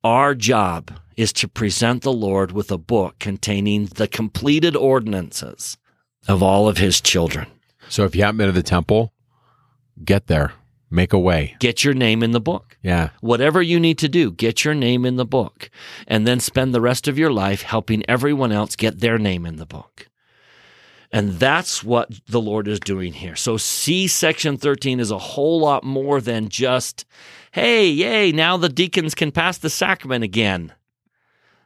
Our 0.04 0.36
job 0.36 0.92
is 1.16 1.32
to 1.34 1.48
present 1.48 2.04
the 2.04 2.12
Lord 2.12 2.52
with 2.52 2.70
a 2.70 2.78
book 2.78 3.18
containing 3.20 3.86
the 3.86 4.08
completed 4.10 4.76
ordinances 4.76 5.78
of 6.28 6.44
all 6.44 6.68
of 6.68 6.78
his 6.80 7.00
children. 7.00 7.48
So 7.88 8.04
if 8.04 8.14
you 8.14 8.24
haven't 8.24 8.40
been 8.40 8.48
to 8.48 8.52
the 8.52 8.62
temple, 8.62 9.14
get 10.04 10.28
there. 10.28 10.52
Make 10.94 11.12
a 11.12 11.20
way. 11.20 11.56
Get 11.58 11.84
your 11.84 11.96
name 11.96 12.22
in 12.22 12.34
the 12.34 12.40
book. 12.40 12.78
Yeah. 12.84 13.10
Whatever 13.20 13.64
you 13.64 13.80
need 13.80 13.98
to 13.98 14.08
do, 14.08 14.32
get 14.32 14.64
your 14.64 14.76
name 14.76 15.06
in 15.06 15.16
the 15.16 15.26
book 15.26 15.72
and 16.08 16.28
then 16.28 16.40
spend 16.40 16.72
the 16.72 16.82
rest 16.82 17.08
of 17.08 17.18
your 17.18 17.32
life 17.32 17.64
helping 17.64 18.08
everyone 18.08 18.52
else 18.52 18.76
get 18.76 19.00
their 19.00 19.18
name 19.18 19.48
in 19.48 19.56
the 19.56 19.66
book. 19.66 20.08
And 21.12 21.34
that's 21.34 21.84
what 21.84 22.12
the 22.28 22.40
Lord 22.40 22.68
is 22.68 22.80
doing 22.80 23.14
here. 23.14 23.36
So 23.36 23.58
see 23.58 24.08
section 24.08 24.56
13 24.56 25.00
is 25.00 25.10
a 25.10 25.18
whole 25.18 25.60
lot 25.60 25.84
more 25.84 26.22
than 26.22 26.50
just, 26.50 27.06
hey, 27.54 27.88
yay, 27.90 28.32
now 28.32 28.56
the 28.56 28.70
deacons 28.70 29.16
can 29.16 29.32
pass 29.32 29.58
the 29.58 29.72
sacrament 29.72 30.24
again. 30.24 30.74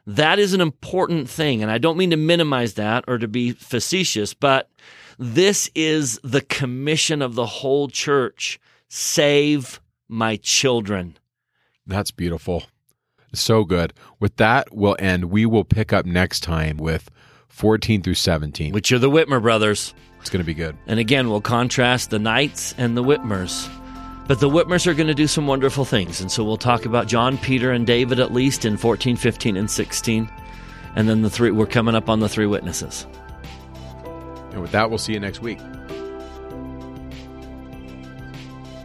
That 0.06 0.38
is 0.38 0.54
an 0.54 0.62
important 0.62 1.28
thing. 1.28 1.62
And 1.62 1.70
I 1.70 1.76
don't 1.76 1.98
mean 1.98 2.10
to 2.10 2.16
minimize 2.16 2.74
that 2.74 3.04
or 3.06 3.18
to 3.18 3.28
be 3.28 3.52
facetious, 3.52 4.32
but 4.32 4.70
this 5.18 5.70
is 5.74 6.18
the 6.24 6.40
commission 6.40 7.20
of 7.20 7.34
the 7.34 7.44
whole 7.44 7.88
church 7.88 8.58
save 8.88 9.80
my 10.08 10.36
children. 10.36 11.16
That's 11.86 12.10
beautiful. 12.10 12.64
So 13.34 13.64
good. 13.64 13.92
With 14.20 14.36
that, 14.36 14.74
we'll 14.74 14.96
end. 14.98 15.26
We 15.26 15.46
will 15.46 15.64
pick 15.64 15.92
up 15.92 16.06
next 16.06 16.40
time 16.40 16.78
with 16.78 17.10
14 17.48 18.02
through 18.02 18.14
17. 18.14 18.72
Which 18.72 18.90
are 18.92 18.98
the 18.98 19.10
Whitmer 19.10 19.40
brothers. 19.42 19.94
It's 20.20 20.30
going 20.30 20.42
to 20.42 20.46
be 20.46 20.54
good. 20.54 20.76
And 20.86 20.98
again, 20.98 21.28
we'll 21.28 21.40
contrast 21.40 22.10
the 22.10 22.18
Knights 22.18 22.74
and 22.78 22.96
the 22.96 23.04
Whitmers. 23.04 23.68
But 24.26 24.40
the 24.40 24.48
Whitmers 24.48 24.86
are 24.86 24.94
going 24.94 25.06
to 25.06 25.14
do 25.14 25.26
some 25.26 25.46
wonderful 25.46 25.84
things. 25.84 26.20
And 26.20 26.30
so 26.30 26.44
we'll 26.44 26.58
talk 26.58 26.84
about 26.84 27.06
John, 27.06 27.38
Peter, 27.38 27.70
and 27.70 27.86
David 27.86 28.20
at 28.20 28.32
least 28.32 28.64
in 28.64 28.76
14, 28.76 29.16
15, 29.16 29.56
and 29.56 29.70
16. 29.70 30.30
And 30.96 31.08
then 31.08 31.22
the 31.22 31.30
three, 31.30 31.50
we're 31.50 31.66
coming 31.66 31.94
up 31.94 32.08
on 32.08 32.20
the 32.20 32.28
three 32.28 32.46
witnesses. 32.46 33.06
And 34.52 34.60
with 34.60 34.72
that, 34.72 34.90
we'll 34.90 34.98
see 34.98 35.12
you 35.12 35.20
next 35.20 35.40
week. 35.40 35.58